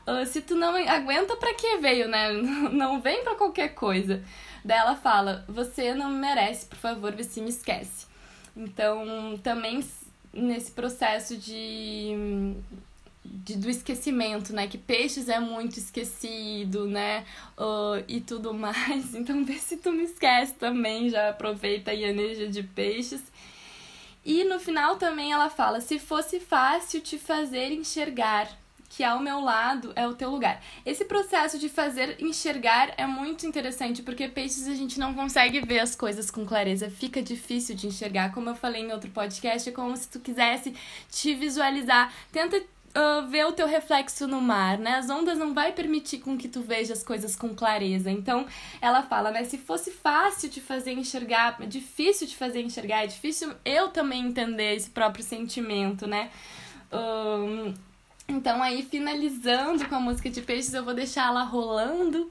uh, 0.08 0.26
se 0.26 0.41
tu 0.41 0.56
não 0.56 0.76
aguenta, 0.88 1.36
para 1.36 1.54
que 1.54 1.78
veio, 1.78 2.08
né? 2.08 2.32
Não 2.72 3.01
vem 3.01 3.24
para 3.24 3.36
qualquer 3.36 3.70
coisa. 3.70 4.24
Daí 4.64 4.78
ela 4.78 4.95
fala: 4.95 5.45
você 5.47 5.93
não 5.93 6.10
me 6.10 6.20
merece, 6.20 6.66
por 6.66 6.78
favor, 6.78 7.14
se 7.24 7.41
me 7.41 7.49
esquece. 7.49 8.08
Então, 8.56 9.39
também 9.41 9.84
nesse 10.34 10.72
processo 10.72 11.38
de 11.38 12.56
de, 13.24 13.56
do 13.56 13.70
esquecimento, 13.70 14.54
né? 14.54 14.68
Que 14.68 14.78
peixes 14.78 15.30
é 15.30 15.40
muito 15.40 15.78
esquecido, 15.78 16.88
né? 16.88 17.26
Uh, 17.58 18.04
e 18.08 18.22
tudo 18.22 18.54
mais. 18.54 19.14
Então, 19.24 19.46
vê 19.46 19.54
se 19.54 19.78
tu 19.78 19.92
me 19.92 20.04
esquece 20.04 20.54
também. 20.56 21.10
Já 21.10 21.30
aproveita 21.30 21.92
a 21.92 21.96
energia 21.96 22.50
de 22.50 22.64
peixes. 22.64 23.22
E 24.26 24.44
no 24.44 24.60
final 24.60 24.98
também 24.98 25.32
ela 25.32 25.50
fala: 25.50 25.82
se 25.82 26.00
fosse 26.00 26.40
fácil 26.40 27.02
te 27.02 27.18
fazer 27.18 27.72
enxergar, 27.72 28.50
que 28.96 29.04
ao 29.04 29.20
meu 29.20 29.40
lado 29.40 29.92
é 29.96 30.08
o 30.08 30.14
teu 30.14 30.30
lugar. 30.30 30.62
Esse 30.86 31.04
processo 31.06 31.58
de 31.58 31.68
fazer 31.68 32.18
enxergar 32.22 32.94
é 32.96 33.08
muito 33.08 33.46
interessante, 33.46 34.04
porque 34.04 34.28
peixes 34.28 34.68
a 34.68 34.76
gente 34.76 35.00
não 35.00 35.16
consegue 35.16 35.62
ver 35.62 35.80
as 35.80 35.96
coisas 35.96 36.30
com 36.30 36.46
clareza, 36.46 36.92
fica 36.92 37.22
difícil 37.22 37.76
de 37.76 37.88
enxergar. 37.88 38.32
Como 38.32 38.50
eu 38.50 38.56
falei 38.56 38.84
em 38.84 38.92
outro 38.92 39.10
podcast, 39.10 39.68
é 39.68 39.72
como 39.72 39.98
se 39.98 40.08
tu 40.08 40.20
quisesse 40.20 40.76
te 41.10 41.34
visualizar. 41.34 42.14
Tenta 42.32 42.62
uh, 42.96 43.28
ver 43.28 43.46
o 43.46 43.52
teu 43.52 43.68
reflexo 43.68 44.28
no 44.28 44.39
mar, 44.39 44.78
né? 44.78 44.96
As 44.96 45.10
ondas 45.10 45.38
não 45.38 45.54
vai 45.54 45.72
permitir 45.72 46.20
com 46.20 46.38
que 46.38 46.48
tu 46.48 46.62
veja 46.62 46.94
as 46.94 47.04
coisas 47.04 47.36
com 47.36 47.54
clareza. 47.54 48.10
Então, 48.10 48.46
ela 48.82 49.04
fala, 49.04 49.32
né? 49.32 49.44
Se 49.44 49.58
fosse 49.58 49.91
fácil 49.91 50.50
de 50.50 50.62
fazer 50.62 50.94
enxergar, 50.94 51.58
difícil 51.68 52.28
de 52.28 52.36
fazer 52.36 52.62
enxergar, 52.62 53.04
é 53.04 53.08
difícil 53.08 53.54
eu 53.66 53.89
também 53.89 54.28
entender 54.28 54.76
esse 54.76 54.89
próprio 54.89 55.24
sentimento, 55.24 56.08
né? 56.08 56.30
Um, 56.91 57.74
então, 58.28 58.64
aí, 58.64 58.84
finalizando 58.84 59.88
com 59.88 59.96
a 59.96 60.00
música 60.00 60.30
de 60.30 60.41
Peixes, 60.41 60.74
eu 60.74 60.84
vou 60.84 60.94
deixar 60.94 61.28
ela 61.28 61.44
rolando 61.44 62.30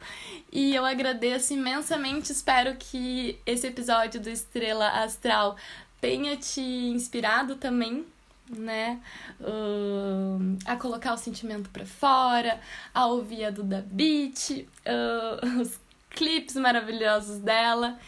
e 0.50 0.74
eu 0.74 0.86
agradeço 0.86 1.52
imensamente. 1.52 2.32
Espero 2.32 2.76
que 2.76 3.38
esse 3.44 3.66
episódio 3.66 4.20
do 4.20 4.30
Estrela 4.30 4.88
Astral 4.88 5.56
tenha 6.00 6.36
te 6.36 6.60
inspirado 6.60 7.56
também 7.56 8.06
né? 8.48 9.00
Uh, 9.40 10.56
a 10.64 10.76
colocar 10.76 11.14
o 11.14 11.16
sentimento 11.16 11.70
para 11.70 11.86
fora, 11.86 12.60
a 12.94 13.06
ouvir 13.06 13.44
a 13.44 13.50
Duda 13.50 13.86
Beat, 13.90 14.50
uh, 14.86 15.60
os 15.60 15.78
clipes 16.10 16.56
maravilhosos 16.56 17.38
dela. 17.38 17.98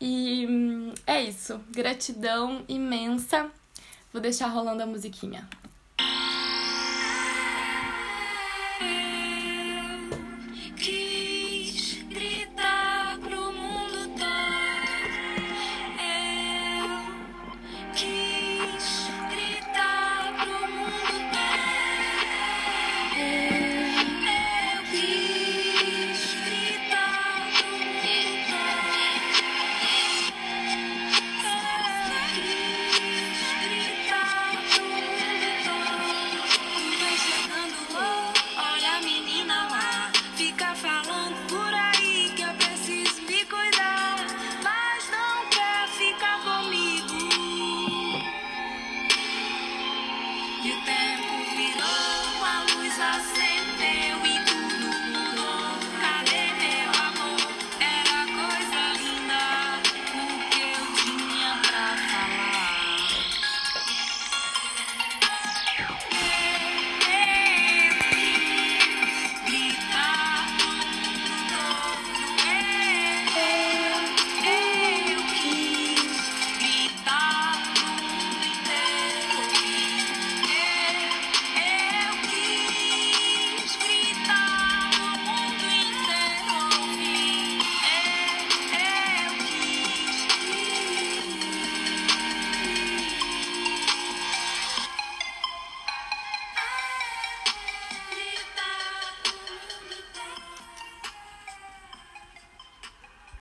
E 0.00 0.46
um, 0.46 0.92
é 1.06 1.22
isso. 1.22 1.60
Gratidão 1.70 2.64
imensa. 2.68 3.50
Vou 4.12 4.20
deixar 4.20 4.48
rolando 4.48 4.82
a 4.82 4.86
musiquinha. 4.86 5.48